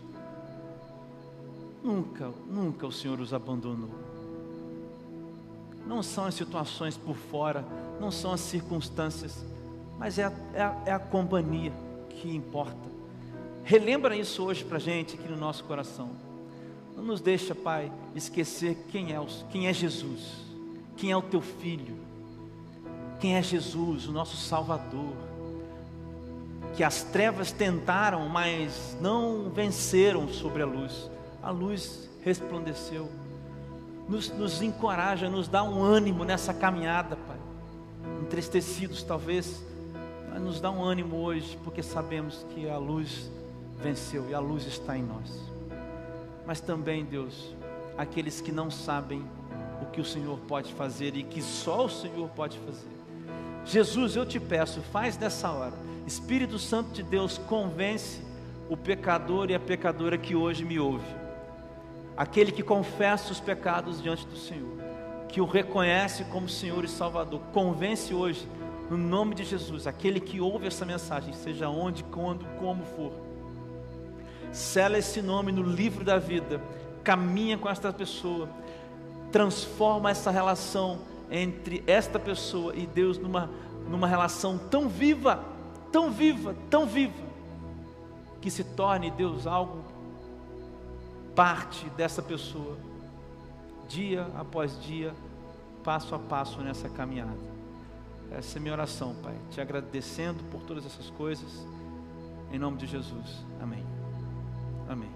Nunca, 1.83 2.31
nunca 2.47 2.85
o 2.85 2.91
Senhor 2.91 3.19
os 3.19 3.33
abandonou. 3.33 3.89
não 5.85 6.03
são 6.03 6.25
as 6.25 6.35
situações 6.35 6.97
por 6.97 7.15
fora, 7.15 7.65
não 7.99 8.11
são 8.11 8.31
as 8.33 8.41
circunstâncias, 8.41 9.43
mas 9.97 10.19
é 10.19 10.25
a, 10.25 10.33
é 10.53 10.61
a, 10.61 10.81
é 10.85 10.91
a 10.91 10.99
companhia 10.99 11.73
que 12.09 12.35
importa. 12.35 12.87
Relembra 13.63 14.15
isso 14.15 14.43
hoje 14.43 14.63
para 14.63 14.77
a 14.77 14.79
gente 14.81 15.15
aqui 15.15 15.27
no 15.27 15.37
nosso 15.37 15.63
coração. 15.63 16.11
Não 16.95 17.03
nos 17.03 17.21
deixa, 17.21 17.55
Pai, 17.55 17.91
esquecer 18.15 18.77
quem 18.89 19.13
é, 19.13 19.25
quem 19.49 19.67
é 19.67 19.73
Jesus, 19.73 20.33
quem 20.95 21.11
é 21.11 21.17
o 21.17 21.21
teu 21.21 21.41
filho, 21.41 22.07
quem 23.20 23.36
é 23.36 23.41
Jesus, 23.41 24.07
o 24.07 24.11
nosso 24.11 24.38
Salvador. 24.38 25.13
Que 26.76 26.84
as 26.84 27.03
trevas 27.03 27.51
tentaram, 27.51 28.30
mas 28.30 28.95
não 29.01 29.49
venceram 29.49 30.28
sobre 30.28 30.61
a 30.61 30.65
luz. 30.65 31.09
A 31.41 31.49
luz 31.49 32.07
resplandeceu. 32.24 33.09
Nos, 34.07 34.30
nos 34.30 34.61
encoraja, 34.61 35.30
nos 35.30 35.47
dá 35.47 35.63
um 35.63 35.84
ânimo 35.84 36.24
nessa 36.24 36.53
caminhada, 36.53 37.15
Pai. 37.15 37.38
Entristecidos 38.22 39.03
talvez, 39.03 39.63
mas 40.30 40.41
nos 40.41 40.61
dá 40.61 40.70
um 40.70 40.84
ânimo 40.84 41.18
hoje, 41.18 41.57
porque 41.63 41.82
sabemos 41.82 42.45
que 42.53 42.70
a 42.70 42.78
luz 42.78 43.30
venceu 43.82 44.30
e 44.30 44.34
a 44.34 44.39
luz 44.39 44.65
está 44.65 44.97
em 44.97 45.03
nós. 45.03 45.41
Mas 46.45 46.61
também, 46.61 47.03
Deus, 47.03 47.53
aqueles 47.97 48.39
que 48.39 48.51
não 48.51 48.72
sabem 48.72 49.26
o 49.82 49.86
que 49.88 49.99
o 49.99 50.05
Senhor 50.05 50.38
pode 50.47 50.74
fazer 50.74 51.15
e 51.15 51.24
que 51.24 51.41
só 51.41 51.86
o 51.86 51.89
Senhor 51.89 52.30
pode 52.30 52.57
fazer. 52.59 52.96
Jesus, 53.68 54.15
eu 54.15 54.26
te 54.26 54.39
peço, 54.39 54.82
faz 54.82 55.18
nessa 55.18 55.51
hora. 55.51 55.74
Espírito 56.05 56.57
Santo 56.57 56.91
de 56.91 57.03
Deus, 57.03 57.38
convence 57.38 58.22
o 58.70 58.78
pecador 58.78 59.51
e 59.51 59.55
a 59.55 59.59
pecadora 59.59 60.18
que 60.18 60.36
hoje 60.36 60.63
me 60.63 60.80
ouve. 60.80 61.05
Aquele 62.15 62.51
que 62.51 62.63
confessa 62.63 63.32
os 63.32 63.41
pecados 63.41 64.01
diante 64.01 64.26
do 64.26 64.38
Senhor, 64.38 64.78
que 65.28 65.41
o 65.41 65.45
reconhece 65.45 66.24
como 66.26 66.47
Senhor 66.47 66.86
e 66.86 66.88
Salvador. 66.88 67.41
Convence 67.51 68.13
hoje, 68.13 68.47
no 68.89 68.97
nome 68.97 69.36
de 69.36 69.43
Jesus, 69.43 69.86
aquele 69.86 70.22
que 70.22 70.39
ouve 70.39 70.68
essa 70.68 70.86
mensagem, 70.86 71.34
seja 71.34 71.68
onde, 71.68 72.03
quando, 72.05 72.45
como 72.59 72.86
for. 72.86 73.11
Sela 74.53 74.97
esse 74.97 75.22
nome 75.22 75.51
no 75.51 75.61
livro 75.61 76.05
da 76.05 76.18
vida, 76.18 76.61
caminha 77.03 77.57
com 77.57 77.70
esta 77.70 77.91
pessoa, 77.91 78.47
transforma 79.30 80.09
essa 80.09 80.32
relação 80.32 81.16
entre 81.30 81.84
esta 81.86 82.19
pessoa 82.19 82.75
e 82.75 82.86
Deus 82.86 83.17
numa, 83.17 83.49
numa 83.89 84.07
relação 84.07 84.57
tão 84.57 84.88
viva, 84.88 85.43
tão 85.91 86.11
viva, 86.11 86.55
tão 86.69 86.86
viva, 86.86 87.28
que 88.41 88.49
se 88.49 88.63
torne 88.63 89.11
Deus 89.11 89.45
algo 89.47 89.84
parte 91.36 91.88
dessa 91.91 92.21
pessoa, 92.21 92.78
dia 93.88 94.28
após 94.36 94.80
dia, 94.82 95.13
passo 95.84 96.15
a 96.15 96.19
passo 96.19 96.59
nessa 96.61 96.89
caminhada. 96.89 97.38
Essa 98.32 98.57
é 98.57 98.59
minha 98.59 98.73
oração, 98.73 99.15
Pai. 99.23 99.36
Te 99.51 99.61
agradecendo 99.61 100.43
por 100.45 100.61
todas 100.63 100.86
essas 100.86 101.09
coisas. 101.11 101.65
Em 102.51 102.59
nome 102.59 102.78
de 102.78 102.86
Jesus. 102.88 103.45
Amém. 103.61 103.86
Amém. 104.89 105.09